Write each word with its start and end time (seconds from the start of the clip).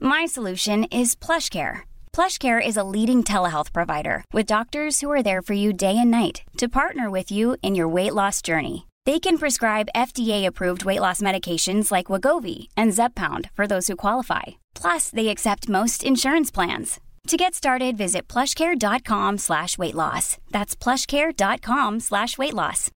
My 0.00 0.26
solution 0.26 0.84
is 0.84 1.14
PlushCare. 1.14 1.80
PlushCare 2.12 2.66
is 2.66 2.76
a 2.76 2.84
leading 2.84 3.22
telehealth 3.22 3.72
provider 3.72 4.24
with 4.32 4.46
doctors 4.46 5.00
who 5.00 5.10
are 5.10 5.22
there 5.22 5.42
for 5.42 5.54
you 5.54 5.72
day 5.72 5.96
and 5.98 6.10
night 6.10 6.42
to 6.56 6.68
partner 6.68 7.10
with 7.10 7.30
you 7.30 7.56
in 7.62 7.74
your 7.74 7.94
weight 7.94 8.14
loss 8.14 8.40
journey. 8.42 8.86
They 9.04 9.20
can 9.20 9.36
prescribe 9.38 9.88
FDA-approved 9.94 10.84
weight 10.84 11.00
loss 11.00 11.20
medications 11.20 11.92
like 11.92 12.06
Wagovi 12.06 12.68
and 12.76 12.92
Zepbound 12.92 13.50
for 13.54 13.66
those 13.66 13.88
who 13.88 13.96
qualify. 13.96 14.42
Plus, 14.74 15.10
they 15.10 15.28
accept 15.28 15.68
most 15.68 16.02
insurance 16.02 16.50
plans. 16.50 16.98
To 17.28 17.36
get 17.36 17.54
started, 17.54 17.96
visit 17.96 18.28
plushcare.com 18.28 19.38
slash 19.38 19.76
weight 19.78 19.94
loss. 19.94 20.38
That's 20.50 20.76
plushcare.com 20.76 22.00
slash 22.00 22.38
weight 22.38 22.54
loss. 22.54 22.90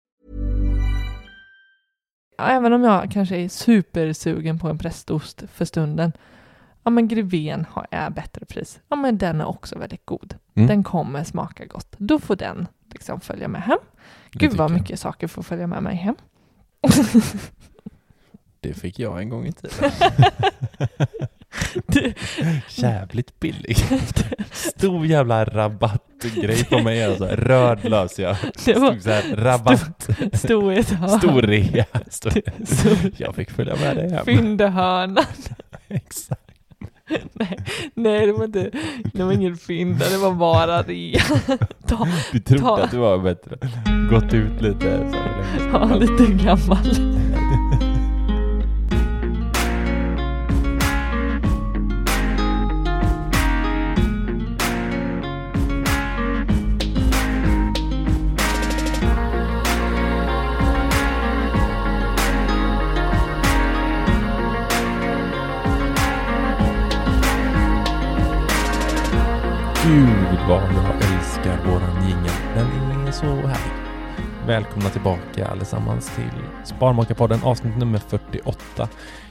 Även 2.38 2.72
om 2.72 2.84
jag 2.84 3.10
kanske 3.10 3.36
är 3.36 3.48
supersugen 3.48 4.58
på 4.58 4.68
en 4.68 4.78
prästost 4.78 5.42
för 5.54 5.64
stunden. 5.64 6.12
Ja 6.84 6.90
men 6.90 7.08
Greven 7.08 7.66
har, 7.70 7.86
är 7.90 8.10
bättre 8.10 8.44
pris. 8.46 8.80
Ja 8.88 8.96
men 8.96 9.18
den 9.18 9.40
är 9.40 9.44
också 9.48 9.78
väldigt 9.78 10.06
god. 10.06 10.34
Mm. 10.54 10.66
Den 10.68 10.84
kommer 10.84 11.24
smaka 11.24 11.64
gott. 11.64 11.94
Då 11.98 12.18
får 12.18 12.36
den 12.36 12.66
liksom 12.92 13.20
följa 13.20 13.48
med 13.48 13.62
hem. 13.62 13.78
Det 14.32 14.38
Gud 14.38 14.52
vad 14.54 14.70
jag. 14.70 14.78
mycket 14.78 15.00
saker 15.00 15.26
får 15.26 15.42
följa 15.42 15.66
med 15.66 15.82
mig 15.82 15.96
hem. 15.96 16.16
Det 18.60 18.74
fick 18.74 18.98
jag 18.98 19.20
en 19.20 19.28
gång 19.28 19.46
i 19.46 19.52
tiden. 19.52 19.90
Det- 21.86 22.14
Jävligt 22.68 23.40
billig. 23.40 23.76
Stor 24.52 25.06
jävla 25.06 25.44
rabattgrej 25.44 26.64
på 26.64 26.78
mig 26.78 27.04
alltså. 27.04 27.24
Röd 27.26 27.84
lös 27.84 28.18
jag. 28.18 28.36
Det 28.64 28.74
var 28.78 28.90
Stod 28.90 29.02
så 29.02 29.10
här, 29.10 29.36
rabatt. 29.36 30.08
Stor 30.32 31.42
rea. 31.42 31.84
Stor. 32.08 32.30
Stor- 32.64 33.12
Jag 33.16 33.34
fick 33.34 33.50
följa 33.50 33.76
med 33.76 33.96
dig 33.96 34.10
hem. 34.10 34.24
Fyndehörnan. 34.24 35.24
Exakt. 35.88 36.39
Nej, 37.32 37.58
nej, 37.94 38.26
det 38.26 38.32
var 38.32 38.44
inte, 38.44 38.70
det 39.12 39.22
var 39.24 39.32
ingen 39.32 39.56
fynda, 39.56 40.08
det 40.10 40.18
var 40.18 40.32
bara 40.32 40.82
rea. 40.82 41.20
Ta, 41.86 42.08
Du 42.32 42.38
trodde 42.40 42.62
Ta- 42.62 42.82
att 42.82 42.90
du 42.90 42.96
var 42.98 43.18
bättre. 43.18 43.56
Gått 44.10 44.34
ut 44.34 44.62
lite 44.62 45.10
så 45.12 45.16
ja, 45.72 45.94
lite 45.96 46.32
gammal. 46.44 46.78
vad 70.50 70.62
jag 70.62 71.14
älskar 71.14 71.70
våran 71.70 72.08
jingel. 72.08 72.32
Den 72.54 73.06
är 73.06 73.12
så 73.12 73.26
härlig. 73.26 73.72
Välkomna 74.46 74.88
tillbaka 74.88 75.46
allesammans 75.46 76.16
till 76.16 76.64
Sparmakarpodden 76.64 77.40
avsnitt 77.44 77.76
nummer 77.78 77.98
48. 77.98 78.88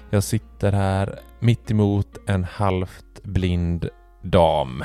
Jag 0.09 0.23
sitter 0.23 0.71
här 0.71 1.19
mitt 1.39 1.71
emot 1.71 2.17
en 2.27 2.43
halvt 2.43 3.23
blind 3.23 3.89
dam. 4.21 4.83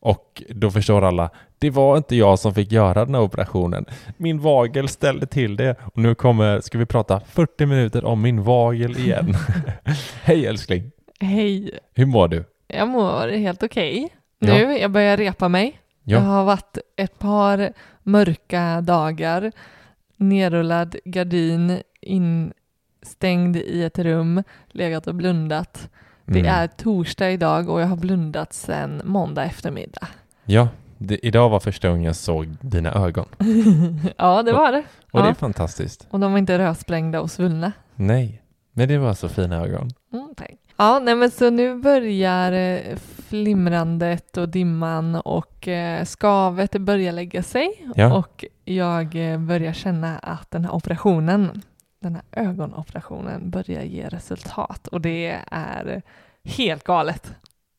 Och 0.00 0.42
då 0.48 0.70
förstår 0.70 1.04
alla, 1.04 1.30
det 1.58 1.70
var 1.70 1.96
inte 1.96 2.16
jag 2.16 2.38
som 2.38 2.54
fick 2.54 2.72
göra 2.72 3.04
den 3.04 3.14
här 3.14 3.22
operationen. 3.22 3.84
Min 4.16 4.40
vagel 4.40 4.88
ställde 4.88 5.26
till 5.26 5.56
det 5.56 5.76
och 5.82 5.98
nu 5.98 6.14
kommer, 6.14 6.60
ska 6.60 6.78
vi 6.78 6.86
prata 6.86 7.20
40 7.20 7.66
minuter 7.66 8.04
om 8.04 8.22
min 8.22 8.42
vagel 8.42 8.98
igen. 8.98 9.34
Hej 10.22 10.46
älskling, 10.46 10.90
Hej, 11.20 11.78
hur 11.94 12.06
mår 12.06 12.28
du? 12.28 12.44
jag 12.66 12.88
mår 12.88 13.28
helt 13.28 13.62
okej. 13.62 14.08
Ja. 14.12 14.17
Nu, 14.38 14.78
jag 14.78 14.90
börjar 14.90 15.16
repa 15.16 15.48
mig. 15.48 15.80
Ja. 16.04 16.18
Det 16.18 16.24
har 16.24 16.44
varit 16.44 16.78
ett 16.96 17.18
par 17.18 17.72
mörka 18.02 18.80
dagar, 18.80 19.52
nerrullad 20.16 20.96
gardin, 21.04 21.80
instängd 22.00 23.56
i 23.56 23.84
ett 23.84 23.98
rum, 23.98 24.42
legat 24.68 25.06
och 25.06 25.14
blundat. 25.14 25.88
Det 26.24 26.38
Mm. 26.40 26.52
är 26.54 26.66
torsdag 26.66 27.30
idag 27.30 27.68
och 27.68 27.80
jag 27.80 27.86
har 27.86 27.96
blundat 27.96 28.52
sedan 28.52 29.00
måndag 29.04 29.44
eftermiddag. 29.44 30.08
Ja, 30.44 30.68
det, 30.98 31.26
idag 31.26 31.48
var 31.48 31.60
första 31.60 31.88
gången 31.88 32.04
jag 32.04 32.16
såg 32.16 32.46
dina 32.60 32.92
ögon. 32.92 33.26
ja, 34.16 34.42
det 34.42 34.52
var 34.52 34.72
det. 34.72 34.82
Och 35.12 35.20
det 35.20 35.26
är 35.26 35.30
Ja. 35.30 35.34
fantastiskt. 35.34 36.06
Och 36.10 36.20
de 36.20 36.32
var 36.32 36.38
inte 36.38 36.58
rödsprängda 36.58 37.20
och 37.20 37.30
svullna. 37.30 37.72
Nej, 37.94 38.42
men 38.72 38.88
det 38.88 38.98
var 38.98 39.14
så 39.14 39.28
fina 39.28 39.56
ögon. 39.64 39.90
Mm, 40.12 40.34
tack. 40.36 40.50
Ja, 40.76 40.98
nej 40.98 41.14
men 41.14 41.30
så 41.30 41.50
nu 41.50 41.74
börjar 41.78 42.52
eh, 42.52 42.96
flimrandet 43.28 44.36
och 44.36 44.48
dimman 44.48 45.14
och 45.14 45.68
eh, 45.68 46.04
skavet 46.04 46.72
börjar 46.72 47.12
lägga 47.12 47.42
sig 47.42 47.92
Ja. 47.94 48.18
och 48.18 48.44
jag 48.64 49.32
eh, 49.32 49.38
börjar 49.38 49.72
känna 49.72 50.18
att 50.18 50.50
den 50.50 50.64
här 50.64 50.74
operationen, 50.74 51.62
den 52.02 52.14
här 52.14 52.24
ögonoperationen 52.32 53.50
börjar 53.50 53.82
ge 53.82 54.08
resultat 54.08 54.88
och 54.88 55.00
det 55.00 55.38
är 55.50 56.02
helt 56.44 56.84
galet. 56.84 57.34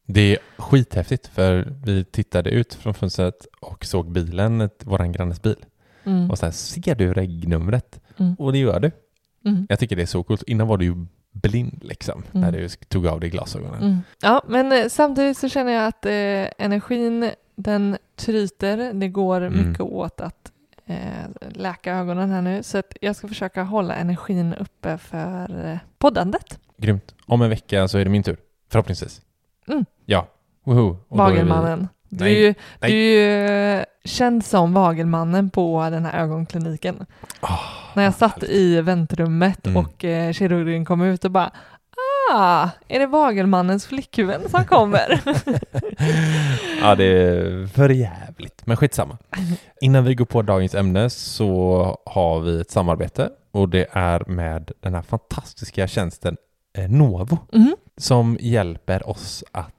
Det 0.05 0.21
är 0.33 0.37
skithäftigt 0.57 1.27
för 1.27 1.73
vi 1.85 2.03
tittade 2.03 2.49
ut 2.49 2.73
från 2.73 2.93
fönstret 2.93 3.47
och 3.61 3.85
såg 3.85 4.11
bilen, 4.11 4.69
våran 4.83 5.11
grannes 5.11 5.41
bil. 5.41 5.65
Mm. 6.03 6.31
Och 6.31 6.37
så 6.37 6.45
här, 6.45 6.53
ser 6.53 6.95
du 6.95 7.13
regnumret? 7.13 7.99
Mm. 8.17 8.35
Och 8.35 8.51
det 8.51 8.57
gör 8.57 8.79
du. 8.79 8.91
Mm. 9.45 9.65
Jag 9.69 9.79
tycker 9.79 9.95
det 9.95 10.01
är 10.01 10.05
så 10.05 10.23
coolt. 10.23 10.43
Innan 10.43 10.67
var 10.67 10.77
du 10.77 10.85
ju 10.85 11.05
blind 11.31 11.79
liksom, 11.83 12.23
när 12.31 12.47
Mm. 12.49 12.61
du 12.61 12.69
tog 12.69 13.07
av 13.07 13.19
dig 13.19 13.29
glasögonen. 13.29 13.81
Mm. 13.83 13.97
Ja, 14.21 14.41
men 14.47 14.71
eh, 14.71 14.87
samtidigt 14.87 15.37
så 15.37 15.49
känner 15.49 15.71
jag 15.71 15.87
att 15.87 16.05
eh, 16.05 16.65
energin 16.65 17.31
den 17.55 17.97
tryter. 18.15 18.93
Det 18.93 19.07
går 19.07 19.41
Mm. 19.41 19.67
mycket 19.69 19.81
åt 19.81 20.21
att 20.21 20.51
eh, 20.85 20.97
läka 21.49 21.93
ögonen 21.95 22.29
här 22.29 22.41
nu. 22.41 22.63
Så 22.63 22.77
att 22.77 22.93
jag 23.01 23.15
ska 23.15 23.27
försöka 23.27 23.63
hålla 23.63 23.95
energin 23.95 24.53
uppe 24.53 24.97
för 24.97 25.65
eh, 25.71 25.77
poddandet. 25.97 26.59
Grymt. 26.77 27.15
Om 27.25 27.41
en 27.41 27.49
vecka 27.49 27.87
så 27.87 27.97
är 27.97 28.03
det 28.03 28.09
min 28.11 28.23
tur. 28.23 28.37
Förhoppningsvis. 28.71 29.21
Mm. 29.67 29.85
Ja. 30.05 30.27
Woho. 30.63 30.97
Och 31.07 31.17
Du 32.09 32.23
Nej, 32.23 32.33
ju, 32.41 32.53
nej. 32.79 32.91
du 32.91 32.97
är 32.97 33.73
ju 33.73 33.79
eh, 33.79 33.85
känd 34.05 34.45
som 34.45 34.73
Vagelmannen 34.73 35.49
på 35.49 35.87
den 35.91 36.05
här 36.05 36.19
ögonkliniken. 36.23 37.05
Ah, 37.41 37.59
När 37.95 38.03
jag 38.03 38.13
satt 38.13 38.43
i 38.43 38.81
väntrummet 38.81 39.67
Mm. 39.67 39.77
och 39.85 40.05
eh, 40.05 40.33
kirurgen 40.33 40.85
kom 40.85 41.01
ut 41.01 41.25
och 41.25 41.31
bara 41.31 41.51
Ah, 42.33 42.69
är 42.87 42.99
det 42.99 43.07
Vagelmannens 43.07 43.85
flickvän 43.87 44.49
som 44.49 44.65
kommer? 44.65 45.21
ja, 46.81 46.95
det 46.95 47.03
är 47.05 47.67
för 47.67 47.89
jävligt. 47.89 48.61
Men 48.65 48.77
skitsamma. 48.77 49.17
Innan 49.81 50.03
vi 50.03 50.15
går 50.15 50.25
på 50.25 50.41
dagens 50.41 50.75
ämne 50.75 51.09
så 51.09 51.97
har 52.05 52.39
vi 52.39 52.61
ett 52.61 52.71
samarbete 52.71 53.29
och 53.51 53.69
det 53.69 53.87
är 53.91 54.23
med 54.27 54.71
den 54.79 54.93
här 54.95 55.01
fantastiska 55.01 55.87
tjänsten 55.87 56.37
eh, 56.77 56.89
Novo 56.89 57.37
Mhm. 57.53 57.75
som 57.97 58.37
hjälper 58.41 59.09
oss 59.09 59.43
att 59.51 59.73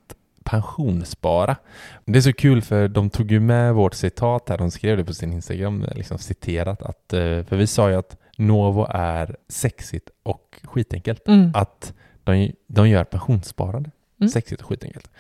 pensionsspara. 0.51 1.57
Det 2.05 2.19
är 2.19 2.23
så 2.23 2.33
kul 2.33 2.63
för 2.63 2.89
de 2.89 3.11
tog 3.11 3.31
ju 3.33 3.41
med 3.41 3.75
vårt 3.75 3.95
citat 3.95 4.49
här, 4.49 4.59
de 4.59 4.71
skrev 4.71 4.97
det 4.97 5.05
på 5.05 5.15
sin 5.15 5.33
Instagram, 5.33 5.87
liksom 5.95 6.19
citerat 6.19 6.83
att, 6.83 7.13
eh, 7.13 7.21
för 7.21 7.57
vi 7.57 7.67
sa 7.67 7.91
ju 7.91 7.97
att 7.97 8.17
Novo 8.37 8.87
är 8.91 9.37
sexigt 9.49 10.11
och 10.23 10.61
skitenkelt. 10.65 11.29
Mm. 11.29 11.51
Att 11.55 11.95
de, 12.25 12.53
de 12.67 12.89
gör 12.89 13.05
pensionssparande. 13.05 13.91
Mm. 14.21 14.29
Sexigt 14.31 14.63
och 14.63 14.69
skitenkelt. 14.69 15.11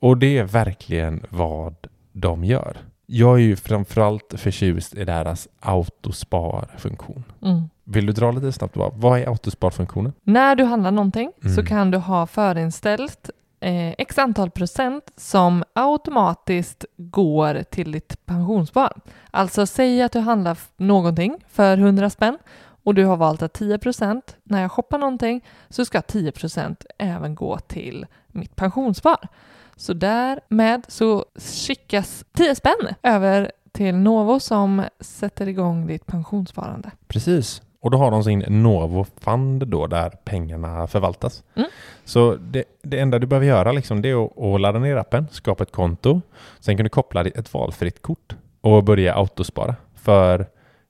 Och 0.00 0.18
det 0.18 0.38
är 0.38 0.44
verkligen 0.44 1.26
vad 1.28 1.74
de 2.12 2.44
gör. 2.44 2.76
Jag 3.06 3.34
är 3.34 3.42
ju 3.42 3.56
framförallt 3.56 4.34
förtjust 4.36 4.94
i 4.94 5.04
deras 5.04 5.48
autosparfunktion. 5.60 7.24
Mm. 7.42 7.62
Vill 7.84 8.06
du 8.06 8.12
dra 8.12 8.30
lite 8.32 8.52
snabbt 8.52 8.76
vad 8.76 9.18
är 9.20 9.28
autosparfunktionen? 9.28 10.12
När 10.22 10.56
du 10.56 10.64
handlar 10.64 10.90
någonting 10.90 11.32
så 11.42 11.48
Mm. 11.48 11.66
kan 11.66 11.90
du 11.90 11.98
ha 11.98 12.26
förinställt 12.26 13.30
eh, 13.60 13.94
x 13.98 14.18
antal 14.18 14.50
procent 14.50 15.10
som 15.16 15.64
automatiskt 15.72 16.84
går 16.96 17.62
till 17.70 17.92
ditt 17.92 18.26
pensionsspar. 18.26 19.00
Alltså 19.30 19.66
säg 19.66 20.02
att 20.02 20.12
du 20.12 20.18
handlar 20.18 20.58
någonting 20.76 21.44
för 21.48 21.78
100 21.78 22.10
spänn 22.10 22.38
och 22.82 22.94
du 22.94 23.04
har 23.04 23.16
valt 23.16 23.42
att 23.42 23.52
10 23.52 23.78
procent, 23.78 24.36
när 24.44 24.62
jag 24.62 24.72
shoppar 24.72 24.98
någonting 24.98 25.44
så 25.68 25.84
ska 25.84 26.02
10 26.02 26.32
procent 26.32 26.86
även 26.98 27.34
gå 27.34 27.58
till 27.58 28.06
mitt 28.26 28.56
pensionsspar. 28.56 29.28
Så 29.76 29.92
därmed 29.92 30.84
så 30.88 31.24
skickas 31.66 32.24
10 32.32 32.54
spänn 32.54 32.94
över 33.02 33.52
till 33.72 33.94
Novo 33.94 34.40
som 34.40 34.84
sätter 35.00 35.48
igång 35.48 35.86
ditt 35.86 36.06
pensionssparande. 36.06 36.90
Precis. 37.08 37.62
Och 37.80 37.90
då 37.90 37.98
har 37.98 38.10
de 38.10 38.24
sin 38.24 38.44
Novo 38.48 39.06
Fund 39.20 39.68
då 39.68 39.86
där 39.86 40.10
pengarna 40.24 40.86
förvaltas. 40.86 41.44
Mm. 41.54 41.68
Så 42.04 42.34
det, 42.34 42.64
det 42.82 43.00
enda 43.00 43.18
du 43.18 43.26
behöver 43.26 43.46
göra 43.46 43.72
liksom, 43.72 44.02
det 44.02 44.10
är 44.10 44.24
att, 44.24 44.38
att 44.38 44.60
ladda 44.60 44.78
ner 44.78 44.96
appen, 44.96 45.26
skapa 45.30 45.62
ett 45.62 45.72
konto. 45.72 46.20
Sen 46.60 46.76
kan 46.76 46.84
du 46.84 46.90
koppla 46.90 47.24
ett 47.24 47.54
valfritt 47.54 48.02
kort 48.02 48.36
och 48.60 48.84
börja 48.84 49.14
autospara. 49.14 49.76
För 49.94 50.46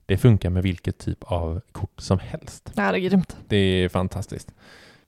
det 0.06 0.16
funkar 0.16 0.50
med 0.50 0.62
vilket 0.62 0.98
typ 0.98 1.18
av 1.22 1.60
kort 1.72 2.00
som 2.00 2.18
helst. 2.18 2.72
Ja, 2.76 2.92
det 2.92 2.98
är 2.98 3.00
grymt. 3.00 3.36
Det 3.48 3.56
är 3.56 3.88
fantastiskt. 3.88 4.52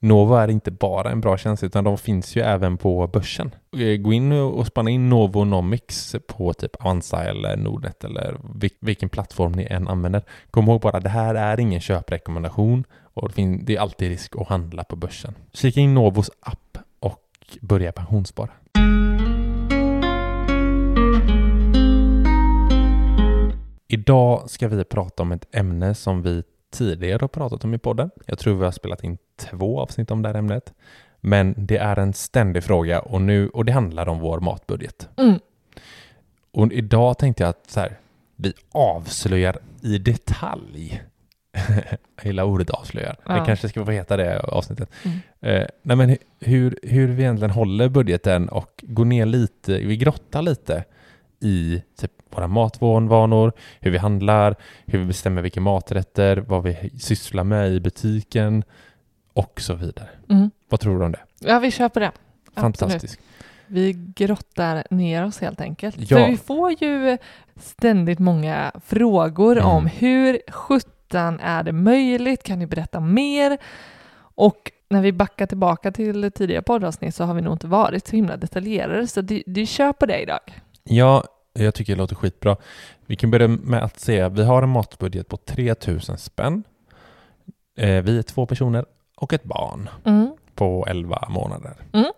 Novo 0.04 0.34
är 0.34 0.48
inte 0.48 0.70
bara 0.70 1.10
en 1.10 1.20
bra 1.20 1.36
tjänst 1.36 1.64
utan 1.64 1.84
de 1.84 1.98
finns 1.98 2.36
ju 2.36 2.40
även 2.40 2.76
på 2.76 3.06
börsen. 3.06 3.54
Eh, 3.76 3.96
gå 3.96 4.12
in 4.12 4.32
och 4.32 4.66
spana 4.66 4.90
in 4.90 5.08
Novonomics 5.08 6.16
på 6.26 6.52
typ 6.52 6.76
Avanza 6.80 7.24
eller 7.24 7.56
Nordnet 7.56 8.04
eller 8.04 8.36
vilken 8.80 9.08
plattform 9.08 9.52
ni 9.52 9.66
än 9.70 9.88
använder. 9.88 10.22
Kom 10.50 10.68
ihåg 10.68 10.80
bara, 10.80 11.00
det 11.00 11.08
här 11.08 11.34
är 11.34 11.60
ingen 11.60 11.80
köprekommendation 11.80 12.84
och 13.14 13.32
det 13.34 13.58
det 13.62 13.76
är 13.76 13.80
alltid 13.80 14.08
risk 14.08 14.36
att 14.36 14.48
handla 14.48 14.84
på 14.84 14.96
börsen. 14.96 15.34
Kika 15.52 15.80
in 15.80 15.94
Novos 15.94 16.30
app 16.40 16.78
och 17.00 17.56
börja 17.60 17.92
pensionsspara. 17.92 18.50
Idag 23.88 24.50
ska 24.50 24.68
vi 24.68 24.84
prata 24.84 25.22
om 25.22 25.32
ett 25.32 25.54
ämne 25.54 25.94
som 25.94 26.22
vi 26.22 26.42
tidigare 26.72 27.18
har 27.20 27.28
pratat 27.28 27.64
om 27.64 27.74
i 27.74 27.78
podden. 27.78 28.10
Jag 28.26 28.38
tror 28.38 28.54
vi 28.54 28.64
har 28.64 28.72
spelat 28.72 29.04
in 29.04 29.18
två 29.50 29.80
avsnitt 29.80 30.10
om 30.10 30.22
det 30.22 30.28
här 30.28 30.34
ämnet. 30.36 30.72
Men 31.20 31.54
det 31.56 31.76
är 31.76 31.98
en 31.98 32.12
ständig 32.12 32.64
fråga 32.64 33.00
och, 33.00 33.22
nu, 33.22 33.48
och 33.48 33.64
det 33.64 33.72
handlar 33.72 34.08
om 34.08 34.18
vår 34.20 34.40
matbudget. 34.40 35.08
Mm. 35.16 35.38
Och 36.52 36.72
idag 36.72 37.18
tänkte 37.18 37.42
jag 37.42 37.50
att 37.50 37.70
så 37.70 37.80
här, 37.80 37.98
vi 38.36 38.52
avslöjar 38.72 39.58
i 39.82 39.98
detalj. 39.98 41.02
jag 42.16 42.26
gillar 42.26 42.44
ordet 42.44 42.70
avslöjar. 42.70 43.16
Det 43.26 43.32
Ja. 43.36 43.44
kanske 43.44 43.68
ska 43.68 43.84
få 43.84 43.90
heta 43.90 44.16
det 44.16 44.40
avsnittet. 44.40 44.90
Mm. 45.04 45.18
Eh, 45.40 45.66
nej 45.82 45.96
men 45.96 46.10
hu- 46.10 46.18
hur, 46.40 46.78
hur 46.82 47.08
vi 47.08 47.22
egentligen 47.22 47.50
håller 47.50 47.88
budgeten 47.88 48.48
och 48.48 48.84
går 48.86 49.04
ner 49.04 49.26
lite, 49.26 49.72
vi 49.78 49.96
grottar 49.96 50.42
lite 50.42 50.84
i 51.40 51.82
typ 52.00 52.10
våra 52.30 52.46
matvanor, 52.46 53.52
hur 53.80 53.90
vi 53.90 53.98
handlar, 53.98 54.56
hur 54.86 54.98
vi 54.98 55.04
bestämmer 55.04 55.42
vilka 55.42 55.60
maträtter, 55.60 56.36
vad 56.36 56.62
vi 56.62 56.90
sysslar 57.00 57.44
med 57.44 57.72
i 57.72 57.80
butiken 57.80 58.64
och 59.32 59.60
så 59.60 59.74
vidare. 59.74 60.08
Mm. 60.28 60.50
Vad 60.68 60.80
tror 60.80 60.98
du 60.98 61.04
om 61.04 61.12
det? 61.12 61.20
Ja, 61.40 61.58
vi 61.58 61.70
köper 61.70 62.00
det. 62.00 62.12
Absolut. 62.54 62.78
Fantastiskt. 62.78 63.20
Vi 63.66 63.92
grottar 64.16 64.84
ner 64.90 65.24
oss 65.24 65.40
helt 65.40 65.60
enkelt. 65.60 65.96
Ja. 65.98 66.06
För 66.18 66.26
vi 66.30 66.36
får 66.36 66.70
ju 66.82 67.18
ständigt 67.56 68.18
många 68.18 68.72
frågor 68.84 69.56
Mm. 69.56 69.68
om 69.68 69.86
hur 69.86 70.38
sjutton 70.50 71.40
är 71.40 71.62
det 71.62 71.72
möjligt? 71.72 72.42
Kan 72.42 72.58
ni 72.58 72.66
berätta 72.66 73.00
mer? 73.00 73.58
Och 74.34 74.72
när 74.88 75.02
vi 75.02 75.12
backar 75.12 75.46
tillbaka 75.46 75.92
till 75.92 76.30
tidigare 76.32 76.62
poddavsnitt 76.62 77.14
så 77.14 77.24
har 77.24 77.34
vi 77.34 77.42
nog 77.42 77.54
inte 77.54 77.66
varit 77.66 78.06
så 78.06 78.16
himla 78.16 78.36
detaljerade, 78.36 79.06
så 79.06 79.20
du, 79.20 79.42
du 79.46 79.66
kör 79.66 79.92
på 79.92 80.06
det 80.06 80.20
idag. 80.22 80.40
Ja, 80.84 81.24
jag 81.52 81.74
tycker 81.74 81.92
det 81.92 81.98
låter 81.98 82.14
skitbra. 82.16 82.56
Vi 83.06 83.16
kan 83.16 83.30
börja 83.30 83.48
med 83.48 83.82
att 83.82 84.00
säga 84.00 84.26
att 84.26 84.32
vi 84.32 84.44
har 84.44 84.62
en 84.62 84.68
matbudget 84.68 85.28
på 85.28 85.36
3000 85.36 86.18
spänn. 86.18 86.62
Eh, 87.78 88.02
vi 88.02 88.18
är 88.18 88.22
två 88.22 88.46
personer 88.46 88.84
och 89.22 89.32
ett 89.32 89.44
barn 89.44 89.88
Mm. 90.04 90.32
på 90.54 90.86
11 90.88 91.26
månader. 91.30 91.72
Mm. 91.92 92.12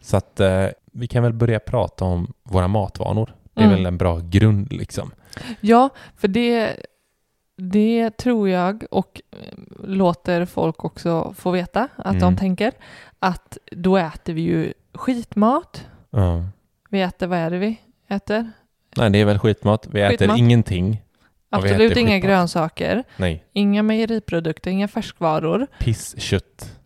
Så 0.00 0.16
att 0.16 0.40
eh, 0.40 0.66
vi 0.92 1.06
kan 1.06 1.22
väl 1.22 1.32
börja 1.32 1.60
prata 1.60 2.04
om 2.04 2.32
våra 2.42 2.68
matvanor. 2.68 3.34
Det 3.54 3.60
är 3.60 3.64
Mm. 3.64 3.76
väl 3.76 3.86
en 3.86 3.98
bra 3.98 4.18
grund 4.24 4.72
liksom. 4.72 5.10
Ja, 5.60 5.88
för 6.16 6.28
det, 6.28 6.76
det 7.56 8.10
tror 8.16 8.48
jag 8.48 8.84
och 8.90 9.20
eh, 9.30 9.58
låter 9.84 10.44
folk 10.44 10.84
också 10.84 11.34
få 11.36 11.50
veta 11.50 11.88
att 11.96 12.12
de 12.20 12.26
Mm. 12.26 12.36
tänker 12.36 12.72
att 13.18 13.58
då 13.72 13.96
äter 13.96 14.32
vi 14.32 14.40
ju 14.42 14.72
skitmat. 14.94 15.86
Vi 16.90 17.00
äter, 17.02 17.26
vad 17.26 17.38
är 17.38 17.50
det 17.50 17.58
vi 17.58 17.80
äter? 18.08 18.50
Nej, 18.96 19.10
det 19.10 19.18
är 19.18 19.24
väl 19.24 19.38
skitmat. 19.38 19.86
Vi 19.86 20.00
äter 20.00 20.16
Skitmat. 20.18 20.38
ingenting. 20.38 21.02
Absolut 21.50 21.96
inga 21.96 22.08
skitmat. 22.10 22.22
grönsaker, 22.22 23.04
Nej, 23.16 23.44
inga 23.52 23.82
mejeriprodukter, 23.82 24.70
inga 24.70 24.88
färskvaror. 24.88 25.66
pisskött 25.80 26.78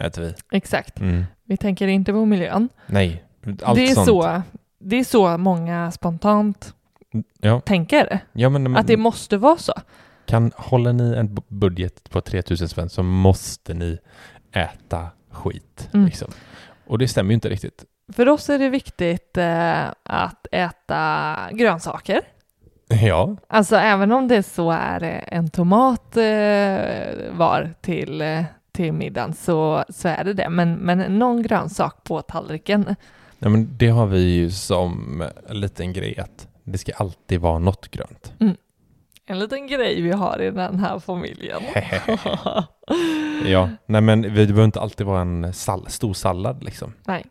äter 0.00 0.22
vi. 0.22 0.34
Exakt. 0.52 1.00
Mm. 1.00 1.24
Vi 1.44 1.56
tänker 1.56 1.88
inte 1.88 2.12
på 2.12 2.24
miljön. 2.24 2.68
Nej, 2.86 3.24
allt 3.62 3.76
det, 3.78 3.90
är 3.90 3.94
sånt. 3.94 4.06
så, 4.06 4.42
det 4.78 4.96
är 4.96 5.04
så 5.04 5.38
många 5.38 5.90
spontant 5.90 6.74
Ja, 7.40 7.60
tänker. 7.60 8.18
ja 8.32 8.48
men, 8.48 8.62
men 8.62 8.76
Att 8.76 8.86
det 8.86 8.96
måste 8.96 9.36
vara 9.36 9.56
så. 9.56 9.72
kan, 10.26 10.52
håller 10.56 10.92
ni 10.92 11.14
en 11.14 11.28
bu- 11.28 11.42
budget 11.48 12.10
på 12.10 12.20
3000 12.20 12.68
spänn 12.68 12.88
så 12.88 13.02
måste 13.02 13.74
ni 13.74 13.98
äta 14.52 15.06
skit. 15.30 15.88
Mm. 15.94 16.06
Liksom. 16.06 16.30
Och 16.86 16.98
det 16.98 17.08
stämmer 17.08 17.30
ju 17.30 17.34
inte 17.34 17.48
riktigt. 17.48 17.84
För 18.12 18.28
oss 18.28 18.50
är 18.50 18.58
det 18.58 18.68
viktigt 18.68 19.36
eh, 19.36 19.84
att 20.02 20.46
äta 20.52 21.36
grönsaker. 21.52 22.20
Ja, 22.88 23.36
Alltså 23.48 23.76
även 23.76 24.12
om 24.12 24.28
det 24.28 24.42
så 24.42 24.70
är 24.70 25.02
eh, 25.02 25.38
en 25.38 25.50
tomat 25.50 26.16
eh, 26.16 27.32
var 27.32 27.74
till, 27.80 28.20
eh, 28.20 28.42
till 28.72 28.92
middagen 28.92 29.34
så, 29.34 29.84
så 29.88 30.08
är 30.08 30.24
det 30.24 30.32
det. 30.32 30.48
Men, 30.48 30.74
men 30.74 31.18
någon 31.18 31.42
grönsak 31.42 32.04
på 32.04 32.22
tallriken. 32.22 32.94
ja 33.38 33.48
men 33.48 33.68
det 33.76 33.88
har 33.88 34.06
vi 34.06 34.20
ju 34.20 34.50
som 34.50 35.22
en 35.48 35.60
liten 35.60 35.92
grej 35.92 36.18
att 36.18 36.48
det 36.64 36.78
ska 36.78 36.92
alltid 36.92 37.40
vara 37.40 37.58
något 37.58 37.88
grönt. 37.90 38.32
En 39.28 39.38
liten 39.38 39.66
grej 39.66 40.02
vi 40.02 40.10
har 40.12 40.42
i 40.42 40.50
den 40.50 40.78
här 40.78 40.98
familjen. 40.98 41.62
Ja, 43.46 43.70
nej 43.86 44.00
men 44.00 44.22
det 44.22 44.30
behöver 44.30 44.64
inte 44.64 44.80
alltid 44.80 45.06
vara 45.06 45.20
en 45.20 45.44
sall- 45.52 45.88
stor 45.88 46.14
sallad 46.14 46.62
liksom. 46.64 46.92
Nej. 47.06 47.24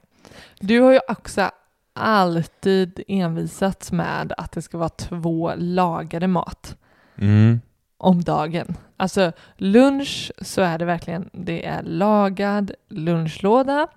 Du 0.60 0.80
har 0.80 0.92
ju 0.94 1.00
också 1.08 1.50
alltid 1.96 3.04
envisats 3.08 3.92
med 3.92 4.34
att 4.38 4.52
det 4.52 4.62
ska 4.62 4.78
vara 4.78 4.90
två 4.90 5.52
lagade 5.58 6.28
mat 6.28 6.78
Mm. 7.18 7.62
om 7.98 8.22
dagen. 8.24 8.76
Alltså 8.98 9.32
lunch 9.58 10.32
så 10.42 10.62
är 10.62 10.78
det 10.78 10.86
verkligen, 10.86 11.30
det 11.34 11.66
är 11.66 11.84
lagad 11.84 12.72
lunchlåda 12.90 13.88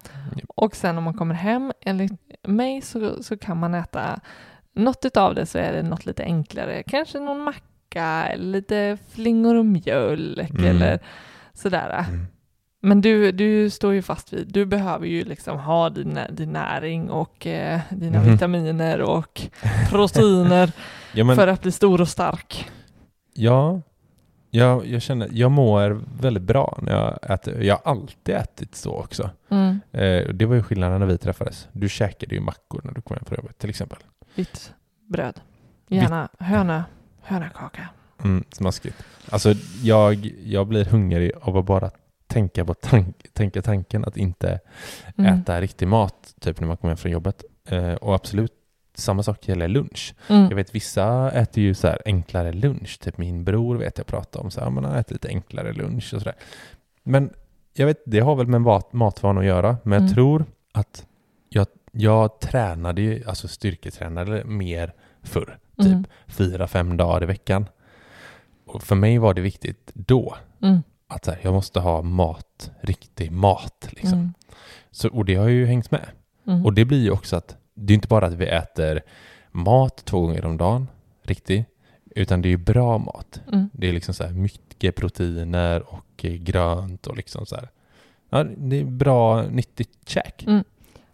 och 0.48 0.76
sen 0.76 0.98
om 0.98 1.04
man 1.04 1.14
kommer 1.14 1.34
hem, 1.34 1.72
enligt 1.80 2.12
mig 2.46 2.80
så, 2.82 3.22
så 3.22 3.36
kan 3.38 3.58
man 3.58 3.74
äta 3.74 4.20
något 4.72 5.16
av 5.16 5.34
det 5.34 5.46
så 5.46 5.58
är 5.58 5.72
det 5.72 5.82
något 5.82 6.06
lite 6.06 6.22
enklare, 6.24 6.82
kanske 6.82 7.20
någon 7.20 7.40
macka 7.40 8.26
eller 8.26 8.44
lite 8.52 8.98
flingor 9.10 9.54
och 9.54 9.66
mjölk 9.66 10.50
Mm. 10.50 10.64
eller 10.64 10.98
sådär. 11.54 12.04
Mm. 12.08 12.26
Men 12.80 13.00
du, 13.00 13.32
du 13.32 13.70
står 13.70 13.92
ju 13.94 14.02
fast 14.02 14.32
vid, 14.32 14.48
du 14.52 14.66
behöver 14.66 15.06
ju 15.06 15.24
liksom 15.24 15.58
ha 15.58 15.90
din, 15.90 16.18
din 16.30 16.52
näring 16.52 17.10
och 17.10 17.46
eh, 17.46 17.80
dina 17.90 18.18
Mhm. 18.22 18.32
vitaminer 18.32 19.00
och 19.00 19.40
proteiner 19.90 20.72
Ja, 21.14 21.24
men, 21.24 21.36
för 21.36 21.48
att 21.48 21.62
bli 21.62 21.72
stor 21.72 22.00
och 22.00 22.08
stark. 22.08 22.70
ja, 23.34 23.80
jag, 24.50 24.86
jag 24.86 25.02
känner, 25.02 25.28
jag 25.32 25.50
mår 25.50 26.00
väldigt 26.20 26.42
bra 26.42 26.78
när 26.82 26.92
jag 26.92 27.30
äter. 27.30 27.62
Jag 27.62 27.74
har 27.84 27.90
alltid 27.92 28.34
ätit 28.34 28.74
så 28.74 28.92
också. 28.92 29.30
Mm. 29.48 29.80
Eh, 29.92 30.28
det 30.34 30.46
var 30.46 30.54
ju 30.54 30.62
skillnaden 30.62 31.00
när 31.00 31.06
vi 31.06 31.18
träffades. 31.18 31.68
Du 31.72 31.88
käkade 31.88 32.34
ju 32.34 32.40
mackor 32.40 32.80
när 32.84 32.92
du 32.92 33.00
kom 33.00 33.16
hem 33.16 33.24
från 33.24 33.36
jobbet 33.36 33.58
till 33.58 33.70
exempel. 33.70 33.98
Vitt 34.34 34.72
bröd. 35.08 35.40
Gärna 35.88 36.28
höna, 36.38 36.84
hönakaka. 37.22 37.88
Mm, 38.24 38.44
smaskigt. 38.52 38.96
Alltså 39.30 39.54
jag, 39.82 40.32
jag 40.44 40.66
blir 40.66 40.84
hungrig 40.84 41.32
av 41.40 41.56
att 41.56 41.64
bara 41.66 41.90
tänka, 42.28 42.64
på 42.64 42.74
tank, 42.74 43.26
tänka 43.32 43.62
tanken 43.62 44.04
att 44.04 44.16
inte 44.16 44.60
Mm. 45.18 45.34
äta 45.34 45.60
riktig 45.60 45.88
mat 45.88 46.34
typ 46.40 46.60
när 46.60 46.68
man 46.68 46.76
kommer 46.76 46.90
hem 46.90 46.96
från 46.96 47.12
jobbet. 47.12 47.44
Eh, 47.68 47.94
och 47.94 48.14
absolut 48.14 48.52
samma 48.94 49.22
sak 49.22 49.48
gäller 49.48 49.68
lunch. 49.68 50.14
Mm. 50.28 50.42
Jag 50.48 50.56
vet 50.56 50.74
vissa 50.74 51.30
äter 51.30 51.62
ju 51.62 51.74
så 51.74 51.86
här 51.88 52.02
enklare 52.04 52.52
lunch. 52.52 52.98
Typ 53.00 53.18
min 53.18 53.44
bror 53.44 53.76
vet 53.76 53.98
jag 53.98 54.06
pratar 54.06 54.40
om 54.40 54.50
så 54.50 54.60
här, 54.60 54.70
man 54.70 54.84
har 54.84 54.96
ätit 54.96 55.12
lite 55.12 55.28
enklare 55.28 55.72
lunch 55.72 56.14
och 56.14 56.20
sådär. 56.20 56.34
Men 57.02 57.30
jag 57.72 57.86
vet, 57.86 58.02
det 58.06 58.20
har 58.20 58.36
väl 58.36 58.46
med 58.46 58.60
mat, 58.60 58.92
matvan 58.92 59.38
att 59.38 59.44
göra. 59.44 59.76
Men 59.82 59.92
jag 59.92 60.02
Mm. 60.02 60.14
tror 60.14 60.44
att 60.72 61.06
jag, 61.48 61.66
jag 61.92 62.40
tränade 62.40 63.02
ju, 63.02 63.24
alltså 63.26 63.48
styrketränade 63.48 64.44
mer 64.44 64.92
förr. 65.22 65.58
Typ 65.76 65.86
Mm. 65.86 66.04
fyra, 66.26 66.66
fem 66.68 66.96
dagar 66.96 67.22
i 67.22 67.26
veckan. 67.26 67.66
Och 68.66 68.82
för 68.82 68.94
mig 68.96 69.18
var 69.18 69.34
det 69.34 69.40
viktigt 69.40 69.90
då 69.94 70.36
Mm. 70.62 70.82
Att 71.08 71.24
så 71.24 71.30
här, 71.30 71.40
jag 71.42 71.54
måste 71.54 71.80
ha 71.80 72.02
mat, 72.02 72.70
riktig 72.80 73.32
mat. 73.32 73.88
Liksom. 73.90 74.18
Mm. 74.18 74.34
Så, 74.90 75.08
och 75.08 75.24
det 75.24 75.34
har 75.34 75.48
ju 75.48 75.66
hängt 75.66 75.90
med. 75.90 76.06
Mm. 76.46 76.66
Och 76.66 76.72
det 76.72 76.84
blir 76.84 77.02
ju 77.02 77.10
också 77.10 77.36
att 77.36 77.56
det 77.74 77.92
är 77.92 77.94
inte 77.94 78.08
bara 78.08 78.26
att 78.26 78.34
vi 78.34 78.46
äter 78.46 79.02
mat 79.50 80.04
två 80.04 80.20
gånger 80.20 80.44
om 80.44 80.56
dagen, 80.56 80.88
riktigt, 81.22 81.66
utan 82.14 82.42
det 82.42 82.48
är 82.48 82.50
ju 82.50 82.56
bra 82.56 82.98
mat. 82.98 83.40
Mm. 83.52 83.70
Det 83.72 83.88
är 83.88 83.92
liksom 83.92 84.14
så 84.14 84.24
här 84.24 84.32
mycket 84.32 84.96
proteiner 84.96 85.94
och 85.94 86.24
eh, 86.24 86.32
grönt 86.32 87.06
och 87.06 87.16
liksom 87.16 87.46
så 87.46 87.56
här. 87.56 87.68
Ja, 88.30 88.44
det 88.44 88.80
är 88.80 88.84
bra, 88.84 89.42
nyttigt 89.42 90.08
käk. 90.08 90.44
Mm. 90.46 90.64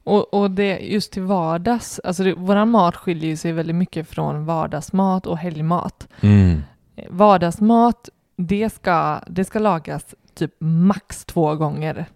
Och, 0.04 0.34
och 0.34 0.50
det 0.50 0.78
just 0.78 1.12
till 1.12 1.22
vardags, 1.22 2.00
alltså 2.04 2.24
det, 2.24 2.34
våran 2.34 2.70
mat 2.70 2.96
skiljer 2.96 3.36
sig 3.36 3.52
väldigt 3.52 3.76
mycket 3.76 4.08
från 4.08 4.46
vardagsmat 4.46 5.26
och 5.26 5.38
helgmat. 5.38 6.08
Mm. 6.20 6.62
Vardagsmat, 7.08 8.08
det 8.36 8.70
ska, 8.70 9.20
det 9.26 9.44
ska 9.44 9.58
lagas 9.58 10.14
typ 10.34 10.54
max 10.58 11.24
två 11.24 11.54
gånger 11.54 12.06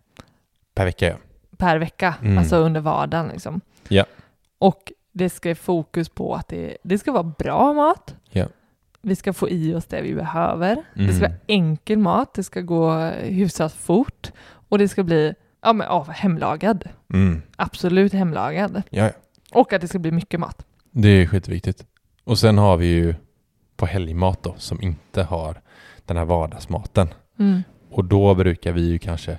Per 0.74 0.84
vecka 0.84 1.06
ja. 1.08 1.16
per 1.56 1.78
vecka, 1.78 2.14
Mm. 2.22 2.38
alltså 2.38 2.56
under 2.56 2.80
vardagen 2.80 3.28
liksom. 3.28 3.60
Ja. 3.88 4.04
Och 4.58 4.92
det 5.12 5.30
ska 5.30 5.50
är 5.50 5.54
fokus 5.54 6.08
på 6.08 6.34
att 6.34 6.48
det, 6.48 6.76
det 6.82 6.98
ska 6.98 7.12
vara 7.12 7.22
bra 7.38 7.72
mat. 7.72 8.14
Ja. 8.30 8.46
Vi 9.02 9.16
ska 9.16 9.32
få 9.32 9.48
i 9.48 9.74
oss 9.74 9.84
det 9.84 10.02
vi 10.02 10.14
behöver. 10.14 10.74
Det 10.94 11.08
ska 11.12 11.16
Mm. 11.16 11.20
vara 11.20 11.32
enkel 11.46 11.98
mat, 11.98 12.34
det 12.34 12.42
ska 12.44 12.60
gå 12.60 12.94
hyfsat 13.10 13.72
fort 13.72 14.32
och 14.68 14.78
det 14.78 14.88
ska 14.88 15.02
bli 15.02 15.34
ja, 15.62 15.72
men, 15.72 15.86
ja, 15.86 16.02
hemlagad. 16.02 16.88
Mm. 17.14 17.42
Absolut 17.56 18.12
hemlagad. 18.12 18.82
Ja, 18.90 19.04
ja. 19.04 19.10
Och 19.52 19.72
att 19.72 19.80
det 19.80 19.88
ska 19.88 19.98
bli 19.98 20.10
mycket 20.10 20.40
mat. 20.40 20.66
Det 20.90 21.08
är 21.08 21.26
skitviktigt. 21.26 21.86
Och 22.24 22.38
sen 22.38 22.58
har 22.58 22.76
vi 22.76 22.86
ju 22.86 23.14
på 23.76 23.86
helgmat 23.86 24.42
då, 24.42 24.54
som 24.58 24.82
inte 24.82 25.22
har 25.22 25.60
den 26.08 26.16
här 26.16 26.24
vardagsmaten. 26.24 27.08
Mm. 27.38 27.62
Och 27.90 28.04
då 28.04 28.34
brukar 28.34 28.72
vi 28.72 28.80
ju 28.80 28.98
kanske 28.98 29.38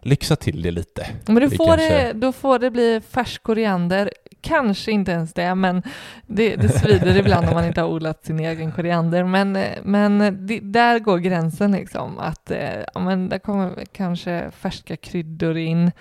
lyxa 0.00 0.36
till 0.36 0.62
det 0.62 0.70
lite. 0.70 1.06
Men 1.26 1.34
då 1.34 1.50
får, 1.50 1.66
kanske- 1.66 1.88
det, 1.88 2.12
då 2.12 2.32
får 2.32 2.58
det 2.58 2.70
bli 2.70 3.00
färsk 3.10 3.42
koriander. 3.42 4.10
Kanske 4.40 4.92
inte 4.92 5.12
ens 5.12 5.32
det, 5.32 5.54
men 5.54 5.82
det, 6.26 6.56
det 6.56 6.68
svider 6.68 7.16
ibland 7.16 7.48
om 7.48 7.54
man 7.54 7.64
inte 7.64 7.80
har 7.80 7.88
odlat 7.88 8.24
sin 8.24 8.40
egen 8.40 8.72
koriander. 8.72 9.24
Men, 9.24 9.58
men 9.82 10.46
det, 10.46 10.60
där 10.60 10.98
går 10.98 11.18
gränsen 11.18 11.72
liksom. 11.72 12.18
Att 12.18 12.50
eh, 12.50 12.80
ja, 12.94 13.00
men 13.00 13.28
där 13.28 13.38
kommer 13.38 13.84
kanske 13.92 14.50
färska 14.50 14.96
kryddor 14.96 15.56
in. 15.56 15.92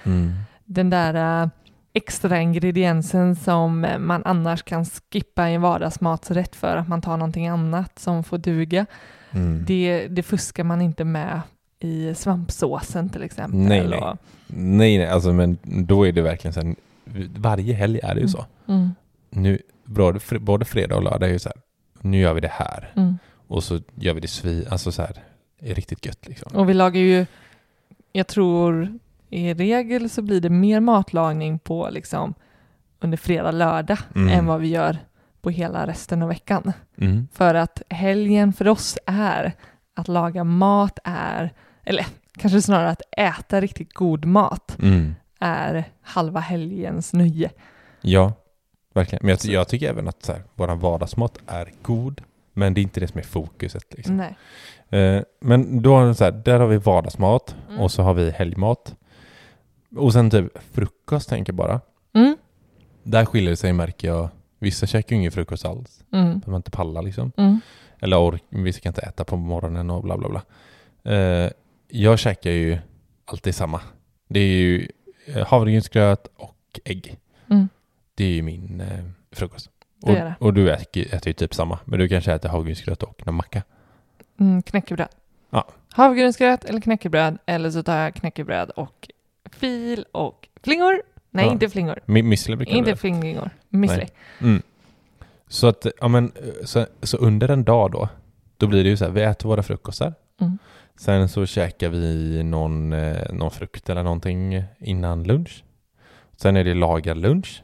Den 0.66 0.90
där 0.90 1.42
eh, 1.44 1.50
extra 1.94 2.40
ingrediensen 2.40 3.36
som 3.36 3.88
man 4.00 4.22
annars 4.26 4.64
kan 4.64 4.86
skippa 4.86 5.50
i 5.50 5.54
en 5.54 5.62
vardagsmatsrätt 5.62 6.56
för 6.56 6.78
att 6.78 6.88
man 6.88 7.02
tar 7.02 7.18
någonting 7.18 7.48
annat 7.48 8.00
som 8.00 8.24
får 8.24 8.38
duga. 8.38 8.86
Mm. 9.36 9.64
Det, 9.68 10.08
det 10.08 10.24
fuskar 10.24 10.64
man 10.64 10.82
inte 10.82 11.04
med 11.04 11.42
i 11.80 12.14
svampsåsen 12.16 13.10
till 13.10 13.24
exempel. 13.24 13.60
Nej, 13.60 13.88
nej. 13.88 14.00
Och- 14.00 14.18
Nej, 14.48 14.98
nej, 14.98 15.08
alltså 15.08 15.34
men 15.34 15.58
då 15.64 16.08
är 16.08 16.12
det 16.12 16.22
verkligen 16.22 16.54
så 16.54 16.62
här, 16.62 16.76
varje 17.38 17.74
helg 17.74 18.00
är 18.04 18.16
det 18.16 18.22
ju 18.22 18.28
så. 18.28 18.46
Mm, 18.68 18.90
Nu, 19.30 19.60
både, 19.86 20.20
både 20.40 20.66
fredag 20.66 20.96
och 20.96 21.04
lördag 21.04 21.30
är 21.30 21.34
ju 21.34 21.40
så 21.40 21.50
här, 21.50 21.58
nu 22.02 22.20
gör 22.20 22.34
vi 22.34 22.42
det 22.42 22.52
här. 22.52 22.92
mm. 22.96 23.18
Och 23.48 23.64
så 23.64 23.80
gör 23.96 24.14
vi 24.14 24.20
det 24.20 24.28
svi, 24.28 24.66
alltså 24.70 24.92
så 24.92 25.02
här, 25.02 25.24
är 25.60 25.74
riktigt 25.76 26.06
gött 26.06 26.28
liksom. 26.28 26.52
Och 26.56 26.70
vi 26.70 26.74
lagar 26.74 27.02
ju, 27.02 27.26
jag 28.12 28.28
tror 28.28 29.00
i 29.30 29.54
regel 29.54 30.10
så 30.10 30.22
blir 30.22 30.42
det 30.42 30.50
mer 30.50 30.80
matlagning 30.80 31.60
på 31.60 31.90
liksom 31.92 32.34
under 33.00 33.18
fredag, 33.18 33.52
lördag 33.52 33.98
Mm. 34.16 34.30
än 34.40 34.46
vad 34.46 34.62
vi 34.62 34.68
gör 34.68 34.98
på 35.46 35.50
hela 35.52 35.88
resten 35.88 36.22
av 36.22 36.28
veckan. 36.30 36.74
Mm. 36.98 37.28
För 37.34 37.56
att 37.56 37.82
helgen 37.90 38.54
för 38.54 38.68
oss 38.68 38.98
är 39.06 39.54
att 39.96 40.08
laga 40.08 40.44
mat 40.44 41.00
är, 41.04 41.54
eller 41.84 42.06
kanske 42.38 42.62
snarare 42.62 42.90
att 42.90 43.02
äta 43.18 43.62
riktigt 43.62 43.94
god 43.94 44.26
mat 44.26 44.78
Mm. 44.82 45.16
är 45.40 45.84
halva 46.02 46.40
helgens 46.40 47.14
nöje. 47.14 47.52
Ja, 48.02 48.34
verkligen. 48.94 49.26
Men 49.26 49.30
jag, 49.30 49.54
jag 49.54 49.68
tycker 49.68 49.90
även 49.90 50.08
att 50.08 50.24
så 50.24 50.32
här, 50.34 50.44
vår 50.56 50.76
vardagsmat 50.76 51.38
är 51.48 51.72
god, 51.82 52.22
men 52.54 52.74
det 52.74 52.82
är 52.82 52.84
inte 52.84 53.00
det 53.00 53.08
som 53.08 53.20
är 53.20 53.24
fokuset. 53.24 53.94
Liksom. 53.94 54.18
Nej. 54.18 54.36
Eh, 55.02 55.22
men 55.42 55.82
då 55.82 56.14
så 56.14 56.24
här, 56.24 56.32
där 56.32 56.60
har 56.60 56.68
vi 56.68 56.78
vardagsmat 56.78 57.56
Mm. 57.70 57.82
och 57.82 57.92
så 57.92 58.04
har 58.04 58.14
vi 58.14 58.32
helgmat. 58.32 58.96
Och 59.98 60.14
sen 60.14 60.30
typ 60.30 60.48
frukost 60.74 61.30
tänker 61.30 61.54
jag 61.54 61.58
bara. 61.58 61.82
Mm, 62.14 62.38
Där 63.04 63.26
skiljer 63.26 63.50
det 63.50 63.56
sig 63.58 63.74
märker 63.74 64.08
jag. 64.08 64.30
Vissa 64.66 64.86
käkar 64.88 65.16
ju 65.16 65.20
ingen 65.20 65.32
frukost 65.32 65.66
alls. 65.66 66.04
mm, 66.12 66.42
För 66.42 66.52
man 66.52 66.60
inte 66.60 66.72
pallar 66.72 67.02
liksom. 67.02 67.32
mm, 67.38 67.60
Eller 68.00 68.18
ork, 68.20 68.44
vissa 68.50 68.80
kan 68.80 68.90
inte 68.90 69.02
äta 69.02 69.24
på 69.24 69.38
morgonen 69.38 69.90
och 69.90 70.04
bla 70.04 70.18
bla 70.18 70.30
bla. 70.30 70.42
Eh, 71.14 71.52
jag 71.88 72.20
käkar 72.20 72.52
ju 72.52 72.78
alltid 73.26 73.56
samma. 73.56 73.82
Det 74.28 74.40
är 74.40 74.48
ju 74.48 74.88
eh, 75.28 75.48
havregrynsgröt 75.48 76.28
och 76.36 76.80
ägg. 76.86 77.18
mm. 77.50 77.70
Det 78.16 78.24
är 78.24 78.30
ju 78.34 78.42
min 78.42 78.82
eh, 78.82 79.06
frukost. 79.32 79.70
Det 80.02 80.12
Och, 80.12 80.18
är 80.18 80.26
det. 80.26 80.36
och 80.40 80.54
du 80.54 80.72
äter, 80.72 81.06
äter 81.16 81.28
ju 81.28 81.34
typ 81.34 81.54
samma. 81.54 81.80
Men 81.86 82.00
du 82.00 82.08
kanske 82.10 82.34
äter 82.34 82.50
havregrynsgröt 82.50 83.04
och 83.04 83.26
någon 83.26 83.36
macka. 83.36 83.64
Mm, 84.40 84.62
knäckebröd. 84.62 85.08
Ja. 85.50 85.68
Havregrynsgröt 85.94 86.66
eller 86.66 86.82
knäckebröd 86.82 87.38
eller 87.46 87.72
så 87.72 87.84
tar 87.84 87.98
jag 87.98 88.14
knäckebröd 88.16 88.70
och 88.70 89.10
fil 89.52 90.06
och 90.12 90.48
flingor. 90.64 91.02
Nej, 91.36 91.46
Ja. 91.46 91.52
inte 91.52 91.70
flingor. 91.70 92.00
Mi- 92.06 92.22
Müsli 92.34 92.56
brukar 92.56 92.74
Inte 92.74 92.90
det 92.92 92.96
flingor. 92.96 93.50
Müsli. 93.70 94.08
Mm. 94.42 94.62
Så 95.48 95.68
att, 95.68 95.86
ja 96.02 96.08
men, 96.08 96.32
så, 96.64 96.86
så 97.02 97.18
under 97.18 97.52
en 97.52 97.64
dag 97.64 97.92
då, 97.92 98.10
då 98.58 98.68
blir 98.68 98.84
det 98.84 98.90
ju 98.90 98.98
så 98.98 99.06
här, 99.06 99.12
vi 99.12 99.22
äter 99.22 99.50
våra 99.50 99.64
frukostar. 99.64 100.14
Mm. 100.42 100.58
Sen 101.00 101.30
så 101.30 101.46
käkar 101.46 101.90
vi 101.90 102.44
någon, 102.44 102.94
eh, 102.94 103.34
någon 103.34 103.52
frukt 103.52 103.90
eller 103.90 104.04
någonting 104.04 104.64
innan 104.80 105.24
lunch. 105.24 105.64
Sen 106.38 106.58
är 106.58 106.64
det 106.64 106.74
lagad 106.74 107.18
lunch. 107.18 107.64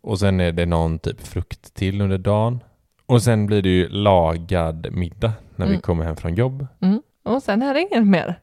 Och 0.00 0.18
sen 0.18 0.40
är 0.40 0.52
det 0.52 0.66
någon 0.66 0.98
typ 0.98 1.20
frukt 1.26 1.74
till 1.74 2.00
under 2.00 2.18
dagen. 2.18 2.60
Och 3.06 3.22
sen 3.22 3.46
blir 3.46 3.62
det 3.62 3.68
ju 3.68 3.88
lagad 3.88 4.88
middag 4.92 5.32
när 5.56 5.66
vi 5.66 5.72
Mm. 5.72 5.80
kommer 5.82 6.04
hem 6.04 6.16
från 6.16 6.34
jobb. 6.34 6.66
Mm. 6.80 7.02
Och 7.22 7.42
sen 7.42 7.62
är 7.62 7.74
det 7.74 7.80
inget 7.80 8.06
mer. 8.06 8.40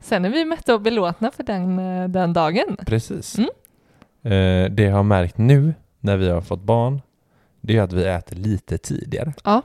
Sen 0.00 0.24
är 0.24 0.30
vi 0.30 0.44
mätta 0.44 0.74
och 0.74 0.80
belåtna 0.80 1.30
för 1.30 1.42
den, 1.42 1.78
eh, 1.78 2.08
den 2.08 2.32
dagen. 2.32 2.76
Precis. 2.86 3.38
Mm. 3.38 3.50
Eh, 4.22 4.70
det 4.70 4.82
jag 4.82 4.92
har 4.92 5.02
märkt 5.02 5.38
nu 5.38 5.74
när 6.00 6.16
vi 6.16 6.28
har 6.28 6.40
fått 6.40 6.62
barn, 6.62 7.00
det 7.60 7.76
är 7.76 7.82
att 7.82 7.92
vi 7.92 8.04
äter 8.04 8.36
lite 8.36 8.78
tidigare. 8.78 9.32
Ja. 9.44 9.62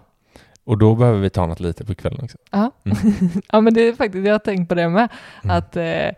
Och 0.64 0.78
då 0.78 0.96
behöver 0.96 1.20
vi 1.20 1.30
ta 1.30 1.46
något 1.46 1.60
lite 1.60 1.86
på 1.86 1.96
kvällen 1.96 2.24
också. 2.24 2.38
Ja. 2.52 2.72
Mm. 2.84 2.98
ja, 3.52 3.62
men 3.62 3.74
det 3.74 3.82
är 3.82 3.94
faktiskt, 3.94 4.26
jag 4.26 4.34
har 4.34 4.40
tänkt 4.40 4.70
på 4.70 4.76
det 4.76 4.90
med. 4.90 5.10
Mm. 5.44 5.58
Att, 5.58 5.76
eh, 5.76 6.10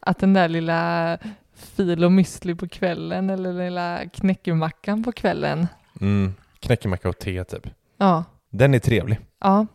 att 0.00 0.18
den 0.18 0.32
där 0.32 0.48
lilla 0.48 1.18
fil 1.54 2.04
och 2.04 2.10
müsli 2.10 2.54
på 2.54 2.68
kvällen 2.68 3.30
eller 3.30 3.64
lilla 3.64 4.08
knäckemackan 4.08 5.02
på 5.02 5.12
kvällen. 5.12 5.66
Mm. 6.00 6.34
Knäckemacka 6.60 7.08
och 7.08 7.18
te 7.18 7.44
typ. 7.44 7.66
Ja, 7.96 8.24
Den 8.50 8.74
är 8.74 8.78
trevlig. 8.78 9.18
Ja, 9.40 9.66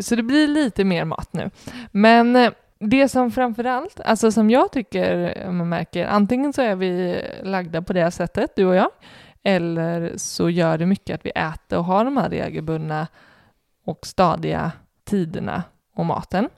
så 0.00 0.16
det 0.16 0.22
blir 0.22 0.48
lite 0.48 0.84
mer 0.84 1.04
mat 1.04 1.32
nu. 1.32 1.50
Men 1.90 2.36
eh, 2.36 2.50
det 2.78 3.08
som 3.08 3.30
framför 3.30 3.64
allt, 3.64 4.00
alltså 4.00 4.32
som 4.32 4.50
jag 4.50 4.72
tycker 4.72 5.34
eh, 5.36 5.50
man 5.50 5.68
märker, 5.68 6.06
antingen 6.06 6.52
så 6.52 6.62
är 6.62 6.76
vi 6.76 7.22
lagda 7.42 7.82
på 7.82 7.92
det 7.92 8.10
sättet, 8.10 8.56
du 8.56 8.64
och 8.64 8.74
jag, 8.74 8.90
eller 9.42 10.12
så 10.16 10.50
gör 10.50 10.78
det 10.78 10.86
mycket 10.86 11.14
att 11.14 11.26
vi 11.26 11.30
äter 11.30 11.78
och 11.78 11.84
har 11.84 12.04
de 12.04 12.16
här 12.16 12.30
regelbundna 12.30 13.06
och 13.84 14.06
stadiga 14.06 14.72
tiderna 15.04 15.62
och 15.94 16.06
maten, 16.06 16.48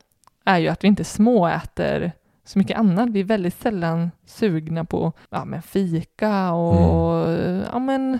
är 0.44 0.58
ju 0.58 0.68
att 0.68 0.84
vi 0.84 0.88
inte 0.88 1.04
småäter 1.04 2.12
så 2.44 2.58
mycket 2.58 2.78
annat. 2.78 3.08
Vi 3.08 3.20
är 3.20 3.24
väldigt 3.24 3.60
sällan 3.60 4.10
sugna 4.26 4.84
på 4.84 5.12
ja, 5.30 5.44
men 5.44 5.62
fika 5.62 6.52
och 6.52 7.30
ja, 7.72 7.78
men, 7.78 8.18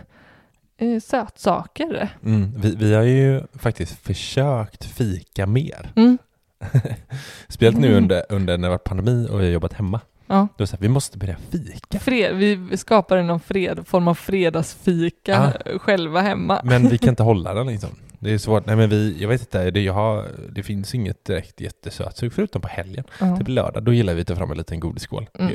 eh, 0.77 1.01
sötsaker. 1.01 2.09
Mm. 2.25 2.53
Vi, 2.57 2.75
vi 2.75 2.95
har 2.95 3.03
ju 3.03 3.43
faktiskt 3.53 4.03
försökt 4.03 4.85
fika 4.85 5.47
mer. 5.47 5.93
Mm. 5.97 6.19
Speciellt 7.49 7.79
nu 7.79 7.87
Mm. 7.87 7.99
under, 7.99 8.23
under 8.29 8.59
när 8.59 8.69
det 8.69 8.71
var 8.71 8.79
pandemi 8.79 9.29
och 9.31 9.41
vi 9.41 9.45
har 9.45 9.53
jobbat 9.53 9.73
hemma. 9.73 10.01
Ja. 10.27 10.35
Då 10.35 10.43
är 10.43 10.49
det 10.57 10.67
så 10.67 10.77
här, 10.77 10.81
vi 10.83 10.89
måste 10.89 11.19
börja 11.19 11.37
fika. 11.51 11.99
Fred, 11.99 12.37
vi 12.37 12.77
skapade 12.77 13.23
någon 13.23 13.41
fred, 13.41 13.87
form 13.87 14.09
av 14.09 14.15
fredagsfika 14.15 15.53
själva 15.81 16.21
hemma. 16.21 16.61
Men 16.65 16.89
vi 16.89 16.99
kan 16.99 17.09
inte 17.13 17.23
hålla 17.23 17.55
den 17.55 17.67
liksom. 17.67 17.91
Det 18.19 18.31
är 18.35 18.39
svårt. 18.39 18.67
Nej 18.67 18.77
men 18.77 18.91
vi, 18.91 19.17
jag 19.21 19.29
vet 19.29 19.41
inte, 19.41 19.71
det, 19.71 19.81
jag 19.81 19.93
har, 19.93 20.25
det 20.53 20.63
finns 20.63 20.95
inget 20.95 21.25
direkt 21.25 21.61
jättesötsug 21.61 22.33
förutom 22.33 22.63
på 22.63 22.69
helgen. 22.69 23.05
Ja. 23.21 23.37
Typ 23.37 23.49
lördag, 23.49 23.83
då 23.83 23.93
gillar 23.93 24.15
vi 24.15 24.21
att 24.21 24.27
ta 24.27 24.37
fram 24.37 24.51
en 24.51 24.57
liten 24.59 24.81
godisskål. 24.81 25.27
Mm. 25.39 25.55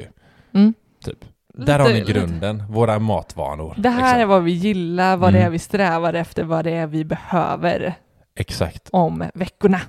Mm. 0.54 0.74
Typ. 1.06 1.18
Där 1.54 1.80
har 1.80 1.88
ni 1.90 2.00
Lite- 2.00 2.12
grunden, 2.14 2.64
våra 2.70 3.00
matvanor. 3.00 3.76
Det 3.78 3.90
här 3.90 4.14
är 4.14 4.18
liksom. 4.18 4.30
vad 4.30 4.44
vi 4.44 4.52
gillar, 4.52 5.18
vad 5.18 5.34
det 5.34 5.38
Mm. 5.38 5.48
är 5.48 5.52
vi 5.52 5.60
strävar 5.60 6.14
efter, 6.14 6.44
vad 6.44 6.66
det 6.66 6.72
är 6.72 6.88
vi 6.88 7.04
behöver 7.06 7.94
Exakt. 8.36 8.90
om 8.92 9.24
veckorna. 9.34 9.80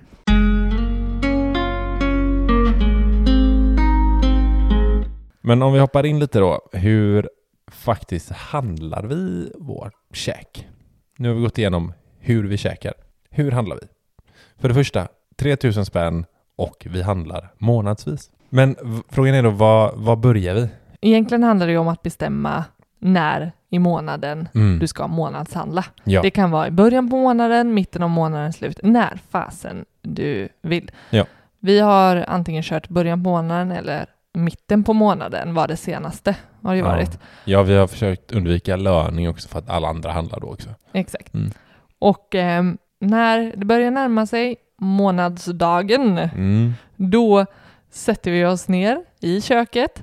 Men 5.47 5.63
om 5.63 5.73
vi 5.73 5.79
hoppar 5.79 6.07
in 6.07 6.19
lite 6.19 6.39
då, 6.39 6.61
hur 6.73 7.29
faktiskt 7.71 8.33
handlar 8.33 9.03
vi 9.03 9.53
vår 9.59 9.91
käk? 10.13 10.69
Nu 11.19 11.29
har 11.29 11.35
vi 11.35 11.43
gått 11.43 11.59
igenom 11.59 11.93
hur 12.19 12.45
vi 12.49 12.57
käkar. 12.57 12.93
Hur 13.31 13.51
handlar 13.53 13.77
vi? 13.77 13.87
För 14.59 14.69
det 14.69 14.75
första, 14.75 15.09
3000 15.37 15.85
spänn 15.87 16.25
och 16.57 16.87
vi 16.91 17.03
handlar 17.03 17.49
månadsvis. 17.59 18.31
Men 18.49 18.77
frågan 19.09 19.35
är 19.35 19.43
då, 19.43 19.51
vad, 19.51 19.93
vad 19.97 20.19
börjar 20.19 20.55
vi? 20.55 20.69
Egentligen 21.01 21.43
handlar 21.43 21.67
det 21.67 21.73
ju 21.73 21.79
om 21.79 21.89
att 21.89 22.03
bestämma 22.03 22.65
när 22.99 23.53
i 23.71 23.79
månaden 23.79 24.49
Mm. 24.55 24.79
du 24.79 24.87
ska 24.87 25.07
månadshandla. 25.07 25.85
Ja. 26.05 26.23
Det 26.23 26.31
kan 26.31 26.51
vara 26.51 26.69
i 26.69 26.71
början 26.71 27.11
på 27.11 27.17
månaden, 27.17 27.75
mitten 27.75 28.03
av 28.03 28.11
månaden, 28.11 28.53
slut, 28.53 28.81
när 28.83 29.19
fasen 29.31 29.85
du 30.03 30.49
vill. 30.63 30.91
Ja. 31.11 31.25
Vi 31.61 31.81
har 31.81 32.25
antingen 32.29 32.63
kört 32.63 32.89
början 32.89 33.25
på 33.25 33.31
månaden 33.31 33.73
eller 33.73 34.07
mitten 34.35 34.85
på 34.85 34.93
månaden 34.93 35.55
var 35.55 35.69
det 35.69 35.77
senaste 35.77 36.37
har 36.63 36.73
det 36.73 36.79
Ja. 36.79 36.85
varit. 36.85 37.19
ja, 37.45 37.63
vi 37.63 37.75
har 37.77 37.87
försökt 37.87 38.33
undvika 38.33 38.77
löning 38.77 39.29
också 39.29 39.49
för 39.49 39.59
att 39.59 39.69
alla 39.69 39.89
andra 39.89 40.13
handlar 40.13 40.41
då 40.41 40.47
också. 40.47 40.69
Exakt. 40.93 41.35
Mm. 41.35 41.51
Och 41.99 42.35
ehm, 42.35 42.79
när 43.01 43.53
det 43.57 43.65
börjar 43.65 43.91
närma 43.91 44.27
sig 44.27 44.57
månadsdagen, 44.79 46.19
Mm. 46.19 46.73
då 46.97 47.47
sätter 47.91 48.31
vi 48.31 48.45
oss 48.45 48.69
ner 48.69 49.05
i 49.21 49.41
köket. 49.41 50.03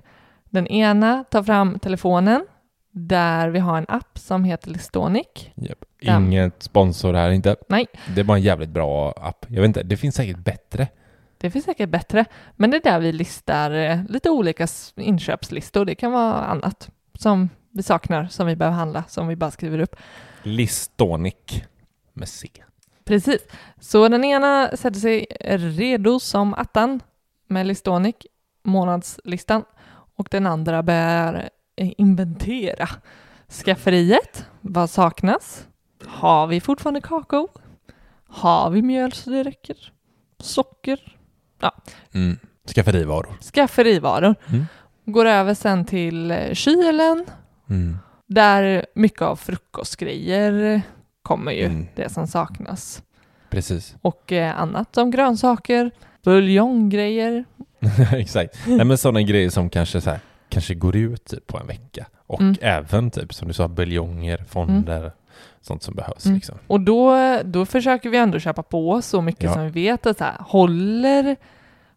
Den 0.50 0.68
ena 0.68 1.24
tar 1.24 1.44
fram 1.44 1.80
telefonen 1.80 2.46
där 2.92 3.50
vi 3.50 3.60
har 3.60 3.78
en 3.78 3.86
app 3.88 4.18
som 4.20 4.44
heter 4.44 4.70
Listonic. 4.70 5.28
Ja. 6.00 6.18
Inget 6.20 6.64
sponsor 6.64 7.14
här 7.14 7.30
inte. 7.32 7.56
Nej. 7.70 7.86
Det 8.16 8.20
är 8.22 8.26
bara 8.26 8.38
en 8.38 8.44
jävligt 8.44 8.70
bra 8.70 9.12
app. 9.22 9.46
Jag 9.50 9.62
vet 9.62 9.68
inte, 9.68 9.84
det 9.84 9.98
finns 9.98 10.16
säkert 10.16 10.38
bättre. 10.38 10.88
Det 11.42 11.50
finns 11.52 11.66
säkert 11.66 11.90
bättre, 11.90 12.26
men 12.56 12.72
det 12.72 12.78
är 12.78 12.82
där 12.82 13.00
vi 13.00 13.12
listar 13.12 13.72
eh, 13.72 14.00
lite 14.10 14.30
olika 14.30 14.68
inköpslistor. 14.96 15.86
Det 15.86 15.96
kan 15.96 16.12
vara 16.12 16.34
annat 16.34 16.90
som 17.20 17.50
vi 17.72 17.84
saknar, 17.84 18.28
som 18.28 18.48
vi 18.48 18.56
behöver 18.56 18.78
handla, 18.78 19.04
som 19.08 19.28
vi 19.28 19.36
bara 19.36 19.52
skriver 19.52 19.80
upp. 19.80 19.96
Listonic 20.44 21.64
med 22.14 22.30
C. 22.30 22.50
Precis. 23.04 23.42
Så 23.80 24.08
den 24.08 24.24
ena 24.24 24.70
sätter 24.74 25.00
sig 25.00 25.26
redo 25.58 26.20
som 26.20 26.54
attan 26.54 27.00
med 27.48 27.68
Listonic, 27.68 28.16
månadslistan, 28.64 29.64
och 30.16 30.28
den 30.32 30.48
andra 30.48 30.84
börjar 30.84 31.50
eh, 31.76 31.92
inventera 31.98 32.90
skafferiet. 33.50 34.46
Vad 34.62 34.90
saknas? 34.90 35.68
Har 36.06 36.48
vi 36.48 36.62
fortfarande 36.62 37.02
kakao? 37.02 37.48
Har 38.28 38.70
vi 38.70 38.82
mjöl 38.82 39.12
så 39.12 39.30
det 39.30 39.44
räcker? 39.44 39.94
Socker? 40.40 41.18
Mm. 42.14 42.38
Skafferivaror. 42.76 43.38
Skafferivaror. 43.54 44.36
Mm. 44.50 44.66
Går 45.06 45.26
över 45.26 45.54
sen 45.54 45.86
till 45.86 46.32
eh, 46.32 46.54
kylen, 46.54 47.26
Mm. 47.70 47.98
där 48.28 48.86
mycket 48.96 49.22
av 49.22 49.36
frukostgrejer 49.36 50.82
kommer 51.24 51.52
ju, 51.52 51.66
Mm. 51.66 51.88
det 51.96 52.10
som 52.10 52.28
saknas. 52.28 53.04
Precis. 53.50 53.96
Och 54.02 54.32
eh, 54.32 54.62
annat 54.62 54.96
som 54.96 55.12
grönsaker, 55.12 55.92
buljonggrejer. 56.24 57.46
Exakt. 58.14 58.56
Nej 58.68 58.86
men 58.86 58.98
sådana 58.98 59.22
grejer 59.22 59.50
som 59.50 59.70
kanske 59.70 60.02
så 60.02 60.10
här, 60.10 60.20
kanske 60.50 60.74
går 60.76 60.96
ut 60.96 61.26
typ 61.26 61.48
på 61.48 61.58
en 61.60 61.68
vecka. 61.68 62.06
Och 62.28 62.42
Mm. 62.42 62.56
även 62.62 63.12
typ 63.12 63.34
som 63.34 63.48
du 63.48 63.54
sa, 63.54 63.68
buljonger, 63.68 64.46
fonder, 64.50 65.12
sånt 65.62 65.84
som 65.84 65.96
behövs 65.96 66.26
Mm. 66.26 66.36
liksom. 66.36 66.58
Och 66.68 66.82
då, 66.82 67.18
då 67.44 67.66
försöker 67.66 68.10
vi 68.10 68.18
ändå 68.18 68.40
köpa 68.40 68.64
på 68.64 69.02
så 69.02 69.22
mycket 69.22 69.44
Ja. 69.44 69.54
som 69.54 69.64
vi 69.64 69.70
vet 69.72 70.06
att 70.06 70.18
så 70.18 70.24
här, 70.24 70.36
håller, 70.40 71.36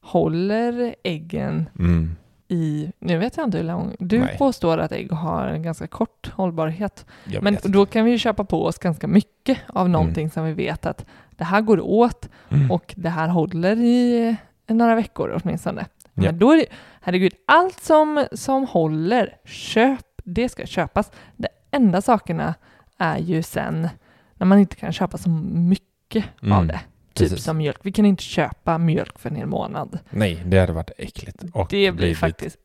håller 0.00 0.95
äggen 1.03 1.68
Mm. 1.79 2.16
i, 2.49 2.92
nu 2.99 3.18
vet 3.18 3.37
jag 3.37 3.47
inte 3.47 3.59
hur 3.59 3.64
lång, 3.64 3.97
du 3.99 4.18
Nej. 4.18 4.37
påstår 4.38 4.79
att 4.79 4.92
ägg 4.92 5.12
har 5.12 5.47
en 5.47 5.62
ganska 5.62 5.87
kort 5.87 6.31
hållbarhet. 6.35 7.07
Men 7.40 7.59
då 7.64 7.87
kan 7.87 8.05
vi 8.05 8.11
ju 8.11 8.18
köpa 8.18 8.44
på 8.44 8.64
oss 8.64 8.79
ganska 8.79 9.07
mycket 9.07 9.59
av 9.66 9.88
någonting 9.88 10.31
som 10.31 10.44
vi 10.44 10.53
vet 10.53 10.87
att 10.87 11.05
det 11.31 11.44
här 11.44 11.61
går 11.61 11.81
åt 11.81 12.29
Mm. 12.51 12.70
och 12.70 12.94
det 12.97 13.09
här 13.09 13.29
håller 13.29 13.77
i 13.77 14.37
några 14.66 14.94
veckor 14.94 15.40
åtminstone. 15.44 15.87
Ja. 16.14 16.23
Men 16.23 16.38
då 16.38 16.53
är 16.53 16.57
det, 16.57 16.66
herregud, 17.01 17.33
allt 17.47 17.81
som, 17.81 18.25
som 18.33 18.66
håller, 18.66 19.37
köp, 19.44 20.01
det 20.25 20.49
ska 20.49 20.66
köpas. 20.66 21.11
De 21.37 21.49
enda 21.70 22.03
sakerna 22.03 22.55
är 22.98 23.18
ju 23.18 23.42
sen 23.42 23.88
när 24.35 24.46
man 24.46 24.59
inte 24.59 24.76
kan 24.76 24.92
köpa 24.92 25.18
så 25.18 25.28
mycket 25.28 26.24
av 26.42 26.48
Mm, 26.52 26.66
det. 26.66 26.80
Typ 27.12 27.28
precis. 27.30 27.44
som 27.44 27.57
mjölk. 27.57 27.78
Vi 27.83 27.92
kan 27.92 28.07
inte 28.07 28.22
köpa 28.22 28.78
mjölk 28.78 29.18
för 29.18 29.30
en 29.30 29.37
hel 29.37 29.46
månad. 29.46 29.98
Nej, 30.11 30.42
det 30.46 30.59
hade 30.59 30.72
varit 30.72 30.90
äckligt. 30.98 31.44
Och 31.52 31.66
Det 31.70 31.92
blir 31.92 32.14
faktiskt 32.14 32.57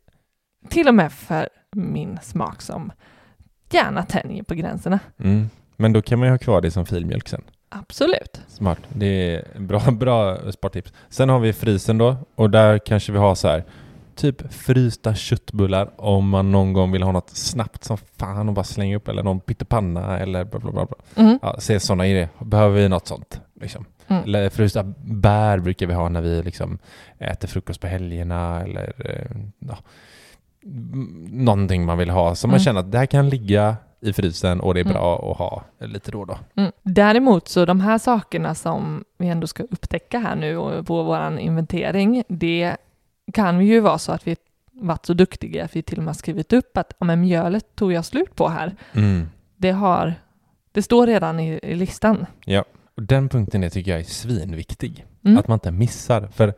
till 0.70 0.88
och 0.88 0.96
med 0.96 1.12
för 1.14 1.50
min 1.72 2.20
smak 2.22 2.62
som 2.62 2.92
gärna 3.72 4.04
tänjer 4.04 4.44
på 4.44 4.54
gränserna. 4.56 5.00
Mm. 5.20 5.50
Men 5.76 5.94
då 5.94 6.02
kan 6.02 6.20
man 6.20 6.28
ju 6.28 6.32
ha 6.32 6.38
kvar 6.38 6.62
det 6.62 6.72
som 6.72 6.86
filmjölk 6.86 7.28
sen. 7.28 7.42
Absolut. 7.70 8.42
Smart. 8.48 8.80
Det 8.90 9.36
är 9.36 9.60
bra, 9.60 9.80
bra 9.92 10.52
spartips. 10.52 10.94
Sen 11.10 11.30
har 11.30 11.40
vi 11.40 11.54
frysen 11.54 11.98
då 11.98 12.18
och 12.36 12.50
där 12.50 12.78
kanske 12.78 13.12
vi 13.12 13.18
har 13.18 13.36
så 13.36 13.48
här 13.48 13.64
typ 14.20 14.54
frysta 14.54 15.16
köttbullar 15.16 15.90
om 15.98 16.30
man 16.30 16.52
någon 16.52 16.74
gång 16.74 16.92
vill 16.92 17.04
ha 17.04 17.12
något 17.12 17.30
snabbt 17.30 17.84
som 17.84 17.98
fan 18.18 18.48
och 18.50 18.54
bara 18.56 18.64
slänga 18.64 18.96
upp 18.98 19.08
eller 19.08 19.24
någon 19.24 19.40
pyttipanna 19.40 20.20
eller 20.20 20.44
bla 20.44 20.60
bla 20.60 20.72
bla. 20.72 20.86
Mm. 21.16 21.40
Ja, 21.42 21.56
se 21.60 21.80
sådana 21.80 22.08
idéer. 22.08 22.30
Behöver 22.40 22.76
vi 22.82 22.90
något 22.90 23.08
sånt? 23.08 23.42
Liksom. 23.62 23.86
Mm. 24.08 24.24
Eller 24.24 24.50
frysta 24.50 24.84
bär 25.04 25.60
brukar 25.60 25.88
vi 25.88 25.94
ha 25.94 26.10
när 26.10 26.22
vi 26.22 26.44
liksom 26.44 26.78
äter 27.20 27.48
frukost 27.48 27.82
på 27.82 27.88
helgerna 27.88 28.62
eller 28.64 28.94
eh, 28.98 29.38
ja, 29.60 29.78
någonting 31.30 31.86
man 31.86 31.98
vill 31.98 32.10
ha 32.10 32.36
som 32.36 32.50
man 32.50 32.56
Mm. 32.58 32.64
känner 32.64 32.80
att 32.80 32.92
det 32.92 32.98
här 32.98 33.06
kan 33.06 33.30
ligga 33.30 33.76
i 34.02 34.14
frysen 34.14 34.60
och 34.60 34.74
det 34.74 34.80
är 34.80 34.86
Mm. 34.86 34.94
bra 34.94 35.32
att 35.32 35.38
ha 35.38 35.64
lite 35.80 36.12
då 36.12 36.20
och 36.20 36.28
då. 36.28 36.38
Mm. 36.56 36.72
Däremot 36.84 37.48
så 37.48 37.66
de 37.66 37.80
här 37.80 37.98
sakerna 37.98 38.56
som 38.56 39.04
vi 39.18 39.28
ändå 39.28 39.48
ska 39.48 39.64
upptäcka 39.64 40.20
här 40.20 40.36
nu 40.36 40.84
på 40.84 41.04
vår 41.04 41.40
inventering, 41.40 42.24
det 42.28 42.78
kan 43.34 43.62
ju 43.66 43.80
vara 43.80 43.98
så 43.98 44.12
att 44.12 44.28
vi 44.28 44.36
varit 44.72 45.06
så 45.06 45.14
duktiga 45.14 45.66
att 45.66 45.76
vi 45.76 45.82
till 45.82 45.98
och 45.98 46.04
med 46.04 46.16
skrivit 46.16 46.54
upp 46.54 46.78
att 46.78 46.94
ja, 47.00 47.06
men 47.06 47.22
mjölet 47.22 47.76
tog 47.76 47.94
jag 47.94 48.06
slut 48.06 48.36
på 48.36 48.48
här. 48.50 48.76
Mm. 48.94 49.30
Det, 49.58 49.72
har, 49.72 50.14
det 50.72 50.82
står 50.82 51.08
redan 51.08 51.40
i, 51.40 51.60
i 51.64 51.76
listan. 51.76 52.26
Och 52.96 53.04
den 53.04 53.30
punkten 53.30 53.64
är, 53.64 53.70
tycker 53.70 53.92
jag 53.92 54.00
är 54.00 54.04
svinviktig. 54.04 55.06
Mm. 55.26 55.38
Att 55.38 55.48
man 55.48 55.56
inte 55.56 55.72
missar. 55.72 56.28
För 56.28 56.54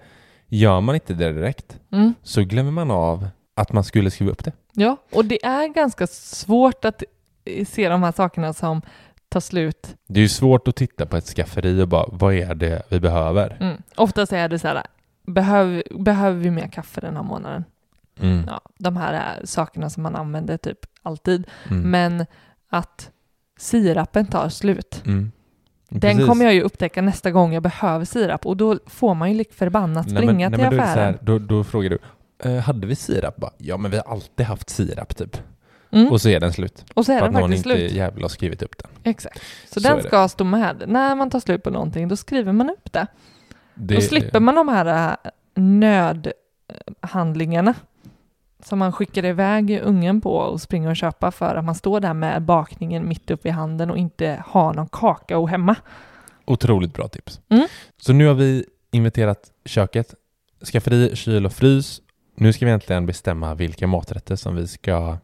gör 0.47 0.81
man 0.81 0.95
inte 0.95 1.13
det 1.13 1.31
direkt 1.31 1.77
Mm. 1.91 2.13
så 2.23 2.41
glömmer 2.41 2.71
man 2.71 2.91
av 2.91 3.27
att 3.55 3.73
man 3.73 3.83
skulle 3.83 4.11
skriva 4.11 4.31
upp 4.31 4.43
det. 4.43 4.51
Ja, 4.73 4.97
och 5.13 5.25
det 5.25 5.45
är 5.45 5.67
ganska 5.67 6.07
svårt 6.07 6.85
att 6.85 7.03
eh, 7.45 7.65
se 7.65 7.89
de 7.89 8.03
här 8.03 8.11
sakerna 8.11 8.53
som 8.53 8.81
tar 9.29 9.39
slut. 9.39 9.95
Det 10.07 10.19
är 10.19 10.21
ju 10.21 10.29
svårt 10.29 10.67
att 10.67 10.75
titta 10.75 11.05
på 11.05 11.17
ett 11.17 11.25
skafferi 11.25 11.81
och 11.81 11.87
bara, 11.87 12.05
vad 12.11 12.33
är 12.33 12.55
det 12.55 12.81
vi 12.89 12.99
behöver? 12.99 13.57
Mm. 13.59 13.81
Oftast 13.95 14.33
är 14.33 14.49
det 14.49 14.59
så 14.59 14.67
här, 14.67 14.83
behöver, 15.23 15.83
behöver 15.99 16.39
vi 16.39 16.51
mer 16.51 16.67
kaffe 16.67 17.01
den 17.01 17.15
här 17.15 17.23
månaden? 17.23 17.63
Mm. 18.19 18.43
Ja, 18.47 18.61
de 18.77 18.97
här 18.97 19.13
är 19.13 19.45
sakerna 19.45 19.89
som 19.89 20.03
man 20.03 20.15
använder 20.15 20.57
typ 20.57 20.79
alltid. 21.03 21.47
Mm. 21.69 21.91
Men 21.91 22.25
att 22.69 23.11
sirapen 23.57 24.25
tar 24.25 24.49
slut. 24.49 25.03
Mm. 25.05 25.31
Den 25.89 26.27
kommer 26.27 26.45
jag 26.45 26.53
ju 26.53 26.61
upptäcka 26.61 27.01
nästa 27.01 27.31
gång 27.31 27.53
jag 27.53 27.63
behöver 27.63 28.05
sirap 28.05 28.45
och 28.45 28.57
då 28.57 28.79
får 28.85 29.13
man 29.13 29.31
ju 29.31 29.37
lik 29.37 29.53
förbannat 29.53 30.07
Nej, 30.07 30.15
springa 30.15 30.49
nej, 30.49 30.59
till 30.59 30.67
men 30.67 30.77
det 30.77 30.77
så 30.77 30.83
affären. 30.83 31.13
här, 31.13 31.19
då, 31.21 31.39
då 31.39 31.63
frågar 31.63 31.89
du, 31.89 31.99
eh, 32.49 32.57
hade 32.57 32.87
vi 32.87 32.95
sirap? 32.95 33.35
Bara, 33.35 33.51
ja, 33.57 33.77
men 33.77 33.91
vi 33.91 33.97
har 33.97 34.03
alltid 34.11 34.45
haft 34.45 34.69
sirap 34.69 35.15
typ. 35.15 35.37
Mm. 35.91 36.11
Och 36.11 36.21
så 36.21 36.29
är 36.29 36.39
den 36.39 36.53
slut. 36.53 36.85
Och 36.93 37.05
så 37.05 37.11
är 37.11 37.19
för 37.19 37.25
den 37.25 37.35
att 37.35 37.41
någon 37.41 37.53
inte 37.53 37.63
slut. 37.63 37.91
jävla 37.91 38.23
har 38.23 38.29
skrivit 38.29 38.61
upp 38.61 38.77
den. 38.77 38.87
Exakt. 39.03 39.41
Så, 39.67 39.73
Så 39.73 39.87
den 39.87 39.97
det. 39.97 40.03
ska 40.03 40.27
stå 40.27 40.43
med. 40.43 40.83
När 40.87 41.15
man 41.15 41.29
tar 41.29 41.39
slut 41.39 41.63
på 41.63 41.69
någonting, 41.69 42.07
då 42.07 42.15
skriver 42.15 42.51
man 42.51 42.69
upp 42.69 42.91
det. 42.93 43.07
Det 43.81 43.95
Då 43.95 44.01
slipper 44.01 44.39
man 44.39 44.55
de 44.55 44.67
här 44.67 45.11
äh, 45.11 45.15
nödhandlingarna 45.55 47.73
som 48.63 48.79
man 48.79 48.91
skickar 48.91 49.25
iväg 49.25 49.81
ungen 49.83 50.21
på 50.21 50.35
och 50.35 50.61
springer 50.61 50.89
och 50.89 50.95
köpa 50.95 51.31
för 51.31 51.55
att 51.55 51.65
man 51.65 51.75
står 51.75 51.99
där 51.99 52.13
med 52.13 52.41
bakningen 52.41 53.07
mitt 53.07 53.31
uppe 53.31 53.47
i 53.47 53.51
handen 53.51 53.91
och 53.91 53.97
inte 53.97 54.43
har 54.47 54.73
någon 54.73 54.87
kakao 54.87 55.45
hemma. 55.45 55.75
Otroligt 56.45 56.93
bra 56.93 57.07
tips. 57.07 57.39
Mm. 57.49 57.67
Så 58.01 58.13
nu 58.13 58.27
har 58.27 58.33
vi 58.33 58.65
inventerat 58.91 59.51
köket, 59.65 60.13
skafferi, 60.71 61.15
kyl 61.15 61.45
och 61.45 61.53
frys. 61.53 62.01
Nu 62.35 62.53
ska 62.53 62.65
vi 62.65 62.71
äntligen 62.71 63.05
bestämma 63.05 63.55
vilka 63.55 63.87
maträtter 63.87 64.35
som 64.35 64.55
vi 64.55 64.67
ska 64.67 65.17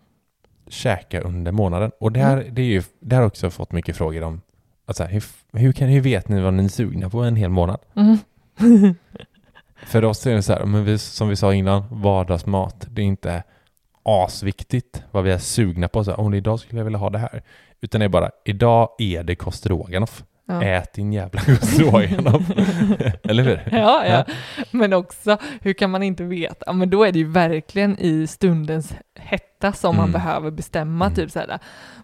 käka 0.68 1.22
under 1.22 1.52
månaden. 1.52 1.92
Och 2.00 2.12
det 2.12 2.20
här, 2.20 2.38
Mm. 2.38 2.56
det 2.56 2.62
är 2.62 2.66
ju, 2.66 2.84
det 3.00 3.16
här 3.16 3.22
har 3.22 3.28
också 3.28 3.50
fått 3.50 3.72
mycket 3.72 3.98
frågor 3.98 4.24
om 4.24 4.42
att 4.86 4.98
så 4.98 5.04
här, 5.04 5.12
hur, 5.12 5.24
hur, 5.54 5.72
kan, 5.72 5.88
hur 5.90 6.02
vet 6.02 6.30
ni 6.30 6.42
vad 6.42 6.54
ni 6.54 6.66
är 6.66 6.70
sugna 6.70 7.10
på 7.10 7.20
en 7.20 7.36
hel 7.36 7.50
månad? 7.50 7.80
Mm. 7.96 8.18
För 9.86 10.06
oss 10.06 10.28
är 10.28 10.34
det 10.34 10.42
så 10.44 10.54
här, 10.54 10.66
men 10.66 10.86
vi, 10.86 10.98
som 10.98 11.30
vi 11.30 11.36
sa 11.36 11.54
innan, 11.54 11.84
vardagsmat, 11.92 12.88
det 12.90 13.02
är 13.02 13.06
inte 13.06 13.44
asviktigt 14.04 15.04
vad 15.12 15.24
vi 15.24 15.32
är 15.32 15.38
sugna 15.38 15.88
på. 15.88 16.04
Så 16.04 16.12
här, 16.12 16.20
om 16.20 16.34
idag 16.34 16.60
skulle 16.60 16.80
jag 16.80 16.86
vilja 16.86 17.00
ha 17.00 17.10
det 17.10 17.20
här. 17.20 17.44
Utan 17.82 18.00
det 18.00 18.06
är 18.06 18.10
bara, 18.10 18.32
idag 18.46 18.90
är 18.98 19.24
det 19.24 19.36
kostroganoff. 19.36 20.24
Ja. 20.48 20.64
Ät 20.64 20.94
din 20.94 21.14
jävla 21.14 21.42
kostroganoff. 21.46 22.44
Eller 23.24 23.44
hur? 23.44 23.70
Ja, 23.72 24.06
ja. 24.06 24.26
Men 24.72 24.94
också, 24.94 25.38
hur 25.62 25.74
kan 25.74 25.92
man 25.92 26.04
inte 26.04 26.24
veta? 26.24 26.74
Men 26.74 26.90
då 26.90 27.04
är 27.04 27.12
det 27.12 27.20
ju 27.20 27.28
verkligen 27.32 28.00
i 28.00 28.28
stundens 28.28 28.94
hetta 29.58 29.74
som 29.74 29.96
man 29.96 30.04
Mm. 30.10 30.14
behöver 30.14 30.52
bestämma. 30.52 31.06
Mm. 31.06 31.16
Typ 31.16 31.32
så 31.32 31.40
här, 31.40 31.60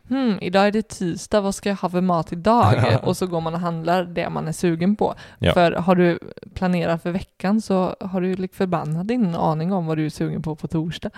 hmm, 0.09 0.37
idag 0.41 0.67
är 0.67 0.71
det 0.71 0.87
tisdag, 0.89 1.41
vad 1.41 1.55
ska 1.55 1.69
jag 1.69 1.75
ha 1.75 1.89
för 1.89 2.01
mat 2.01 2.33
idag? 2.33 2.73
och 3.03 3.17
så 3.17 3.27
går 3.27 3.41
man 3.41 3.53
och 3.53 3.59
handlar 3.59 4.03
det 4.03 4.29
man 4.29 4.47
är 4.47 4.51
sugen 4.51 4.95
på. 4.95 5.15
Ja. 5.39 5.53
För 5.53 5.71
har 5.71 5.95
du 5.95 6.19
planerat 6.53 7.03
för 7.03 7.11
veckan 7.11 7.61
så 7.61 7.95
har 7.99 8.21
du 8.21 8.35
lik 8.35 8.53
förbannat 8.55 9.07
din 9.07 9.35
aning 9.35 9.73
om 9.73 9.85
vad 9.85 9.97
du 9.97 10.05
är 10.05 10.09
sugen 10.09 10.41
på 10.41 10.55
på 10.55 10.67
torsdag. 10.67 11.09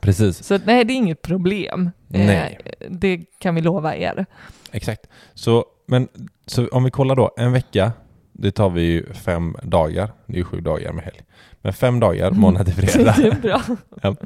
Precis, 0.00 0.44
Så 0.46 0.58
nej, 0.64 0.84
det 0.84 0.92
är 0.92 0.96
inget 0.96 1.22
problem. 1.22 1.90
Nej. 2.08 2.58
Eh, 2.64 2.86
det 2.90 3.18
kan 3.38 3.54
vi 3.54 3.60
lova 3.60 3.96
er. 3.96 4.26
exakt. 4.72 5.06
Så, 5.34 5.64
men, 5.86 6.08
så 6.46 6.68
om 6.68 6.84
vi 6.84 6.90
kollar 6.90 7.16
då, 7.16 7.30
en 7.36 7.52
vecka, 7.52 7.92
det 8.38 8.50
tar 8.50 8.70
vi 8.70 8.82
ju 8.82 9.12
fem 9.12 9.56
dagar. 9.62 10.12
Det 10.26 10.32
är 10.32 10.38
ju 10.38 10.44
sju 10.44 10.60
dagar 10.60 10.92
med 10.92 11.04
helg. 11.04 11.20
Men 11.62 11.72
fem 11.72 12.00
dagar, 12.00 12.30
måndag 12.30 12.64
till 12.64 12.74
fredag. 12.74 13.14
det 13.18 13.26
är 13.28 13.40
bra. 13.40 13.62
Ja. 14.02 14.16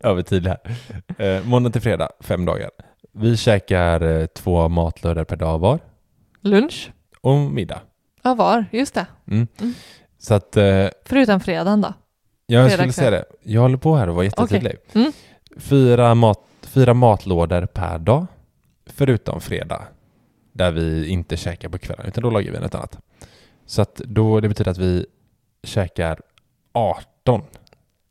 Övertid 0.00 0.46
här. 0.46 0.58
Eh, 1.18 1.44
måndag 1.44 1.70
till 1.70 1.80
fredag, 1.82 2.08
fem 2.20 2.44
dagar. 2.44 2.70
Vi 3.12 3.36
käkar 3.36 4.00
eh, 4.00 4.26
två 4.26 4.68
matlådor 4.68 5.24
per 5.24 5.36
dag 5.36 5.58
var 5.58 5.78
Lunch? 6.40 6.92
och 7.20 7.36
middag. 7.38 7.80
Ja, 8.22 8.34
var. 8.34 8.64
Just 8.72 8.94
det. 8.94 9.06
Mm. 9.30 9.46
Mm. 9.60 9.74
Så 10.18 10.34
att 10.34 10.56
eh, 10.56 10.86
Förutom 11.04 11.40
fredagen 11.40 11.80
då. 11.80 11.94
jag 12.46 12.66
Fredag 12.66 12.78
skulle 12.78 12.92
säga 12.92 13.10
det. 13.10 13.24
Jag 13.42 13.60
håller 13.60 13.76
på 13.76 13.96
här 13.96 14.08
och 14.08 14.14
var 14.14 14.22
jättetydlig. 14.22 14.76
Mm. 14.92 15.12
Fyra, 15.56 16.14
mat, 16.14 16.40
fyra 16.62 16.94
matlådor 16.94 17.66
per 17.66 17.98
dag 17.98 18.26
förutom 18.86 19.40
fredag 19.40 19.82
där 20.54 20.72
vi 20.72 21.08
inte 21.08 21.36
käkar 21.36 21.68
på 21.68 21.78
kvällen 21.78 22.06
utan 22.06 22.22
då 22.22 22.30
lagar 22.30 22.52
vi 22.52 22.58
något 22.60 22.74
annat. 22.74 22.98
Så 23.66 23.82
att 23.82 23.94
då, 23.94 24.40
det 24.40 24.48
betyder 24.48 24.70
att 24.70 24.78
vi 24.78 25.06
käkar 25.62 26.20
18 26.72 27.42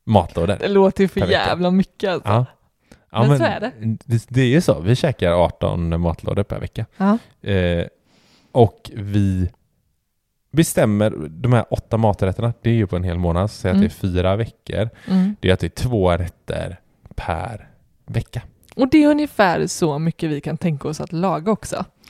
matlådor. 0.03 0.57
Det 0.59 0.67
låter 0.67 1.03
ju 1.03 1.07
för 1.07 1.27
jävla 1.27 1.71
mycket 1.71 2.09
alltså. 2.09 2.29
Ja. 2.29 2.45
Men 3.27 3.37
så 3.37 3.43
är 3.43 3.59
det. 3.59 3.71
det. 4.05 4.25
Det 4.29 4.41
är 4.41 4.45
ju 4.45 4.61
så. 4.61 4.79
Vi 4.79 4.95
käkar 4.95 5.31
18 5.31 6.01
matlådor 6.01 6.43
per 6.43 6.59
vecka. 6.59 6.85
Ja. 6.97 7.17
Eh, 7.49 7.85
och 8.51 8.91
vi 8.93 9.49
bestämmer 10.51 11.09
de 11.29 11.53
här 11.53 11.65
åtta 11.69 11.97
maträtterna. 11.97 12.53
Det 12.61 12.69
är 12.69 12.73
ju 12.73 12.87
på 12.87 12.95
en 12.95 13.03
hel 13.03 13.17
månad. 13.17 13.51
Så 13.51 13.55
säg 13.57 13.69
att 13.71 13.75
Mm. 13.75 13.81
det 13.87 13.87
är 13.87 14.09
fyra 14.09 14.35
veckor. 14.35 14.89
Mm. 15.09 15.35
Det 15.39 15.49
är 15.49 15.53
att 15.53 15.59
det 15.59 15.67
är 15.67 15.83
två 15.89 16.11
rätter 16.11 16.79
per 17.15 17.69
vecka. 18.05 18.41
Och 18.75 18.87
det 18.89 19.03
är 19.03 19.07
ungefär 19.07 19.67
så 19.67 19.99
mycket 19.99 20.29
vi 20.29 20.41
kan 20.41 20.57
tänka 20.57 20.87
oss 20.87 21.01
att 21.01 21.11
laga 21.11 21.51
också. 21.51 21.85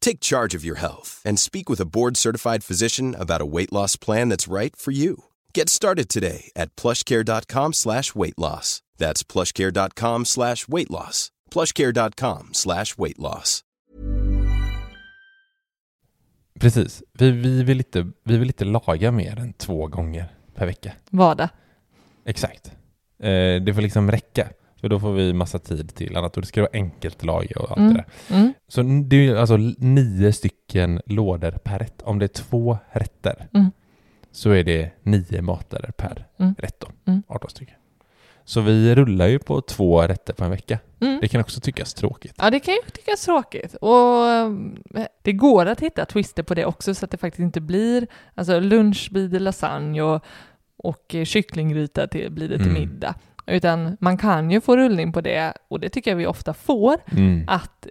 Take 0.00 0.20
charge 0.20 0.54
of 0.56 0.64
your 0.64 0.78
health 0.78 1.20
and 1.24 1.38
speak 1.38 1.68
with 1.70 1.80
a 1.80 1.86
board-certified 1.86 2.64
physician 2.64 3.14
about 3.14 3.40
a 3.40 3.46
weight 3.46 3.72
loss 3.72 3.96
plan 3.96 4.30
that's 4.30 4.48
right 4.48 4.74
for 4.74 4.92
you. 4.92 5.24
Get 5.54 5.68
started 5.68 6.08
today 6.08 6.50
at 6.56 6.74
plushcare.com 6.76 7.72
slash 7.72 8.14
weight 8.14 8.38
loss. 8.38 8.82
That's 8.98 9.22
plushcare.com 9.22 10.24
slash 10.24 10.68
weight 10.68 10.90
loss. 10.90 11.30
plushcare.com 11.50 12.54
slash 12.54 12.98
weight 12.98 13.18
loss. 13.18 13.64
Precis. 16.60 17.02
Vi, 17.12 17.30
vi, 17.30 17.62
vill 17.62 17.78
inte, 17.78 18.10
vi 18.24 18.36
vill 18.36 18.48
inte 18.48 18.64
laga 18.64 19.10
mer 19.10 19.38
än 19.38 19.52
två 19.52 19.86
gånger 19.86 20.28
per 20.54 20.66
vecka. 20.66 20.92
Var 21.10 21.34
det? 21.34 21.48
Exakt. 22.24 22.66
Eh, 23.18 23.62
det 23.62 23.74
får 23.74 23.82
liksom 23.82 24.10
räcka. 24.10 24.48
För 24.80 24.88
då 24.88 25.00
får 25.00 25.12
vi 25.12 25.32
massa 25.32 25.58
tid 25.58 25.94
till 25.94 26.16
annat 26.16 26.36
och 26.36 26.40
det 26.42 26.46
ska 26.48 26.60
vara 26.60 26.70
enkelt 26.72 27.24
laga 27.24 27.60
och 27.60 27.70
allt 27.70 27.78
Mm. 27.78 27.92
det 27.94 28.04
där. 28.28 28.36
Mm. 28.36 28.52
Så 28.68 28.82
det 28.82 29.26
är 29.28 29.36
alltså 29.36 29.56
nio 29.78 30.32
stycken 30.32 31.00
lådor 31.06 31.50
per 31.50 31.78
rätt. 31.78 32.02
Om 32.02 32.18
det 32.18 32.24
är 32.24 32.28
två 32.42 32.78
rätter 32.90 33.48
Mm. 33.54 33.70
så 34.32 34.50
är 34.50 34.64
det 34.64 34.90
nio 35.02 35.42
matlådor 35.42 35.90
per 35.96 36.26
Mm. 36.38 36.54
rätt 36.58 36.80
då. 36.80 36.88
Mm. 37.04 37.22
18 37.28 37.50
stycken. 37.50 37.74
Så 38.44 38.60
vi 38.60 38.94
rullar 38.94 39.26
ju 39.26 39.38
på 39.38 39.60
två 39.60 40.02
rätter 40.02 40.32
på 40.34 40.44
en 40.44 40.50
vecka. 40.50 40.78
Mm. 41.00 41.18
Det 41.20 41.28
kan 41.28 41.40
också 41.40 41.60
tyckas 41.60 41.94
tråkigt. 41.94 42.34
Ja, 42.38 42.50
det 42.50 42.60
kan 42.60 42.74
ju 42.74 42.80
tyckas 42.92 43.24
tråkigt. 43.24 43.74
Och 43.74 44.26
eh, 44.28 44.50
det 45.22 45.32
går 45.32 45.66
att 45.66 45.80
hitta 45.80 46.04
twister 46.04 46.42
på 46.42 46.54
det 46.54 46.64
också 46.66 46.94
så 46.94 47.04
att 47.04 47.10
det 47.10 47.16
faktiskt 47.18 47.40
inte 47.40 47.60
blir, 47.60 48.06
alltså 48.34 48.60
lunch 48.60 49.08
blir 49.12 49.28
det 49.28 49.38
lasagne 49.38 50.02
och, 50.02 50.24
och 50.76 51.14
kycklinggryta 51.24 52.06
till, 52.06 52.32
blir 52.32 52.48
det 52.48 52.56
till 52.58 52.68
Mm. 52.70 52.80
middag. 52.82 53.14
Utan 53.48 53.96
man 54.00 54.18
kan 54.18 54.50
ju 54.50 54.60
få 54.60 54.76
rullning 54.76 55.12
på 55.12 55.20
det 55.20 55.52
och 55.68 55.80
det 55.80 55.88
tycker 55.88 56.10
jag 56.10 56.16
vi 56.16 56.26
ofta 56.26 56.54
får, 56.54 56.96
Mm. 57.10 57.44
att 57.48 57.86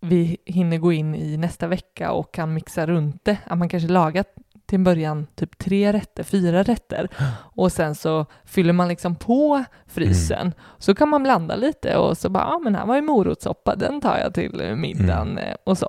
vi 0.00 0.36
hinner 0.44 0.78
gå 0.78 0.92
in 0.92 1.14
i 1.14 1.36
nästa 1.36 1.66
vecka 1.66 2.12
och 2.12 2.34
kan 2.34 2.54
mixa 2.54 2.86
runt 2.86 3.24
det. 3.24 3.38
Att 3.46 3.58
man 3.58 3.68
kanske 3.68 3.88
lagar 3.88 4.24
till 4.66 4.76
en 4.76 4.84
början 4.84 5.26
typ 5.34 5.58
tre 5.58 5.92
rätter, 5.92 6.22
fyra 6.22 6.62
rätter 6.62 7.08
och 7.54 7.72
sen 7.72 7.94
så 7.94 8.26
fyller 8.44 8.72
man 8.72 8.88
liksom 8.88 9.14
på 9.14 9.64
frysen. 9.86 10.52
Så 10.78 10.94
kan 10.94 11.08
man 11.08 11.22
blanda 11.22 11.56
lite 11.56 11.96
och 11.96 12.18
så 12.18 12.28
bara, 12.28 12.44
ja 12.44 12.58
men 12.58 12.74
här 12.74 12.86
var 12.86 12.94
ju 12.96 13.02
morotssoppa, 13.02 13.76
den 13.76 14.00
tar 14.00 14.18
jag 14.18 14.34
till 14.34 14.74
middagen 14.76 15.38
eh, 15.38 15.54
och 15.64 15.78
så. 15.78 15.88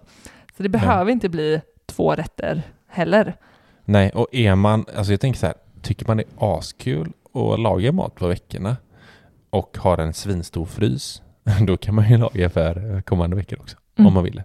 Så 0.58 0.64
det 0.64 0.70
behöver 0.70 1.12
inte 1.12 1.30
bli 1.30 1.62
två 1.86 2.16
rätter 2.16 2.62
heller. 2.88 3.36
Nej, 3.86 4.12
och 4.16 4.28
är 4.32 4.56
man, 4.56 4.86
alltså 4.98 5.14
jag 5.14 5.20
tänker 5.22 5.40
så 5.40 5.46
här, 5.46 5.56
tycker 5.82 6.08
man 6.08 6.18
det 6.18 6.24
är 6.24 6.58
askul 6.58 7.12
att 7.34 7.60
laga 7.60 7.92
mat 7.92 8.16
på 8.16 8.28
veckorna 8.28 8.78
och 9.50 9.78
har 9.78 9.98
en 9.98 10.14
svinstor 10.14 10.66
frys, 10.66 11.22
då 11.68 11.78
kan 11.78 11.96
man 11.96 12.10
ju 12.10 12.18
laga 12.18 12.50
för 12.50 13.02
kommande 13.02 13.36
veckor 13.36 13.60
också, 13.60 13.78
Mm. 13.96 14.08
om 14.08 14.14
man 14.14 14.24
vill. 14.24 14.44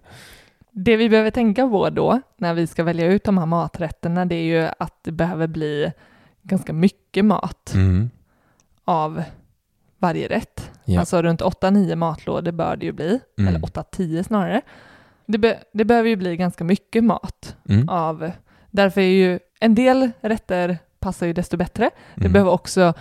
Det 0.71 0.97
vi 0.97 1.09
behöver 1.09 1.31
tänka 1.31 1.69
på 1.69 1.91
då, 1.91 2.21
när 2.37 2.55
vi 2.55 2.67
ska 2.67 2.85
välja 2.85 3.07
ut 3.07 3.25
de 3.25 3.39
här 3.39 3.47
maträtterna, 3.47 4.25
det 4.27 4.35
är 4.35 4.43
ju 4.63 4.69
att 4.79 4.99
det 5.05 5.13
behöver 5.13 5.47
bli 5.47 5.93
ganska 6.43 6.73
mycket 6.73 7.25
mat 7.25 7.73
Mm. 7.75 8.11
av 8.85 9.23
varje 9.99 10.29
rätt. 10.29 10.71
Ja. 10.85 11.01
Alltså 11.01 11.23
runt 11.23 11.41
8-9 11.43 11.97
matlådor 11.97 12.53
bör 12.53 12.77
det 12.77 12.87
ju 12.87 12.93
bli, 12.93 13.21
Mm. 13.39 13.49
eller 13.49 13.61
8-10 13.67 14.23
snarare. 14.23 14.61
Det, 15.27 15.39
be- 15.39 15.59
det 15.73 15.85
behöver 15.85 16.09
ju 16.09 16.17
bli 16.17 16.37
ganska 16.37 16.65
mycket 16.65 17.05
mat 17.05 17.57
Mm. 17.69 17.89
av, 17.89 18.31
därför 18.71 19.01
är 19.01 19.05
ju 19.05 19.39
en 19.61 19.75
del 19.75 20.11
rätter 20.21 20.79
passar 21.05 21.27
ju 21.27 21.33
desto 21.33 21.57
bättre. 21.57 21.91
Det 22.15 22.21
Mm. 22.21 22.33
behöver 22.33 22.51
också, 22.51 22.95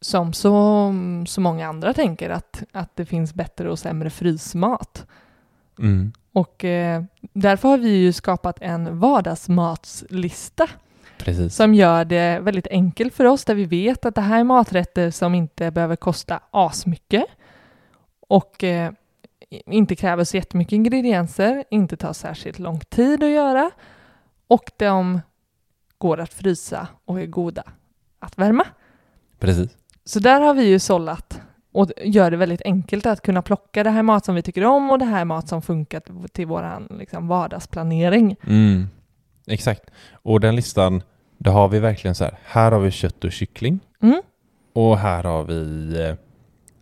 som 0.00 0.32
så, 0.32 0.92
så 1.26 1.40
många 1.40 1.68
andra 1.68 1.94
tänker, 1.94 2.30
att, 2.30 2.62
att 2.72 2.96
det 2.96 3.06
finns 3.06 3.34
bättre 3.34 3.70
och 3.70 3.78
sämre 3.78 4.10
frysmat. 4.10 5.06
Mm. 5.78 6.12
Och 6.32 6.64
eh, 6.64 7.02
därför 7.32 7.68
har 7.68 7.78
vi 7.78 7.90
ju 7.96 8.12
skapat 8.12 8.58
en 8.60 8.98
vardagsmatslista 8.98 10.68
Precis. 11.18 11.54
som 11.56 11.74
gör 11.74 12.04
det 12.04 12.40
väldigt 12.40 12.66
enkelt 12.66 13.14
för 13.14 13.24
oss, 13.24 13.44
där 13.44 13.54
vi 13.54 13.64
vet 13.64 14.06
att 14.06 14.14
det 14.14 14.20
här 14.20 14.40
är 14.40 14.44
maträtter 14.44 15.10
som 15.10 15.34
inte 15.34 15.70
behöver 15.70 15.96
kosta 15.96 16.40
asmycket 16.50 17.24
och 18.28 18.64
eh, 18.64 18.92
inte 19.66 19.96
kräver 19.96 20.24
så 20.24 20.36
jättemycket 20.36 20.72
ingredienser, 20.72 21.64
inte 21.70 21.96
tar 21.96 22.12
särskilt 22.12 22.58
lång 22.58 22.80
tid 22.80 23.22
att 23.24 23.30
göra 23.30 23.70
och 24.48 24.70
de 24.76 25.20
går 25.98 26.20
att 26.20 26.34
frysa 26.34 26.88
och 27.04 27.20
är 27.20 27.26
goda 27.26 27.62
att 28.18 28.38
värma. 28.38 28.64
Precis. 29.38 29.76
Så 30.04 30.18
där 30.18 30.40
har 30.40 30.54
vi 30.54 30.64
ju 30.64 30.78
sållat 30.78 31.40
och 31.72 31.90
gör 32.04 32.30
det 32.30 32.36
väldigt 32.36 32.62
enkelt 32.62 33.06
att 33.06 33.22
kunna 33.22 33.42
plocka 33.42 33.82
det 33.84 33.90
här 33.90 34.02
mat 34.02 34.24
som 34.24 34.34
vi 34.34 34.42
tycker 34.42 34.64
om 34.64 34.90
och 34.90 34.98
det 34.98 35.04
här 35.04 35.24
mat 35.24 35.48
som 35.48 35.62
funkar 35.62 36.28
till 36.28 36.46
vår 36.46 36.98
liksom, 36.98 37.28
vardagsplanering. 37.28 38.36
Mm. 38.46 38.86
Exakt. 39.46 39.90
Och 40.12 40.40
den 40.40 40.56
listan, 40.56 41.02
då 41.38 41.50
har 41.50 41.68
vi 41.68 41.78
verkligen 41.78 42.14
så 42.14 42.24
här, 42.24 42.38
här 42.44 42.72
har 42.72 42.80
vi 42.80 42.90
kött 42.90 43.24
och 43.24 43.32
kyckling 43.32 43.80
Mm. 44.02 44.22
och 44.72 44.98
här 44.98 45.24
har 45.24 45.44
vi 45.44 45.92
eh, 46.00 46.14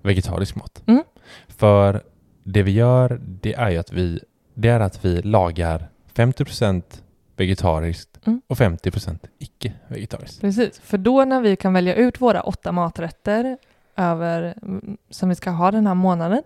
vegetarisk 0.03 0.57
mat. 0.57 0.83
Mm. 0.87 1.03
För 1.49 2.03
det 2.45 2.63
vi 2.63 2.71
gör, 2.71 3.21
det 3.23 3.55
är 3.55 3.71
ju 3.71 3.79
att 3.79 3.93
vi, 3.93 4.21
det 4.55 4.69
är 4.69 4.81
att 4.81 5.05
vi 5.05 5.23
lagar 5.23 5.89
50% 6.15 6.83
vegetariskt 7.37 8.16
Mm. 8.27 8.43
och 8.47 8.57
50% 8.57 9.19
icke-vegetariskt. 9.39 10.41
Precis, 10.41 10.79
för 10.79 10.99
då 10.99 11.25
när 11.25 11.41
vi 11.41 11.57
kan 11.57 11.73
välja 11.73 11.95
ut 11.95 12.21
våra 12.21 12.41
åtta 12.41 12.73
maträtter 12.73 13.59
över, 13.97 14.55
som 15.11 15.29
vi 15.29 15.35
ska 15.35 15.51
ha 15.51 15.71
den 15.71 15.87
här 15.87 15.95
månaden, 15.95 16.43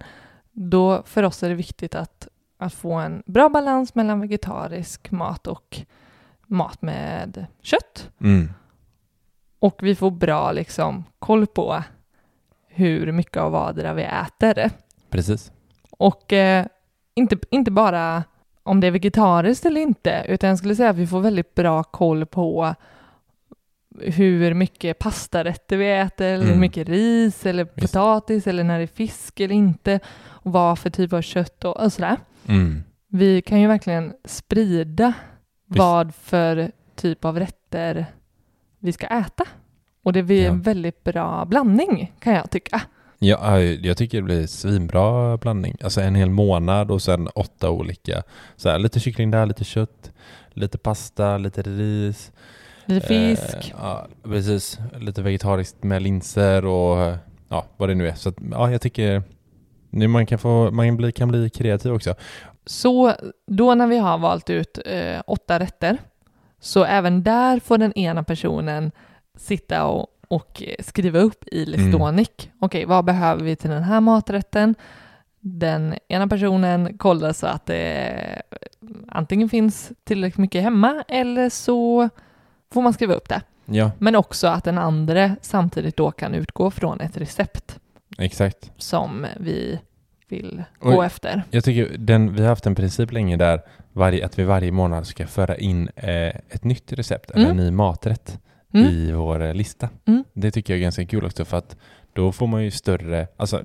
då 0.53 1.03
för 1.07 1.23
oss 1.23 1.43
är 1.43 1.49
det 1.49 1.55
viktigt 1.55 1.95
att, 1.95 2.29
att 2.59 2.75
få 2.75 2.93
en 2.93 3.23
bra 3.27 3.49
balans 3.49 3.95
mellan 3.95 4.21
vegetarisk 4.21 5.11
mat 5.11 5.47
och 5.47 5.81
mat 6.47 6.83
med 6.83 7.47
kött. 7.63 8.11
Mm. 8.21 8.53
Och 9.59 9.79
vi 9.83 9.95
får 9.95 10.11
bra 10.11 10.53
liksom, 10.53 11.05
koll 11.19 11.47
på 11.47 11.83
hur 12.69 13.13
mycket 13.13 13.37
av 13.37 13.53
vardera 13.53 13.95
vi 13.95 14.03
äter. 14.03 14.71
Precis. 15.11 15.53
Och 15.91 16.33
eh, 16.33 16.67
inte, 17.15 17.39
inte 17.51 17.71
bara 17.71 18.25
om 18.63 18.81
det 18.81 18.87
är 18.87 18.91
vegetariskt 18.91 19.67
eller 19.67 19.81
inte, 19.81 20.25
utan 20.29 20.49
jag 20.49 20.59
skulle 20.59 20.77
säga 20.77 20.91
att 20.91 20.97
vi 20.97 21.07
får 21.07 21.21
väldigt 21.21 21.55
bra 21.55 21.83
koll 21.83 22.27
på 22.27 22.75
hur 24.01 24.55
mycket 24.55 24.99
pastarätter 24.99 25.77
vi 25.77 25.91
äter, 25.93 26.27
eller 26.27 26.43
hur 26.45 26.51
Mm. 26.51 26.61
mycket 26.61 26.89
ris 26.89 27.47
eller 27.47 27.65
Just. 27.65 27.81
potatis, 27.93 28.47
eller 28.47 28.65
när 28.65 28.79
det 28.79 28.85
är 28.85 28.87
fisk 28.87 29.41
eller 29.41 29.55
inte, 29.55 30.01
och 30.27 30.53
vad 30.53 30.79
för 30.79 30.91
typ 30.91 31.13
av 31.13 31.23
kött 31.23 31.65
och, 31.65 31.77
och 31.77 31.93
sådär. 31.93 32.17
Mm. 32.47 32.83
Vi 33.09 33.43
kan 33.43 33.61
ju 33.61 33.67
verkligen 33.69 34.13
sprida 34.25 35.13
Visst. 35.67 35.79
vad 35.79 36.15
för 36.15 36.73
typ 36.95 37.25
av 37.25 37.39
rätter 37.39 38.07
vi 38.79 38.93
ska 38.93 39.07
äta. 39.07 39.45
Och 40.03 40.13
det 40.13 40.23
blir 40.23 40.45
Ja. 40.45 40.51
en 40.51 40.61
väldigt 40.63 41.05
bra 41.05 41.45
blandning, 41.45 42.13
kan 42.21 42.35
jag 42.35 42.51
tycka. 42.51 42.81
Ja, 43.23 43.59
eh, 43.59 43.87
jag 43.87 43.97
tycker 43.97 44.19
det 44.19 44.23
blir 44.23 44.47
svinbra 44.47 45.37
blandning. 45.37 45.77
Alltså 45.85 46.01
en 46.01 46.15
hel 46.15 46.31
månad 46.31 46.91
och 46.91 47.03
sen 47.03 47.29
åtta 47.29 47.71
olika. 47.71 48.23
Så 48.57 48.69
här, 48.69 48.79
lite 48.79 49.01
kyckling 49.01 49.31
där, 49.31 49.47
lite 49.47 49.65
kött, 49.65 50.13
lite 50.51 50.79
pasta, 50.79 51.39
lite 51.39 51.63
ris. 51.63 52.33
Lite 52.85 53.07
fisk. 53.07 53.55
Eh, 53.55 53.77
ja, 53.79 54.07
precis. 54.23 54.79
Lite 54.99 55.23
vegetariskt 55.23 55.83
med 55.83 56.03
linser 56.03 56.65
och 56.65 57.03
eh, 57.03 57.17
ja, 57.49 57.67
vad 57.77 57.89
det 57.89 57.95
nu 57.95 58.09
är. 58.09 58.15
Så 58.15 58.29
att, 58.29 58.37
ja, 58.51 58.71
jag 58.71 58.81
tycker 58.81 59.23
nu 59.91 60.09
man 60.09 60.27
kan, 60.27 60.39
få, 60.39 60.71
man 60.71 60.97
bli, 60.97 61.13
kan 61.13 61.29
bli 61.29 61.51
kreativ 61.51 61.93
också. 61.93 62.15
Så 62.67 63.13
då 63.47 63.75
när 63.75 63.87
vi 63.87 63.99
har 63.99 64.19
valt 64.19 64.51
ut 64.51 64.79
eh, 64.87 65.23
åtta 65.27 65.59
rätter, 65.61 65.99
så 66.61 66.85
även 66.85 67.23
där 67.23 67.61
får 67.61 67.79
den 67.79 67.93
ena 67.93 68.25
personen 68.25 68.93
sitta 69.37 69.85
och, 69.85 70.07
och 70.31 70.63
skriva 70.79 71.19
upp 71.19 71.45
i 71.53 71.65
Listonic. 71.67 72.31
Okej, 72.59 72.85
vad 72.85 73.05
behöver 73.05 73.45
vi 73.45 73.57
till 73.57 73.71
den 73.71 73.83
här 73.83 74.01
maträtten? 74.01 74.75
Den 75.41 75.95
ena 76.09 76.29
personen 76.29 76.99
kollar 76.99 77.33
så 77.33 77.47
att 77.47 77.67
det 77.67 78.43
antingen 79.09 79.49
finns 79.49 79.93
tillräckligt 80.05 80.39
mycket 80.39 80.63
hemma 80.63 81.05
eller 81.09 81.49
så 81.49 82.09
får 82.73 82.83
man 82.83 82.93
skriva 82.93 83.15
upp 83.15 83.29
det. 83.29 83.43
Ja, 83.65 83.91
Men 83.99 84.17
också 84.17 84.47
att 84.49 84.65
den 84.65 84.79
andra 84.79 85.37
samtidigt 85.41 85.97
då 85.97 86.11
kan 86.11 86.35
utgå 86.35 86.71
från 86.71 87.01
ett 87.01 87.17
recept 87.17 87.79
exakt. 88.19 88.71
som 88.77 89.27
vi 89.37 89.79
vill 90.29 90.63
Oj. 90.81 90.95
gå 90.95 91.03
efter. 91.03 91.43
Jag 91.51 91.65
tycker 91.65 91.99
den, 91.99 92.35
vi 92.35 92.43
har 92.43 92.49
haft 92.49 92.67
en 92.67 92.75
princip 92.75 93.13
länge 93.13 93.37
där 93.37 93.61
varje, 93.93 94.25
att 94.27 94.39
vi 94.39 94.45
varje 94.45 94.73
månad 94.73 95.07
ska 95.07 95.27
föra 95.27 95.57
in 95.57 95.89
eh, 95.97 96.27
ett 96.29 96.65
nytt 96.65 96.93
recept 96.93 97.31
eller 97.31 97.45
en 97.45 97.51
Mm. 97.51 97.65
ny 97.65 97.71
maträtt 97.71 98.39
Mm. 98.73 98.87
i 98.87 99.13
vår 99.13 99.43
eh, 99.43 99.55
lista. 99.55 99.89
Mm. 100.07 100.25
Det 100.33 100.51
tycker 100.51 100.73
jag 100.73 100.79
är 100.79 100.83
ganska 100.83 101.07
kul 101.07 101.25
också 101.25 101.45
för 101.45 101.57
att 101.57 101.77
då 102.13 102.33
får 102.33 102.47
man 102.47 102.65
ju 102.65 102.71
större, 102.71 103.27
alltså 103.37 103.63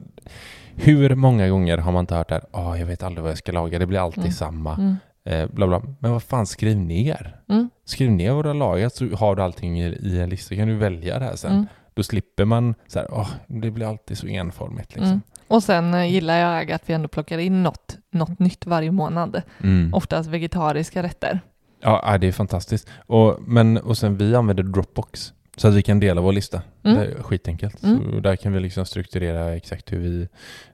hur 0.75 1.15
många 1.15 1.49
gånger 1.49 1.77
har 1.77 1.91
man 1.91 1.99
inte 2.03 2.15
hört 2.15 2.29
det 2.29 2.35
här, 2.35 2.43
"Ah, 2.51 2.75
jag 2.75 2.85
vet 2.85 3.03
aldrig 3.03 3.21
vad 3.23 3.31
jag 3.31 3.37
ska 3.37 3.51
laga, 3.51 3.79
det 3.79 3.85
blir 3.85 3.99
alltid 3.99 4.19
Mm. 4.23 4.31
samma, 4.33 4.73
Mm. 4.75 4.95
eh, 5.25 5.47
bla 5.51 5.67
bla. 5.67 5.81
Men 5.99 6.11
vad 6.11 6.23
fan, 6.23 6.45
skriv 6.47 6.77
ner. 6.77 7.35
Mm. 7.49 7.69
Skriv 7.85 8.11
ner 8.11 8.31
vad 8.31 8.45
du 8.45 8.49
har 8.49 8.53
lagat 8.55 8.95
så 8.95 9.07
har 9.15 9.35
du 9.35 9.41
allting 9.41 9.79
i, 9.81 9.85
i 9.87 10.19
en 10.21 10.29
lista, 10.29 10.55
kan 10.55 10.67
du 10.67 10.75
välja 10.75 11.19
det 11.19 11.25
här 11.25 11.35
sen. 11.35 11.51
Mm. 11.51 11.65
Då 11.93 12.03
slipper 12.03 12.45
man 12.45 12.75
så 12.87 12.99
här, 12.99 13.07
åh, 13.11 13.29
det 13.47 13.71
blir 13.71 13.85
alltid 13.87 14.17
så 14.17 14.27
enformigt 14.27 14.95
liksom. 14.95 15.21
Och 15.47 15.63
sen 15.63 15.93
eh, 15.93 16.11
gillar 16.11 16.37
jag 16.37 16.71
att 16.71 16.89
vi 16.89 16.93
ändå 16.93 17.07
plockar 17.07 17.37
in 17.37 17.63
något, 17.63 17.97
något 18.11 18.39
nytt 18.39 18.65
varje 18.65 18.91
månad. 18.91 19.41
Mm. 19.63 19.93
Oftast 19.93 20.29
vegetariska 20.29 21.03
rätter. 21.03 21.39
Ja, 21.85 22.01
ja, 22.05 22.17
det 22.17 22.27
är 22.27 22.31
fantastiskt. 22.31 22.87
Och, 22.97 23.37
men, 23.41 23.77
och 23.77 23.97
sen 23.97 24.17
vi 24.17 24.35
använder 24.35 24.63
Dropbox 24.63 25.33
så 25.57 25.67
att 25.67 25.73
vi 25.73 25.81
kan 25.81 25.99
dela 25.99 26.21
vår 26.21 26.31
lista. 26.31 26.61
Mm. 26.83 26.97
Det 26.97 27.05
är 27.05 27.23
skitenkelt. 27.23 27.83
Mm. 27.83 28.11
Så 28.11 28.19
där 28.19 28.35
kan 28.35 28.53
vi 28.53 28.59
liksom 28.59 28.85
strukturera 28.85 29.55
exakt 29.55 29.91
hur 29.91 29.99
vi 29.99 30.27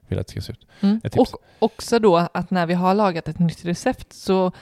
vill 0.08 0.18
att 0.18 0.26
det 0.26 0.30
ska 0.30 0.40
se 0.40 0.52
ut. 0.52 0.66
Mm. 0.80 1.00
Och 1.16 1.28
också 1.58 1.98
då 1.98 2.16
att 2.16 2.50
när 2.50 2.66
vi 2.66 2.74
har 2.74 2.94
lagat 2.94 3.28
ett 3.28 3.38
nytt 3.38 3.64
recept 3.64 4.12
så 4.12 4.52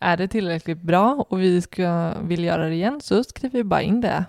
är 0.00 0.16
det 0.16 0.28
tillräckligt 0.28 0.82
bra 0.82 1.26
och 1.28 1.40
vi 1.40 1.62
ska, 1.62 2.12
vill 2.22 2.44
göra 2.44 2.68
det 2.68 2.74
igen 2.74 3.00
så 3.00 3.24
skriver 3.24 3.58
vi 3.58 3.64
bara 3.64 3.82
in 3.82 4.00
det. 4.00 4.24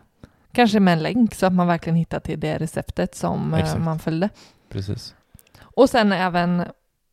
Kanske 0.52 0.80
med 0.80 0.94
en 0.94 1.04
länk 1.04 1.36
så 1.36 1.46
att 1.46 1.54
man 1.54 1.67
verkligen 1.67 1.96
hittar 1.96 2.20
till 2.20 2.39
det 2.39 2.58
receptet 2.58 3.15
som 3.15 3.54
eh, 3.54 3.60
Exakt. 3.60 3.82
man 3.82 4.00
följde. 4.00 4.30
Precis. 4.70 5.15
Och 5.62 5.89
sen 5.89 6.12
även, 6.12 6.63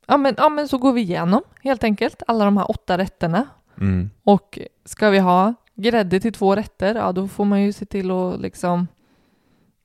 ja 0.06 0.16
men, 0.16 0.34
ja 0.38 0.48
men 0.48 0.68
så 0.68 0.78
går 0.78 0.92
vi 0.92 1.00
igenom 1.00 1.42
helt 1.62 1.84
enkelt 1.84 2.22
alla 2.26 2.44
de 2.44 2.56
här 2.56 2.70
åtta 2.70 2.98
rätterna. 2.98 3.46
Mm. 3.80 4.10
Och 4.24 4.58
ska 4.84 5.10
vi 5.10 5.18
ha 5.18 5.54
grädde 5.74 6.20
till 6.20 6.32
två 6.32 6.56
rätter, 6.56 6.94
ja 6.94 7.12
då 7.12 7.28
får 7.28 7.44
man 7.44 7.62
ju 7.62 7.72
se 7.72 7.84
till 7.86 8.10
att 8.10 8.40
liksom 8.40 8.86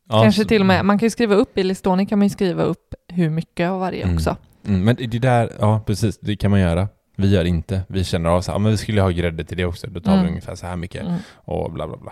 Ja, 0.09 0.23
Kanske 0.23 0.41
så- 0.41 0.47
till 0.47 0.61
och 0.61 0.65
med, 0.65 0.85
man 0.85 0.99
kan 0.99 1.05
ju 1.05 1.09
skriva 1.09 1.35
upp, 1.35 1.57
i 1.57 1.63
Listoni 1.63 2.05
kan 2.05 2.19
man 2.19 2.25
ju 2.25 2.29
skriva 2.29 2.63
upp 2.63 2.93
hur 3.07 3.29
mycket 3.29 3.69
av 3.69 3.79
varje 3.79 4.03
Mm. 4.03 4.15
också. 4.15 4.37
Mm, 4.67 4.83
men 4.83 4.95
det 4.95 5.19
där, 5.19 5.51
ja 5.59 5.81
precis, 5.85 6.17
det 6.19 6.35
kan 6.35 6.51
man 6.51 6.59
göra. 6.59 6.87
Vi 7.15 7.29
gör 7.29 7.45
inte. 7.45 7.81
Vi 7.87 8.03
känner 8.03 8.29
av 8.29 8.41
så 8.41 8.51
här, 8.51 8.55
ja, 8.55 8.59
men 8.59 8.71
vi 8.71 8.77
skulle 8.77 9.01
ha 9.01 9.09
grädde 9.09 9.43
till 9.43 9.57
det 9.57 9.65
också. 9.65 9.87
Då 9.87 9.99
tar 9.99 10.11
Mm. 10.11 10.23
vi 10.23 10.29
ungefär 10.29 10.55
så 10.55 10.65
här 10.67 10.75
mycket 10.75 11.01
Mm. 11.01 11.13
och 11.35 11.71
bla 11.71 11.87
bla 11.87 11.97
bla. 11.97 12.11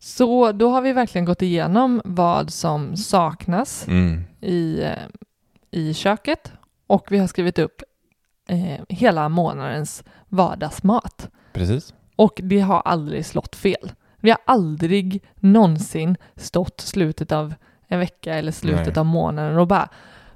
Så 0.00 0.52
då 0.52 0.70
har 0.70 0.82
vi 0.82 0.92
verkligen 0.92 1.24
gått 1.24 1.42
igenom 1.42 2.00
vad 2.04 2.50
som 2.50 2.96
saknas 2.96 3.86
Mm. 3.88 4.22
i, 4.40 4.80
eh, 4.82 4.92
i 5.70 5.94
köket 5.94 6.52
och 6.86 7.06
vi 7.10 7.18
har 7.18 7.26
skrivit 7.26 7.58
upp 7.58 7.82
eh, 8.48 8.80
hela 8.88 9.28
månadens 9.28 10.04
vardagsmat. 10.28 11.30
Precis. 11.52 11.94
Och 12.16 12.40
det 12.42 12.60
har 12.60 12.80
aldrig 12.80 13.26
slått 13.26 13.56
fel. 13.56 13.92
Vi 14.20 14.30
har 14.30 14.38
aldrig 14.44 15.22
någonsin 15.36 16.16
stått 16.36 16.80
slutet 16.80 17.32
av 17.32 17.54
en 17.88 17.98
vecka 17.98 18.34
eller 18.34 18.52
slutet 18.52 18.86
Nej. 18.86 18.98
av 18.98 19.06
månaden 19.06 19.58
och 19.58 19.66
bara 19.66 19.88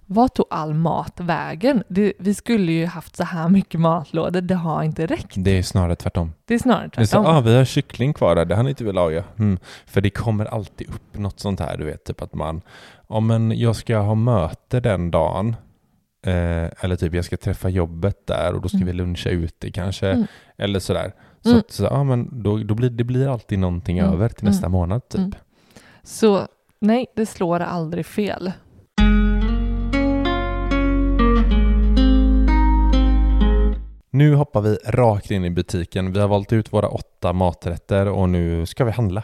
vad 0.07 0.35
tog 0.35 0.47
all 0.51 0.75
mat 0.75 1.21
vägen? 1.21 1.83
Det, 1.89 2.13
vi 2.19 2.35
skulle 2.35 2.73
ju 2.73 2.87
haft 2.87 3.17
så 3.17 3.25
här 3.25 3.49
mycket 3.49 3.81
matlådor, 3.81 4.41
det 4.41 4.55
har 4.55 4.83
inte 4.83 5.07
räckt. 5.07 5.35
Det 5.37 5.59
är 5.59 5.63
snarare 5.63 5.97
tvärtom. 5.97 6.33
Det 6.45 6.55
är 6.55 6.59
snarare 6.59 6.91
Det 6.95 7.01
är 7.01 7.05
så, 7.05 7.17
tvärtom. 7.17 7.37
ah, 7.37 7.41
vi 7.41 7.57
har 7.57 7.65
kyckling 7.65 8.13
kvar 8.15 8.35
där, 8.35 8.45
det 8.45 8.55
har 8.55 8.63
ni 8.63 8.71
inte 8.71 8.85
velat 8.85 8.95
laga. 8.95 9.25
Mm. 9.39 9.59
För 9.87 10.01
det 10.01 10.11
kommer 10.11 10.45
alltid 10.47 10.89
upp 10.89 11.19
något 11.19 11.41
sånt 11.41 11.61
här, 11.61 11.77
du 11.79 11.85
vet, 11.85 12.05
typ 12.05 12.23
att 12.23 12.35
man, 12.35 12.63
ja 13.09 13.21
men 13.21 13.59
jag 13.59 13.77
ska 13.77 13.99
ha 13.99 14.15
möte 14.15 14.81
den 14.81 15.11
dagen, 15.11 15.57
eh, 16.27 16.69
eller 16.85 16.97
typ 16.97 17.15
jag 17.15 17.25
ska 17.25 17.37
träffa 17.37 17.69
jobbet 17.69 18.27
där 18.27 18.55
och 18.55 18.61
då 18.61 18.69
ska 18.69 18.77
Mm. 18.77 18.87
vi 18.87 18.93
luncha 18.93 19.31
ute 19.31 19.71
kanske, 19.71 20.09
Mm. 20.11 20.27
eller 20.59 20.79
sådär. 20.81 21.13
Så, 21.43 21.51
Mm. 21.51 21.63
så 21.69 21.83
ja 21.85 22.05
men 22.05 22.43
då, 22.43 22.57
då 22.59 22.75
blir 22.75 22.91
det 22.91 23.05
blir 23.05 23.29
alltid 23.29 23.59
någonting 23.59 23.99
Mm. 23.99 24.13
över 24.13 24.29
till 24.29 24.45
nästa 24.45 24.67
Mm. 24.67 24.73
månad 24.73 25.09
typ. 25.09 25.19
Mm. 25.21 25.33
Så 26.03 26.47
nej, 26.81 27.07
det 27.17 27.27
slår 27.27 27.61
aldrig 27.61 28.07
fel. 28.07 28.53
Nu 34.11 34.35
hoppar 34.35 34.61
vi 34.61 34.79
rakt 34.87 35.31
in 35.31 35.45
i 35.45 35.51
butiken. 35.51 36.13
Vi 36.13 36.21
har 36.21 36.29
valt 36.29 36.53
ut 36.53 36.73
våra 36.73 36.89
åtta 36.89 37.33
maträtter 37.33 38.09
och 38.09 38.29
nu 38.29 38.67
ska 38.67 38.85
vi 38.85 38.91
handla. 38.91 39.23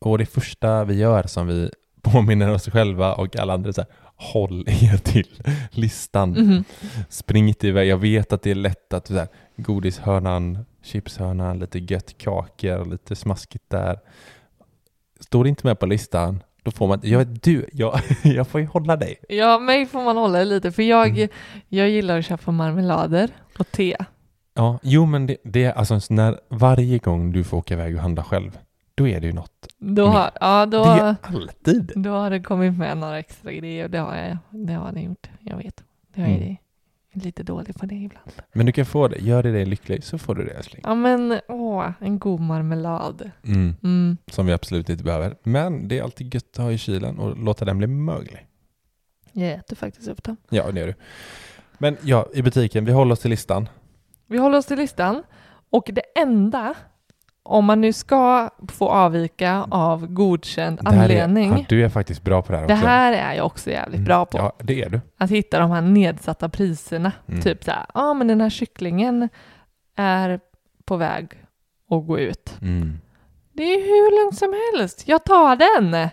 Och 0.00 0.18
det 0.18 0.26
första 0.26 0.84
vi 0.84 0.94
gör 0.94 1.22
som 1.22 1.46
vi 1.46 1.70
påminner 2.02 2.50
oss 2.54 2.68
själva 2.68 3.14
och 3.14 3.36
alla 3.36 3.52
andra 3.54 3.72
så 3.72 3.80
här, 3.80 3.90
håll 4.16 4.64
er 4.68 4.96
till 4.96 5.28
listan. 5.70 6.30
Mhm. 6.30 6.64
Spring 7.08 7.48
inte 7.48 7.68
iväg. 7.68 7.88
Jag 7.88 7.96
vet 7.98 8.32
att 8.32 8.42
det 8.42 8.50
är 8.50 8.54
lätt 8.54 8.92
att 8.92 9.06
så 9.06 9.14
här, 9.14 9.28
godishörnan, 9.56 10.58
chipshörnan, 10.82 11.58
lite 11.58 11.78
gött 11.78 12.18
kakor, 12.18 12.84
lite 12.84 13.16
smaskigt 13.16 13.70
där. 13.70 13.98
Står 15.20 15.44
det 15.44 15.48
inte 15.50 15.66
med 15.66 15.78
på 15.78 15.86
listan, 15.86 16.42
då 16.62 16.70
får 16.70 16.88
man, 16.88 17.00
jag 17.02 17.18
vet, 17.18 17.42
du, 17.42 17.66
jag, 17.72 18.00
jag 18.22 18.48
får 18.48 18.60
ju 18.60 18.66
hålla 18.66 18.96
dig. 18.96 19.16
Ja, 19.28 19.58
mig 19.58 19.86
får 19.86 20.02
man 20.04 20.16
hålla 20.16 20.44
lite 20.44 20.72
för 20.72 20.82
jag, 20.82 21.08
Mm. 21.08 21.28
jag 21.68 21.88
gillar 21.90 22.18
att 22.18 22.24
köpa 22.24 22.50
marmelader 22.50 23.30
och 23.58 23.70
te. 23.72 23.96
Ja, 24.54 24.78
jo 24.82 25.06
men 25.06 25.26
det, 25.26 25.36
det 25.44 25.64
är 25.64 25.72
alltså 25.72 26.00
när 26.10 26.40
varje 26.48 26.98
gång 26.98 27.32
du 27.32 27.44
får 27.44 27.56
åka 27.56 27.74
iväg 27.74 27.94
och 27.96 28.02
handla 28.02 28.24
själv, 28.24 28.58
då 28.94 29.08
är 29.08 29.20
det 29.20 29.26
ju 29.26 29.32
något. 29.32 29.66
Då, 29.78 30.06
har- 30.06 30.30
ja, 30.40 30.66
då, 30.66 30.84
Det 30.84 30.90
är 30.90 30.96
ju 31.08 31.36
alltid. 31.36 31.92
då 31.96 32.10
har 32.10 32.30
det 32.30 32.40
kommit 32.40 32.78
med 32.78 32.96
några 32.98 33.18
extra 33.18 33.52
grejer 33.52 33.84
och 33.84 33.90
det 33.90 33.98
har 33.98 34.16
jag, 34.16 34.38
det 34.50 34.72
har 34.72 34.92
det 34.92 35.00
gjort. 35.00 35.26
Jag 35.40 35.56
vet. 35.56 35.84
Jag 36.14 36.28
är 36.28 36.36
Mm. 36.36 36.56
lite 37.12 37.42
dålig 37.42 37.74
på 37.76 37.86
det 37.86 37.94
ibland. 37.94 38.32
Men 38.52 38.66
du 38.66 38.72
kan 38.72 38.86
få 38.86 39.08
det. 39.08 39.18
Gör 39.18 39.42
det 39.42 39.52
dig 39.52 39.66
lycklig 39.66 40.04
så 40.04 40.18
får 40.18 40.34
du 40.34 40.44
det 40.44 40.50
älskling. 40.50 40.82
Ja 40.84 40.94
men 40.94 41.40
åh, 41.48 41.90
en 42.00 42.18
god 42.18 42.40
marmelad. 42.40 43.30
Mm. 43.44 43.74
Mm. 43.82 44.16
Som 44.26 44.46
vi 44.46 44.52
absolut 44.52 44.88
inte 44.90 45.04
behöver. 45.04 45.36
Men 45.42 45.88
det 45.88 45.98
är 45.98 46.02
alltid 46.02 46.34
gött 46.34 46.44
att 46.52 46.64
ha 46.64 46.72
i 46.72 46.78
kylen 46.78 47.18
och 47.18 47.36
låta 47.38 47.64
den 47.64 47.78
bli 47.78 47.86
möglig. 47.86 48.46
Jag 49.32 49.50
äter 49.52 49.76
faktiskt 49.76 50.08
upp 50.08 50.22
dem. 50.22 50.36
Ja, 50.50 50.70
det 50.72 50.80
gör 50.80 50.86
du. 50.86 50.94
Men 51.78 51.96
ja, 52.02 52.26
i 52.34 52.42
butiken, 52.42 52.84
vi 52.84 52.92
håller 52.92 53.12
oss 53.12 53.20
till 53.20 53.30
listan. 53.30 53.68
Vi 54.26 54.38
håller 54.38 54.58
oss 54.58 54.66
till 54.66 54.76
listan 54.78 55.22
och 55.70 55.90
det 55.92 56.02
enda, 56.20 56.74
om 57.44 57.64
man 57.64 57.80
nu 57.80 57.92
ska 57.92 58.50
få 58.68 58.88
avvika 58.88 59.66
av 59.70 60.06
godkänd 60.06 60.78
Det 60.82 60.88
anledning, 60.90 61.52
Är, 61.52 61.66
du 61.68 61.84
är 61.84 61.88
faktiskt 61.88 62.22
bra 62.22 62.42
på 62.42 62.52
det 62.52 62.58
här 62.58 62.66
det 62.66 62.74
också. 62.74 62.86
här 62.86 63.12
är 63.12 63.34
jag 63.34 63.46
också 63.46 63.70
jävligt 63.70 63.94
Mm. 63.98 64.04
bra 64.04 64.24
på. 64.26 64.38
Ja, 64.38 64.52
det 64.58 64.82
är 64.82 64.90
du. 64.90 65.00
Att 65.18 65.30
hitta 65.30 65.58
de 65.58 65.70
här 65.70 65.80
nedsatta 65.80 66.48
priserna. 66.48 67.12
Mm. 67.28 67.40
Typ 67.42 67.64
så 67.64 67.70
här, 67.70 67.80
ja 67.94 68.00
ah, 68.00 68.14
men 68.14 68.26
den 68.26 68.40
här 68.40 68.50
kycklingen 68.50 69.28
är 69.96 70.40
på 70.84 70.96
väg 70.96 71.28
att 71.90 72.06
gå 72.06 72.18
ut. 72.18 72.58
Mm. 72.62 72.98
Det 73.52 73.62
är 73.62 73.76
hur 73.80 74.24
lugnt 74.24 74.38
som 74.38 74.54
helst. 74.74 75.08
Jag 75.08 75.24
tar 75.24 75.56
den. 75.56 76.08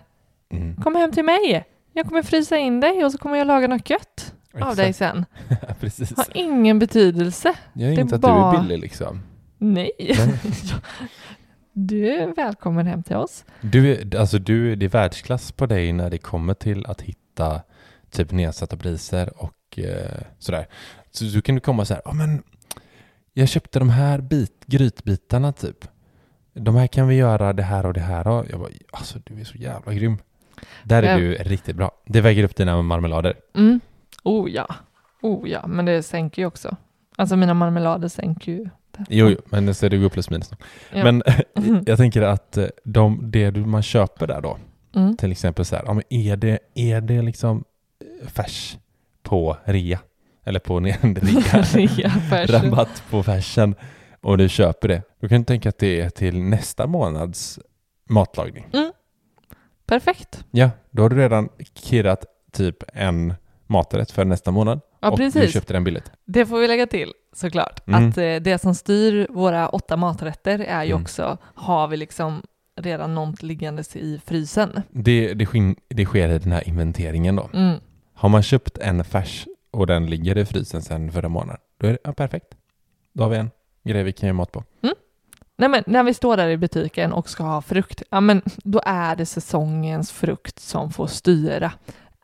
Mm. 0.51 0.75
Kom 0.81 0.95
hem 0.95 1.11
till 1.11 1.25
mig. 1.25 1.65
Jag 1.93 2.05
kommer 2.07 2.21
frysa 2.23 2.57
in 2.57 2.79
dig 2.79 3.05
och 3.05 3.11
så 3.11 3.17
kommer 3.17 3.37
jag 3.37 3.47
laga 3.47 3.67
något 3.67 3.89
gött 3.89 4.33
av 4.61 4.75
dig 4.75 4.93
sen. 4.93 5.25
Precis. 5.79 6.17
Har 6.17 6.25
ingen 6.33 6.79
betydelse. 6.79 7.53
Jag 7.73 7.91
är 7.91 7.95
det 7.95 8.01
inte 8.01 8.15
att 8.15 8.21
bara- 8.21 8.51
du 8.51 8.57
är 8.57 8.61
billig 8.61 8.79
liksom. 8.79 9.19
Nej. 9.59 9.91
Nej. 9.99 10.39
Du 11.73 12.07
är 12.09 12.35
välkommen 12.35 12.87
hem 12.87 13.03
till 13.03 13.15
oss. 13.15 13.45
Du, 13.61 14.09
alltså 14.17 14.39
du, 14.39 14.75
det 14.75 14.85
är 14.85 14.89
världsklass 14.89 15.51
på 15.51 15.65
dig 15.65 15.93
när 15.93 16.09
det 16.09 16.17
kommer 16.17 16.53
till 16.53 16.85
att 16.85 17.01
hitta 17.01 17.61
typ 18.11 18.31
nedsatta 18.31 18.77
priser 18.77 19.43
och 19.43 19.79
eh, 19.79 20.21
sådär. 20.39 20.67
Så 21.11 21.23
du 21.23 21.41
kan 21.41 21.55
du 21.55 21.61
komma 21.61 21.85
så 21.85 21.93
här, 21.93 22.01
ja 22.05 22.13
men 22.13 22.43
jag 23.33 23.49
köpte 23.49 23.79
de 23.79 23.89
här 23.89 24.21
bit, 24.21 24.63
grytbitarna 24.65 25.51
typ. 25.53 25.87
De 26.53 26.75
här 26.75 26.87
kan 26.87 27.07
vi 27.07 27.15
göra 27.15 27.53
det 27.53 27.63
här 27.63 27.85
och 27.85 27.93
det 27.93 27.99
här. 27.99 28.27
Och 28.27 28.45
jag 28.49 28.59
bara, 28.59 28.69
alltså 28.91 29.19
du 29.23 29.39
är 29.39 29.43
så 29.45 29.57
jävla 29.57 29.93
grym. 29.93 30.17
Där 30.83 31.03
är 31.03 31.11
Ja. 31.11 31.17
du 31.17 31.33
riktigt 31.35 31.75
bra. 31.75 31.91
Det 32.05 32.21
väger 32.21 32.43
upp 32.43 32.55
dina 32.55 32.81
marmelader. 32.81 33.33
Mm. 33.55 33.79
Oh 34.23 34.49
ja. 34.51 34.75
Oh 35.21 35.49
ja, 35.49 35.67
men 35.67 35.85
det 35.85 36.03
sänker 36.03 36.41
ju 36.41 36.45
också. 36.45 36.77
Alltså 37.19 37.35
mina 37.35 37.53
marmelader 37.53 38.07
sänker 38.07 38.51
ju. 38.51 38.69
Jo, 39.09 39.29
jo 39.29 39.37
men 39.45 39.73
så 39.75 39.85
är 39.85 39.89
det 39.89 39.97
går 39.97 40.09
plus 40.09 40.29
minus. 40.29 40.51
Ja. 40.93 41.03
Men 41.03 41.23
jag 41.85 41.97
tänker 41.97 42.21
att 42.21 42.57
eh, 42.57 42.65
de, 42.83 43.31
det 43.31 43.51
man 43.51 43.81
köper 43.83 44.27
där 44.27 44.41
då, 44.41 44.57
Mm. 44.95 45.17
till 45.17 45.31
exempel 45.31 45.65
så 45.65 45.75
här, 45.75 45.83
ja, 45.87 45.93
men 45.93 46.03
är, 46.09 46.37
det, 46.37 46.59
är 46.75 47.01
det 47.01 47.21
liksom 47.21 47.63
eh, 48.21 48.27
färs 48.27 48.77
på 49.23 49.57
rea? 49.63 49.99
Eller 50.43 50.59
på 50.59 50.79
rea, 51.73 52.11
rabatt 52.47 53.03
på 53.09 53.23
färsen 53.23 53.75
och 54.21 54.37
du 54.37 54.49
köper 54.49 54.87
det. 54.87 55.01
Då 55.21 55.27
kan 55.27 55.41
du 55.41 55.45
tänka 55.45 55.69
att 55.69 55.77
det 55.77 56.01
är 56.01 56.09
till 56.09 56.39
nästa 56.43 56.87
månads 56.87 57.59
matlagning. 58.09 58.65
Perfekt. 59.85 60.45
Ja, 60.51 60.69
då 60.91 61.01
har 61.01 61.09
du 61.09 61.15
redan 61.15 61.49
kirrat 61.73 62.25
typ 62.51 62.83
en 62.93 63.33
maträtt 63.67 64.11
för 64.11 64.25
nästa 64.25 64.51
månad. 64.51 64.81
Ja, 64.99 65.09
och 65.11 65.17
du 65.17 65.31
precis. 65.31 65.53
köpte 65.53 65.73
den 65.73 65.83
billigt. 65.83 66.11
Det 66.25 66.45
får 66.45 66.59
vi 66.59 66.67
lägga 66.67 66.87
till 66.87 67.13
såklart. 67.33 67.87
Mm. 67.87 68.09
Att 68.09 68.17
eh, 68.17 68.35
det 68.35 68.61
som 68.61 68.75
styr 68.75 69.27
våra 69.29 69.69
åtta 69.69 69.97
maträtter 69.97 70.59
är 70.59 70.83
ju 70.83 70.89
Mm. 70.91 71.01
också, 71.01 71.37
har 71.55 71.87
vi 71.87 71.97
liksom 71.97 72.41
redan 72.81 73.15
något 73.15 73.43
liggandes 73.43 73.95
i 73.95 74.21
frysen? 74.25 74.81
Det, 74.89 75.33
det, 75.33 75.47
det 75.89 76.05
sker 76.05 76.29
i 76.29 76.39
den 76.39 76.51
här 76.51 76.67
inventeringen 76.67 77.35
då. 77.35 77.49
Mm. 77.53 77.77
Har 78.13 78.29
man 78.29 78.43
köpt 78.43 78.77
en 78.77 79.03
färs 79.03 79.47
och 79.71 79.87
den 79.87 80.05
ligger 80.05 80.37
i 80.37 80.45
frysen 80.45 80.81
sedan 80.81 81.11
förra 81.11 81.29
månaden, 81.29 81.61
då 81.79 81.87
är 81.87 81.91
det 81.91 81.97
ja, 82.03 82.13
perfekt. 82.13 82.47
Då 83.13 83.23
har 83.23 83.29
vi 83.29 83.37
en 83.37 83.49
grej 83.83 84.03
vi 84.03 84.11
kan 84.11 84.27
göra 84.27 84.33
mat 84.37 84.51
på. 84.51 84.63
Nej 85.57 85.69
men 85.69 85.83
när 85.87 86.03
vi 86.03 86.13
står 86.13 86.37
där 86.37 86.47
i 86.49 86.57
butiken 86.57 87.13
och 87.13 87.29
ska 87.29 87.43
ha 87.43 87.61
frukt, 87.61 88.03
ja 88.09 88.21
men 88.21 88.41
då 88.63 88.81
är 88.85 89.15
det 89.15 89.25
säsongens 89.25 90.11
frukt 90.11 90.59
som 90.59 90.91
får 90.91 91.07
styra. 91.07 91.71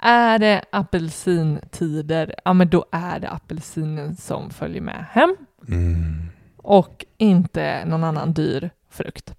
Är 0.07 0.39
det 0.39 0.61
apelsintider, 0.71 2.35
ja 2.45 2.53
men 2.53 2.69
då 2.69 2.85
är 2.91 3.19
det 3.19 3.29
apelsinen 3.29 4.15
som 4.15 4.49
följer 4.49 4.81
med 4.81 5.05
hem 5.09 5.35
Mm. 5.67 6.21
och 6.57 7.05
inte 7.17 7.85
någon 7.85 8.03
annan 8.03 8.33
dyr 8.33 8.69
frukt. 8.89 9.35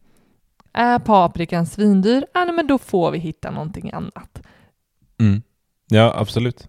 Är 0.72 0.98
paprikan 0.98 1.66
svindyr, 1.66 2.26
ja 2.34 2.44
men 2.52 2.66
då 2.66 2.78
får 2.78 3.10
vi 3.10 3.18
hitta 3.18 3.50
någonting 3.50 3.90
annat. 3.92 4.42
Mm. 5.20 5.42
Ja, 5.88 6.14
absolut. 6.16 6.68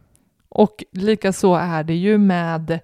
Och 0.50 0.84
lika 0.92 1.34
så 1.34 1.56
är 1.56 1.84
det 1.84 1.96
ju 1.96 2.18
med, 2.18 2.80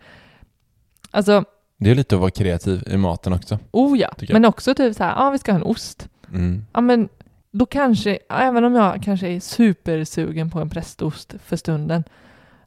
alltså, 1.11 1.43
Det 1.77 1.91
är 1.91 1.95
lite 1.95 2.15
att 2.15 2.21
vara 2.21 2.31
kreativ 2.31 2.83
i 2.87 2.97
maten 2.97 3.33
också. 3.33 3.59
oh 3.71 3.97
ja, 3.99 4.09
men 4.29 4.45
också 4.45 4.75
typ 4.75 4.95
så 4.95 5.03
här, 5.03 5.15
ja 5.15 5.29
vi 5.29 5.37
ska 5.39 5.51
ha 5.51 5.59
en 5.59 5.65
ost. 5.65 6.09
Mm. 6.33 6.65
Ja 6.73 6.81
men 6.81 7.09
då 7.55 7.65
kanske, 7.65 8.19
även 8.29 8.63
om 8.63 8.75
jag 8.75 9.03
kanske 9.03 9.27
är 9.27 9.39
supersugen 9.39 10.49
på 10.49 10.59
en 10.59 10.69
prästost 10.69 11.35
för 11.45 11.55
stunden, 11.55 12.03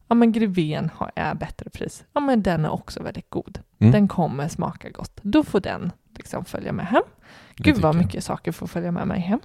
ja 0.08 0.14
men 0.14 0.32
Greven 0.32 0.90
har, 0.94 1.12
är 1.16 1.34
bättre 1.34 1.70
pris. 1.70 2.04
Ja 2.12 2.20
men 2.20 2.42
den 2.42 2.64
är 2.64 2.70
också 2.70 3.02
väldigt 3.02 3.30
god. 3.30 3.58
Mm. 3.78 3.92
Den 3.92 4.08
kommer 4.08 4.48
smaka 4.48 4.90
gott. 4.90 5.18
Då 5.22 5.42
får 5.42 5.60
den 5.60 5.92
liksom 6.16 6.44
följa 6.44 6.72
med 6.72 6.86
hem. 6.86 7.02
Det 7.56 7.62
Gud 7.62 7.78
vad 7.78 7.94
jag. 7.94 8.02
mycket 8.02 8.24
saker 8.24 8.52
får 8.52 8.66
följa 8.66 8.90
med 8.90 9.08
mig 9.08 9.20
hem. 9.20 9.40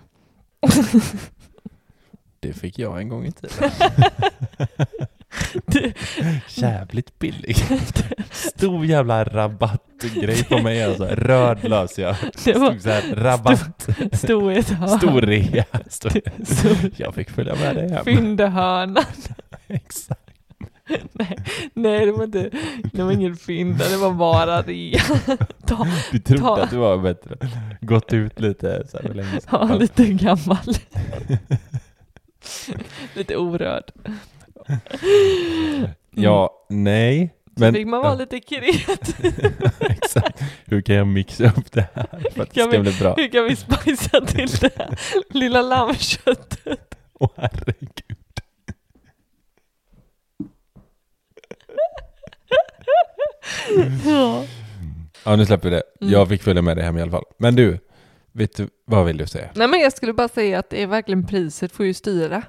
Det 2.40 2.54
fick 2.54 2.80
jag 2.80 3.02
en 3.02 3.10
gång 3.10 3.26
i 3.26 3.32
tiden. 3.32 3.72
Det- 5.66 5.94
Jävligt 6.48 7.20
billig. 7.20 7.56
Stor 8.32 8.86
jävla 8.86 9.24
rabattgrej 9.24 10.44
på 10.44 10.58
mig 10.58 10.84
alltså. 10.84 11.06
Röd 11.06 11.70
lös 11.70 12.00
jag. 12.00 12.16
Det 12.44 12.54
var 12.54 12.70
Stod 12.70 12.82
så 12.82 12.90
här, 12.90 13.16
rabatt, 13.16 13.90
stor 14.14 14.52
ett 14.52 14.70
hörn. 14.70 15.00
stor. 15.90 16.22
Stor- 16.46 16.92
Jag 16.98 17.16
fick 17.16 17.30
följa 17.30 17.56
med 17.56 17.76
dig 17.76 17.90
hem. 17.92 18.06
Fyndehörnan. 18.06 19.04
Exakt. 19.68 20.18
Nej, 21.14 21.38
nej, 21.74 22.06
det 22.06 22.12
var 22.12 22.24
inte, 22.24 22.50
det 22.94 23.04
var 23.04 23.12
ingen 23.12 23.36
fynda, 23.36 23.90
det 23.90 23.98
var 23.98 24.12
bara 24.12 24.62
rea. 24.62 25.02
Ta, 25.66 25.88
Du 26.12 26.20
trodde 26.20 26.42
Ta- 26.42 26.62
att 26.64 26.70
du 26.70 26.78
var 26.78 26.98
bättre. 26.98 27.36
Gått 27.82 28.14
ut 28.14 28.40
lite 28.40 28.84
så 28.92 28.98
här 29.04 29.14
länge 29.14 29.42
sedan. 29.42 29.68
ja, 29.70 29.76
lite 29.76 30.06
gammal. 30.06 30.58
lite 33.14 33.38
orörd. 33.38 33.84
Ja, 36.12 36.66
nej. 36.70 37.36
Så 37.58 37.62
Men, 37.64 37.74
fick 37.74 37.88
man 37.88 38.02
vara 38.02 38.14
lite 38.14 38.40
kreativ. 38.40 39.62
Exakt. 39.80 40.42
Hur 40.66 40.82
kan 40.82 40.96
jag 40.96 41.08
mixa 41.08 41.46
upp 41.46 41.72
det 41.72 41.88
här 41.94 42.08
för 42.34 42.42
att 42.44 42.54
det 42.54 42.62
ska 42.62 42.68
vi- 42.72 42.80
bli 42.80 42.94
bra? 43.00 43.14
Hur 43.18 43.28
kan 43.28 43.44
vi 43.44 43.56
spicea 43.56 44.22
till 44.22 44.48
det 44.62 44.78
här 44.78 45.00
lilla 45.30 45.62
lammköttet? 45.62 46.96
Åh 47.14 47.30
herregud. 47.36 48.18
Ja. 54.06 54.44
Ja, 55.26 55.36
nu 55.36 55.46
släpper 55.46 55.70
vi 55.70 55.76
det. 55.76 55.84
Mm. 56.02 56.14
Jag 56.14 56.30
fick 56.30 56.44
följa 56.44 56.62
med 56.62 56.78
dig 56.78 56.86
hem 56.86 56.98
i 56.98 57.02
alla 57.02 57.12
fall. 57.12 57.24
Men 57.38 57.56
du, 57.56 57.80
vet 58.32 58.58
du, 58.58 58.70
vad 58.86 59.06
vill 59.06 59.18
du 59.18 59.28
säga? 59.28 59.50
Nej 59.56 59.68
men 59.68 59.80
jag 59.80 59.94
skulle 59.94 60.14
bara 60.14 60.28
säga 60.28 60.60
att 60.60 60.70
det 60.70 60.82
är 60.84 60.88
verkligen 60.88 61.28
priset 61.28 61.72
får 61.72 61.86
ju 61.86 61.94
styra 61.94 62.44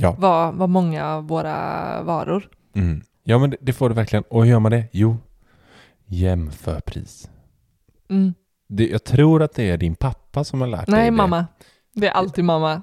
Ja. 0.00 0.14
vad, 0.18 0.54
vad 0.54 0.68
många 0.68 1.06
av 1.06 1.28
våra 1.28 2.02
varor. 2.02 2.48
Mm. 2.74 3.02
Ja, 3.24 3.38
men 3.38 3.50
det, 3.50 3.56
det 3.60 3.72
får 3.72 3.88
du 3.88 3.94
verkligen. 3.94 4.24
Och 4.30 4.44
hur 4.44 4.50
gör 4.50 4.58
man 4.60 4.72
det? 4.72 4.84
Jo, 4.92 5.16
jämför 6.06 6.80
pris. 6.80 7.30
Mm. 8.10 8.34
Det, 8.68 8.88
jag 8.88 9.04
tror 9.04 9.42
att 9.42 9.54
det 9.54 9.70
är 9.70 9.76
din 9.76 9.94
pappa 9.94 10.44
som 10.44 10.60
har 10.60 10.68
lärt 10.68 10.86
dig 10.86 10.94
Nej 10.94 11.04
det. 11.04 11.10
mamma. 11.10 11.46
Det 11.94 12.06
är 12.08 12.12
alltid 12.12 12.44
mamma. 12.44 12.82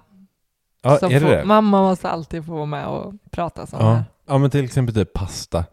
Ja, 0.82 0.98
som 0.98 1.10
är 1.12 1.14
det 1.14 1.20
får, 1.20 1.30
det? 1.30 1.46
Mamma 1.46 1.82
måste 1.82 2.10
alltid 2.10 2.46
få 2.46 2.54
vara 2.54 2.66
med 2.66 2.88
och 2.88 3.14
prata 3.32 3.66
så 3.68 3.76
Ja. 3.80 3.94
här. 3.94 4.04
ja, 4.28 4.38
men 4.38 4.50
till 4.50 4.64
exempel 4.66 4.96
typ 4.96 5.14
pasta. 5.14 5.66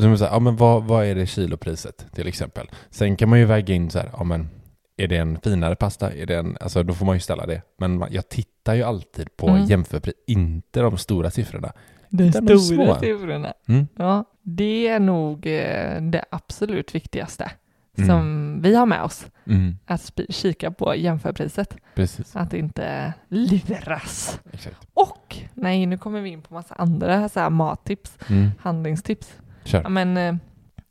Som 0.00 0.12
är 0.12 0.16
så 0.16 0.24
här, 0.24 0.32
ja, 0.32 0.38
men 0.38 0.56
vad, 0.56 0.84
vad 0.84 1.04
är 1.06 1.14
det 1.14 1.26
kilopriset 1.26 2.06
till 2.12 2.26
exempel? 2.28 2.70
Sen 2.90 3.16
kan 3.16 3.28
man 3.28 3.38
ju 3.38 3.44
väga 3.44 3.74
in 3.74 3.90
så 3.90 3.98
här, 3.98 4.10
ja 4.18 4.24
men 4.24 4.48
är 4.96 5.08
det 5.08 5.16
en 5.16 5.40
finare 5.40 5.76
pasta? 5.76 6.12
Är 6.12 6.26
det 6.26 6.36
en, 6.36 6.56
alltså 6.60 6.82
då 6.82 6.94
får 6.94 7.06
man 7.06 7.16
ju 7.16 7.20
ställa 7.20 7.46
det. 7.46 7.62
Men 7.78 7.98
man, 7.98 8.08
jag 8.12 8.28
tittar 8.28 8.74
ju 8.74 8.82
alltid 8.82 9.36
på 9.36 9.48
Mm. 9.48 9.64
jämförpris, 9.64 10.14
inte 10.26 10.80
de 10.80 10.98
stora 10.98 11.30
siffrorna. 11.30 11.72
De 12.08 12.32
stora 12.32 12.58
små. 12.58 12.94
siffrorna. 13.00 13.52
Mm. 13.68 13.86
Ja, 13.96 14.24
det 14.42 14.88
är 14.88 15.00
nog 15.00 15.46
eh, 15.46 16.02
det 16.02 16.24
absolut 16.30 16.94
viktigaste 16.94 17.50
Mm. 17.98 18.08
som 18.08 18.58
vi 18.62 18.74
har 18.74 18.86
med 18.86 19.02
oss. 19.02 19.26
Mm. 19.46 19.78
Att 19.86 20.20
kika 20.28 20.70
på 20.70 20.94
jämförpriset. 20.96 21.76
Precis. 21.94 22.36
Att 22.36 22.54
inte 22.54 23.12
luras. 23.28 24.40
Exakt. 24.52 24.76
Och, 24.94 25.36
nej 25.54 25.86
nu 25.86 25.98
kommer 25.98 26.20
vi 26.20 26.30
in 26.30 26.42
på 26.42 26.54
massa 26.54 26.74
andra 26.74 27.28
så 27.28 27.40
här, 27.40 27.50
mattips, 27.50 28.18
Mm. 28.30 28.50
handlingstips. 28.60 29.34
Kör. 29.64 29.82
Ja, 29.82 29.88
men 29.88 30.16
eh, 30.16 30.34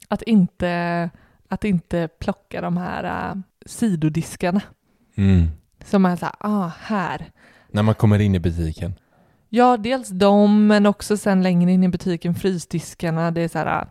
att 0.07 0.21
inte, 0.21 1.09
att 1.47 1.63
inte 1.63 2.07
plocka 2.19 2.61
de 2.61 2.77
här 2.77 3.03
eh, 3.29 3.35
sidodiskarna. 3.65 4.61
Mm. 5.17 5.47
Som 5.85 6.05
är 6.05 6.15
så 6.15 6.25
här, 6.25 6.35
ah, 6.39 6.71
här. 6.81 7.25
När 7.71 7.83
man 7.83 7.95
kommer 7.95 8.19
in 8.19 8.35
i 8.35 8.39
butiken. 8.39 8.93
Ja, 9.49 9.77
dels 9.77 10.09
dem, 10.09 10.67
men 10.67 10.85
också 10.85 11.17
sen 11.17 11.43
längre 11.43 11.71
in 11.71 11.83
i 11.83 11.89
butiken, 11.89 12.35
frysdiskarna. 12.35 13.31
Det 13.31 13.41
är 13.41 13.47
så 13.47 13.57
här, 13.57 13.65
ah, 13.81 13.87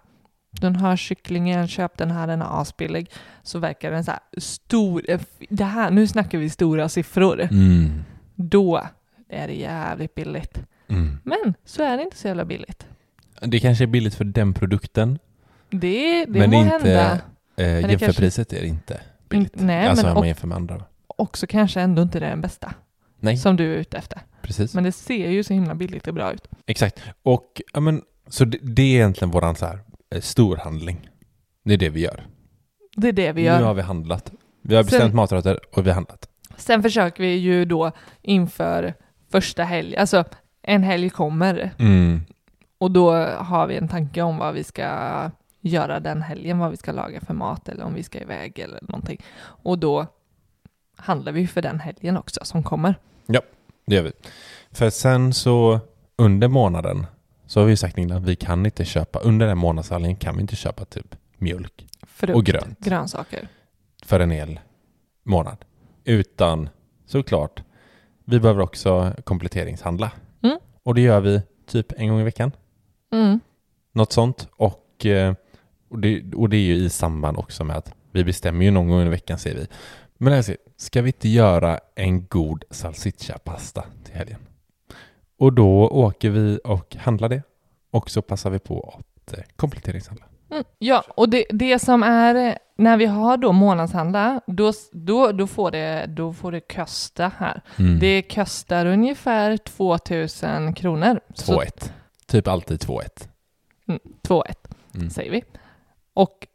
den 0.50 0.76
här 0.76 0.96
kycklingen, 0.96 1.68
köp 1.68 1.98
den 1.98 2.10
här, 2.10 2.26
den 2.26 2.42
är 2.42 2.60
asbillig. 2.60 3.10
Så 3.42 3.58
verkar 3.58 3.90
den 3.90 4.04
så 4.04 4.10
här 4.10 4.20
stor. 4.38 5.10
eh, 5.10 5.20
Det 5.48 5.64
här, 5.64 5.90
nu 5.90 6.06
snackar 6.06 6.38
vi 6.38 6.50
stora 6.50 6.88
siffror. 6.88 7.40
Mm. 7.40 8.04
Då 8.34 8.82
är 9.28 9.46
det 9.48 9.54
jävligt 9.54 10.14
billigt. 10.14 10.58
Mm. 10.88 11.18
Men 11.24 11.54
så 11.64 11.82
är 11.82 11.96
det 11.96 12.02
inte 12.02 12.16
så 12.16 12.28
jävla 12.28 12.44
billigt. 12.44 12.86
Det 13.40 13.60
kanske 13.60 13.84
är 13.84 13.88
billigt 13.88 14.14
för 14.14 14.24
den 14.24 14.54
produkten, 14.54 15.18
Det, 15.70 16.24
det 16.24 16.38
men 16.38 16.50
må 16.50 16.56
inte, 16.62 16.70
hända. 16.72 17.12
eh, 17.12 17.18
det 17.56 17.90
jämförpriset 17.90 18.52
är 18.52 18.60
det 18.60 18.66
inte 18.66 19.00
billigt. 19.38 19.60
In- 19.60 19.66
nej, 19.66 19.86
alltså 19.86 20.04
men 20.06 20.10
om 20.10 20.14
man 20.14 20.20
och- 20.22 20.26
jämför 20.26 20.46
med 20.46 20.56
andra. 20.56 20.84
Också 21.06 21.46
kanske 21.46 21.80
ändå 21.80 22.02
inte 22.02 22.20
det 22.20 22.26
är 22.26 22.30
den 22.30 22.40
bästa 22.40 22.74
Nej, 23.20 23.36
som 23.36 23.56
du 23.56 23.72
är 23.74 23.76
ute 23.78 23.96
efter. 23.96 24.20
precis. 24.42 24.74
Men 24.74 24.84
det 24.84 24.92
ser 24.92 25.30
ju 25.30 25.42
så 25.44 25.52
himla 25.54 25.74
billigt 25.74 26.08
och 26.08 26.14
bra 26.14 26.32
ut. 26.32 26.48
Exakt. 26.66 27.00
Och 27.22 27.62
ja, 27.74 27.80
men, 27.80 28.02
så 28.28 28.44
det, 28.44 28.58
det 28.62 28.82
är 28.82 28.86
egentligen 28.94 29.30
våran 29.30 29.54
så 29.56 29.66
här, 29.66 29.78
eh, 30.14 30.20
storhandling. 30.20 31.08
Det 31.64 31.72
är 31.74 31.78
det 31.78 31.88
vi 31.88 32.00
gör. 32.00 32.26
Det 32.96 33.08
är 33.08 33.12
det 33.12 33.32
vi 33.32 33.42
gör. 33.42 33.58
Nu 33.58 33.64
har 33.64 33.74
vi 33.74 33.82
handlat. 33.82 34.32
Vi 34.62 34.74
har 34.76 34.82
bestämt 34.82 35.02
Sen- 35.02 35.16
maträtter 35.16 35.58
och 35.72 35.86
vi 35.86 35.90
har 35.90 35.94
handlat. 35.94 36.28
Sen 36.56 36.82
försöker 36.82 37.22
vi 37.22 37.34
ju 37.34 37.64
då 37.64 37.90
inför 38.22 38.94
första 39.30 39.64
helg, 39.64 39.96
alltså 39.96 40.24
en 40.62 40.82
helg 40.82 41.10
kommer 41.10 41.70
Mm. 41.78 42.20
och 42.78 42.90
då 42.90 43.12
har 43.26 43.66
vi 43.66 43.76
en 43.76 43.88
tanke 43.88 44.22
om 44.22 44.36
vad 44.36 44.54
vi 44.54 44.64
ska 44.64 44.84
göra 45.68 46.00
den 46.00 46.22
helgen, 46.22 46.58
vad 46.58 46.70
vi 46.70 46.76
ska 46.76 46.92
laga 46.92 47.20
för 47.20 47.34
mat 47.34 47.68
eller 47.68 47.84
om 47.84 47.94
vi 47.94 48.02
ska 48.02 48.20
iväg 48.20 48.58
eller 48.58 48.78
någonting. 48.82 49.22
Och 49.42 49.78
då 49.78 50.06
handlar 50.96 51.32
vi 51.32 51.46
för 51.46 51.62
den 51.62 51.80
helgen 51.80 52.16
också 52.16 52.40
som 52.44 52.62
kommer. 52.62 52.94
Det 53.86 53.94
gör 53.94 54.02
vi. 54.02 54.12
För 54.70 54.90
sen 54.90 55.32
så 55.32 55.80
under 56.16 56.48
månaden 56.48 57.06
så 57.46 57.60
har 57.60 57.66
vi 57.66 57.76
sagt 57.76 57.98
innan 57.98 58.24
vi 58.24 58.36
kan 58.36 58.66
inte 58.66 58.84
köpa, 58.84 59.18
under 59.18 59.46
den 59.46 59.58
månadshandlingen 59.58 60.16
kan 60.16 60.36
vi 60.36 60.40
inte 60.40 60.56
köpa 60.56 60.84
typ 60.84 61.16
mjölk 61.38 61.86
Frukt, 62.06 62.36
och 62.36 62.44
grönt 62.44 62.78
grönsaker. 62.78 63.48
för 64.04 64.20
en 64.20 64.30
hel 64.30 64.60
månad. 65.22 65.64
Utan 66.04 66.68
såklart, 67.06 67.62
vi 68.24 68.40
behöver 68.40 68.62
också 68.62 69.12
kompletteringshandla. 69.24 70.12
Mm. 70.42 70.58
Och 70.82 70.94
det 70.94 71.00
gör 71.00 71.20
vi 71.20 71.42
typ 71.66 71.92
en 71.92 72.08
gång 72.08 72.20
i 72.20 72.24
veckan. 72.24 72.52
Mm. 73.12 73.40
Något 73.92 74.12
sånt. 74.12 74.48
Och, 74.56 75.06
eh, 75.06 75.34
och, 75.94 76.00
det, 76.00 76.34
och 76.34 76.48
det 76.48 76.56
är 76.56 76.60
ju 76.60 76.74
i 76.74 76.90
samband 76.90 77.38
också 77.38 77.64
med 77.64 77.76
att 77.76 77.92
vi 78.12 78.24
bestämmer 78.24 78.64
ju 78.64 78.70
någon 78.70 78.88
gång 78.88 79.02
i 79.02 79.08
veckan 79.08 79.38
säger 79.38 79.56
vi. 79.56 79.66
Men 80.18 80.32
alltså, 80.32 80.54
ska 80.76 81.02
vi 81.02 81.08
inte 81.08 81.28
göra 81.28 81.80
en 81.94 82.26
god 82.26 82.64
salsiccia-pasta 82.70 83.84
till 84.04 84.14
helgen? 84.14 84.38
Och 85.38 85.52
då 85.52 85.88
åker 85.88 86.30
vi 86.30 86.58
och 86.64 86.96
handlar 86.96 87.28
det. 87.28 87.42
Och 87.90 88.10
så 88.10 88.22
passar 88.22 88.50
vi 88.50 88.58
på 88.58 88.94
att 88.98 89.32
eh, 89.38 89.44
kompletteringshandla. 89.56 90.24
Mm, 90.50 90.64
ja, 90.78 91.04
och 91.08 91.28
det, 91.28 91.44
det 91.50 91.78
som 91.78 92.02
är 92.02 92.34
eh, 92.34 92.54
när 92.76 92.96
vi 92.96 93.06
har 93.06 93.36
då 93.36 93.52
månadshandla, 93.52 94.40
då, 94.46 94.72
då, 94.92 95.32
då, 95.32 95.46
får, 95.46 95.70
det, 95.70 96.06
då 96.08 96.32
får 96.32 96.52
det 96.52 96.60
kosta 96.60 97.32
här. 97.38 97.62
Mm. 97.78 97.98
Det 97.98 98.22
kostar 98.22 98.86
ungefär 98.86 99.56
2000 99.56 100.74
kronor. 100.74 101.20
Så- 101.34 101.60
2-1. 101.60 101.90
Typ 102.26 102.48
alltid 102.48 102.80
2-1. 102.80 103.28
2-1 104.28 104.42
Mm. 104.94 105.10
säger 105.10 105.30
vi. 105.30 105.42
Och 106.14 106.46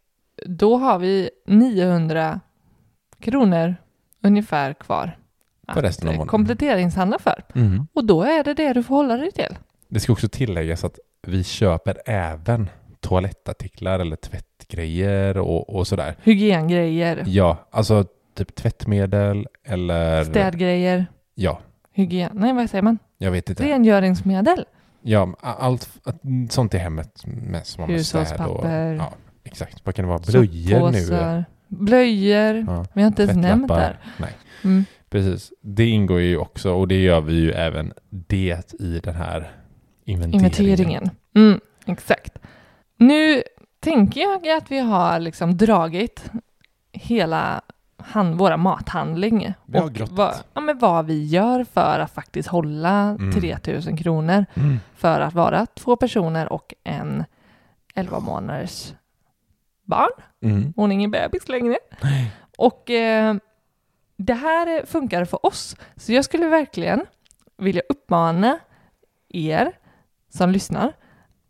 då 0.45 0.77
har 0.77 0.99
vi 0.99 1.29
900 1.47 2.39
kronor 3.19 3.75
ungefär 4.23 4.73
kvar. 4.73 5.17
För 5.73 5.81
resten 5.81 6.09
att, 6.09 6.15
eh, 6.15 6.25
kompletteringshandla 6.25 7.19
för. 7.19 7.43
Mm. 7.55 7.87
Och 7.93 8.05
då 8.05 8.23
är 8.23 8.43
det 8.43 8.53
det 8.53 8.73
du 8.73 8.83
får 8.83 8.95
hålla 8.95 9.17
dig 9.17 9.31
till. 9.31 9.57
Det 9.87 9.99
ska 9.99 10.13
också 10.13 10.29
tilläggas 10.29 10.83
att 10.83 10.99
vi 11.27 11.43
köper 11.43 11.97
även 12.05 12.69
toalettartiklar 12.99 13.99
eller 13.99 14.15
tvättgrejer 14.15 15.37
och, 15.37 15.75
och 15.75 15.87
sådär. 15.87 16.15
Hygiengrejer, 16.23 17.23
Ja, 17.27 17.67
alltså 17.71 18.05
typ 18.33 18.55
tvättmedel 18.55 19.47
eller... 19.63 20.23
städgrejer, 20.23 21.05
Ja, 21.35 21.59
hygien... 21.91 22.31
Nej, 22.33 22.53
vad 22.53 22.69
säger 22.69 22.81
man? 22.81 22.97
jag 23.17 23.31
vet 23.31 23.49
inte. 23.49 23.63
Rengöringsmedel. 23.63 24.65
Ja, 25.01 25.33
allt 25.41 25.89
sånt 26.49 26.73
i 26.73 26.77
hemmet 26.77 27.25
med 27.25 27.67
som 27.67 27.81
har 27.81 27.87
med 27.87 28.05
städ 28.05 28.21
och... 28.21 28.27
Hushållspapper. 28.27 28.93
Ja, 28.93 29.13
exakt. 29.51 29.85
Vad 29.85 29.95
kan 29.95 30.05
det 30.05 30.09
vara? 30.09 30.19
Blöjor 30.19 30.91
nu? 30.91 31.43
Blöjor. 31.67 32.55
Ja, 32.67 32.85
Vi 32.93 33.01
har 33.01 33.07
inte 33.07 33.23
ens 33.23 33.37
nämnt 33.37 33.67
där. 33.67 33.99
Nej, 34.17 34.31
Mm. 34.63 34.85
precis. 35.09 35.51
Det 35.61 35.85
ingår 35.85 36.19
ju 36.19 36.37
också 36.37 36.71
och 36.73 36.87
det 36.87 37.01
gör 37.01 37.21
vi 37.21 37.33
ju 37.33 37.51
även 37.51 37.93
det 38.09 38.73
i 38.79 38.99
den 39.03 39.15
här 39.15 39.51
inventeringen. 40.05 40.35
Inventeringen. 40.45 41.09
Mm, 41.35 41.59
exakt. 41.85 42.37
Nu 42.97 43.43
tänker 43.79 44.21
jag 44.21 44.57
att 44.57 44.71
vi 44.71 44.79
har 44.79 45.19
liksom 45.19 45.57
dragit 45.57 46.31
hela 46.91 47.61
hand, 47.97 48.35
våra 48.35 48.57
mathandling 48.57 49.53
och 49.73 49.91
vad, 50.11 50.33
ja, 50.53 50.61
men 50.61 50.77
vad 50.77 51.05
vi 51.05 51.25
gör 51.25 51.63
för 51.63 51.99
att 51.99 52.11
faktiskt 52.11 52.49
hålla 52.49 52.99
Mm. 52.99 53.31
3000 53.31 53.97
kronor 53.97 54.45
Mm. 54.53 54.79
för 54.95 55.19
att 55.21 55.33
vara 55.33 55.65
två 55.65 55.95
personer 55.95 56.53
och 56.53 56.73
en 56.83 57.23
11 57.95 58.19
månaders 58.19 58.93
barn. 59.89 60.09
Mm. 60.41 60.73
Hon 60.75 60.91
är 60.91 60.93
ingen 60.93 61.11
bebis 61.11 61.49
längre. 61.49 61.77
Och 62.57 62.89
eh, 62.89 63.35
det 64.17 64.33
här 64.33 64.85
funkar 64.85 65.25
för 65.25 65.45
oss. 65.45 65.75
Så 65.95 66.13
jag 66.13 66.25
skulle 66.25 66.47
verkligen 66.47 67.05
vilja 67.57 67.81
uppmana 67.89 68.59
er 69.29 69.71
som 70.29 70.51
lyssnar 70.51 70.93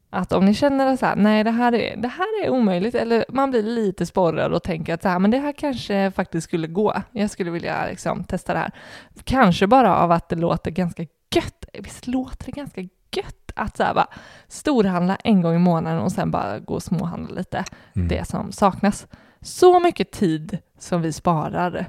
att 0.10 0.32
om 0.32 0.46
ni 0.46 0.54
känner 0.54 0.88
att 0.88 1.00
så 1.00 1.06
här, 1.06 1.16
nej 1.16 1.44
det 1.44 1.52
här, 1.52 1.74
är, 1.74 1.98
det 1.98 2.08
här 2.08 2.44
är 2.44 2.50
omöjligt 2.50 2.96
eller 2.96 3.26
man 3.30 3.52
blir 3.52 3.64
lite 3.64 4.06
sporrad 4.06 4.54
och 4.54 4.64
tänker 4.64 4.94
att 4.94 5.02
så 5.02 5.10
här, 5.10 5.20
men 5.20 5.32
det 5.32 5.38
här 5.38 5.52
kanske 5.52 6.12
faktiskt 6.12 6.48
skulle 6.48 6.68
gå. 6.68 6.94
Jag 7.12 7.30
skulle 7.30 7.52
vilja 7.52 7.86
liksom 7.86 8.24
testa 8.24 8.54
det 8.54 8.60
här. 8.60 8.72
Kanske 9.24 9.68
bara 9.68 9.98
av 9.98 10.12
att 10.12 10.30
det 10.30 10.36
låter 10.36 10.72
ganska 10.72 11.06
gött. 11.36 11.66
Visst 11.74 12.08
låter 12.08 12.46
det 12.46 12.52
ganska 12.52 12.82
gött 13.12 13.52
att 13.56 13.78
så 13.78 13.84
här, 13.84 13.94
bara 13.94 14.08
storhandla 14.48 15.16
en 15.16 15.42
gång 15.42 15.56
i 15.56 15.60
månaden 15.60 16.00
och 16.02 16.12
sen 16.12 16.32
bara 16.32 16.60
gå 16.60 16.74
och 16.74 16.84
småhandla 16.84 17.36
lite 17.36 17.64
Mm. 17.96 18.08
det 18.08 18.28
som 18.28 18.52
saknas. 18.52 19.08
Så 19.42 19.80
mycket 19.80 20.12
tid 20.12 20.58
som 20.80 21.02
vi 21.02 21.14
sparar. 21.14 21.86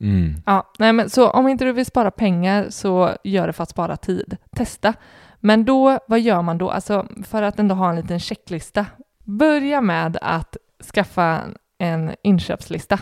Mm. 0.00 0.34
Ja, 0.46 0.72
nej 0.78 0.92
men 0.92 1.10
så 1.10 1.30
om 1.30 1.48
inte 1.48 1.64
du 1.64 1.72
vill 1.72 1.86
spara 1.86 2.10
pengar 2.10 2.66
så 2.70 3.16
gör 3.24 3.46
det 3.46 3.52
för 3.52 3.62
att 3.62 3.70
spara 3.70 3.96
tid. 3.96 4.36
Testa. 4.56 4.94
Men 5.40 5.64
då, 5.64 5.98
vad 6.08 6.20
gör 6.20 6.42
man 6.42 6.58
då? 6.58 6.70
Alltså 6.70 7.06
för 7.24 7.42
att 7.42 7.58
ändå 7.58 7.74
ha 7.74 7.90
en 7.90 7.96
liten 7.96 8.20
checklista. 8.20 8.86
Börja 9.24 9.80
med 9.80 10.18
att 10.22 10.56
skaffa 10.94 11.40
en 11.78 12.10
inköpslista. 12.22 12.98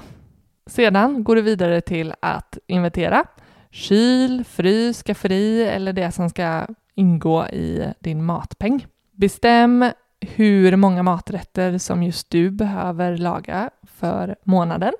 Sedan 0.66 1.24
går 1.24 1.36
du 1.36 1.42
vidare 1.42 1.80
till 1.80 2.14
att 2.20 2.58
inventera 2.66 3.24
kyl, 3.70 4.44
frys, 4.44 5.02
skafferi 5.02 5.62
eller 5.62 5.92
det 5.92 6.12
som 6.12 6.30
ska 6.30 6.66
ingå 7.00 7.46
i 7.46 7.92
din 8.00 8.24
matpeng. 8.24 8.86
Bestäm 9.12 9.90
hur 10.20 10.76
många 10.76 11.02
maträtter 11.02 11.78
som 11.78 12.02
just 12.02 12.30
du 12.30 12.50
behöver 12.50 13.16
laga 13.16 13.70
för 13.82 14.36
månaden. 14.44 14.92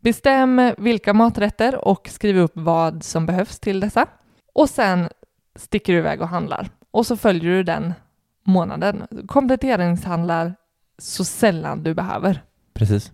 Bestäm 0.00 0.72
vilka 0.78 1.14
maträtter 1.14 1.88
och 1.88 2.08
skriv 2.08 2.38
upp 2.38 2.52
vad 2.54 3.02
som 3.02 3.26
behövs 3.26 3.60
till 3.60 3.80
dessa. 3.80 4.06
Och 4.54 4.68
sen 4.68 5.08
sticker 5.56 5.92
du 5.92 5.98
iväg 5.98 6.20
och 6.20 6.28
handlar. 6.28 6.68
Och 6.90 7.06
så 7.06 7.16
följer 7.16 7.50
du 7.50 7.62
den 7.62 7.94
månaden. 8.44 9.06
Kompletteringshandlar 9.26 10.54
så 10.98 11.24
sällan 11.24 11.82
du 11.82 11.94
behöver. 11.94 12.42
Precis. 12.74 13.12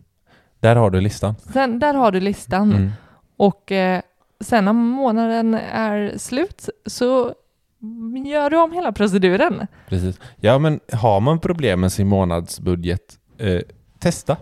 Där 0.61 0.77
har 0.77 0.91
du 0.91 1.01
listan. 1.01 1.35
Sen, 1.53 1.79
där 1.79 1.95
har 1.95 2.13
du 2.13 2.21
listan. 2.21 2.73
Mm. 2.73 2.91
Och 3.37 3.73
eh, 3.73 4.01
sen 4.41 4.65
när 4.65 4.73
månaden 4.73 5.55
är 5.73 6.19
slut 6.19 6.69
så 6.87 7.35
gör 8.27 8.51
du 8.51 8.57
om 8.57 8.73
hela 8.73 8.93
proceduren. 8.93 9.67
Precis. 9.89 10.21
Ja, 10.41 10.59
men 10.59 10.81
har 10.93 11.21
man 11.21 11.41
problem 11.41 11.81
med 11.81 11.93
sin 11.93 12.07
månadsbudget, 12.09 13.19
eh, 13.39 13.61
testa. 13.99 14.37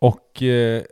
Och 0.00 0.42
eh, 0.42 0.82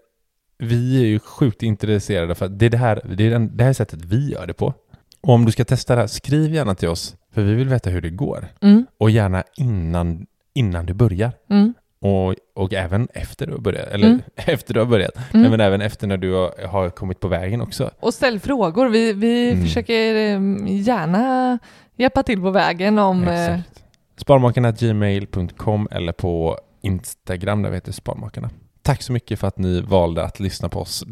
vi 0.59 1.03
är 1.03 1.07
ju 1.07 1.18
sjukt 1.18 1.62
intresserade 1.62 2.35
för 2.35 2.47
att 2.47 2.59
det 2.59 2.66
är 2.66 2.71
det 2.71 2.77
här, 2.79 3.01
det 3.16 3.27
är 3.27 3.31
den, 3.31 3.57
det 3.57 3.64
här 3.64 3.73
sättet 3.73 4.05
vi 4.05 4.31
gör 4.33 4.47
det 4.47 4.55
på. 4.55 4.75
Och 5.21 5.35
om 5.35 5.45
du 5.45 5.53
ska 5.53 5.64
testa 5.64 5.95
det 5.95 6.01
här, 6.01 6.07
skriv 6.07 6.55
gärna 6.55 6.75
till 6.75 6.89
oss, 6.89 7.16
för 7.33 7.43
vi 7.43 7.55
vill 7.55 7.68
veta 7.68 7.91
hur 7.91 8.01
det 8.01 8.11
går. 8.11 8.49
Mm, 8.61 8.87
Och 8.99 9.11
gärna 9.11 9.43
innan, 9.57 10.27
innan 10.55 10.87
du 10.87 10.95
börjar. 10.95 11.33
mm, 11.51 11.75
Och, 12.03 12.34
och 12.55 12.72
även 12.72 13.09
efter 13.14 13.46
du 13.46 13.53
har 13.53 13.59
börjat. 13.61 13.88
Eller 13.88 14.07
Mm. 14.07 14.20
efter 14.36 14.74
du 14.74 14.80
har 14.80 14.86
börjat. 14.86 15.12
mm. 15.34 15.51
Men 15.51 15.61
även 15.61 15.80
efter 15.80 16.07
när 16.07 16.16
du 16.16 16.32
har, 16.32 16.66
har 16.66 16.90
kommit 16.90 17.20
på 17.20 17.28
vägen 17.28 17.61
också. 17.61 17.90
Och 18.01 18.14
ställ 18.14 18.40
frågor. 18.40 18.88
Vi, 18.88 19.12
vi 19.12 19.51
Mm. 19.53 19.64
försöker 19.64 20.14
eh, 20.14 20.40
gärna 20.80 21.59
hjälpa 21.96 22.22
till 22.22 22.40
på 22.40 22.51
vägen 22.51 22.98
om... 22.98 23.28
eh. 23.28 23.59
Sparmakarna.gmail.com 24.16 25.88
eller 25.90 26.12
på 26.12 26.59
Instagram 26.82 27.62
där 27.62 27.70
vi 27.70 27.76
heter 27.76 27.92
Sparmakarna. 27.92 28.51
Tack 28.82 29.03
så 29.03 29.12
mycket 29.12 29.38
för 29.40 29.46
att 29.48 29.59
ni 29.59 29.80
valde 29.80 30.24
att 30.24 30.40
lyssna 30.40 30.68
på 30.68 30.80
oss 30.80 31.05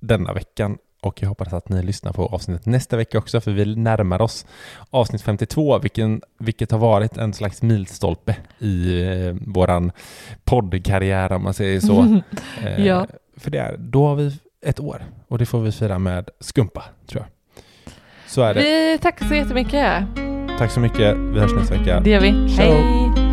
denna 0.00 0.32
veckan 0.32 0.78
Och 1.04 1.22
jag 1.22 1.28
hoppas 1.28 1.52
att 1.52 1.68
ni 1.68 1.82
lyssnar 1.82 2.12
på 2.12 2.26
avsnittet 2.26 2.66
nästa 2.66 2.96
vecka 2.96 3.18
också, 3.18 3.40
för 3.40 3.50
vi 3.50 3.76
närmar 3.76 4.22
oss 4.22 4.46
avsnitt 4.90 5.22
52, 5.22 5.78
vilken, 5.78 6.20
vilket 6.38 6.70
har 6.70 6.78
varit 6.78 7.16
en 7.16 7.32
slags 7.34 7.62
milstolpe 7.62 8.36
i 8.58 9.02
eh, 9.02 9.34
våran 9.46 9.92
poddkarriär, 10.44 11.32
om 11.32 11.42
man 11.42 11.54
säger 11.54 11.80
så. 11.80 12.20
Eh, 12.64 12.86
Ja. 12.86 13.06
För 13.36 13.50
det 13.50 13.58
är, 13.58 13.76
då 13.78 14.06
har 14.06 14.14
vi 14.14 14.32
ett 14.66 14.80
år 14.80 15.04
och 15.28 15.38
det 15.38 15.46
får 15.46 15.60
vi 15.60 15.72
fira 15.72 15.98
med 15.98 16.28
skumpa, 16.40 16.84
tror 17.06 17.22
jag. 17.22 17.30
Så 18.26 18.42
är 18.42 18.54
det. 18.54 18.60
Vi 18.60 18.98
tackar 19.02 19.26
så 19.26 19.34
jättemycket. 19.34 20.04
Tack 20.58 20.70
så 20.70 20.80
mycket. 20.80 21.16
Vi 21.16 21.40
hörs 21.40 21.52
nästa 21.54 21.74
vecka. 21.78 22.00
Det 22.00 22.10
gör 22.10 22.20
vi. 22.20 22.48
Ciao. 22.54 22.72
Hej! 22.72 23.23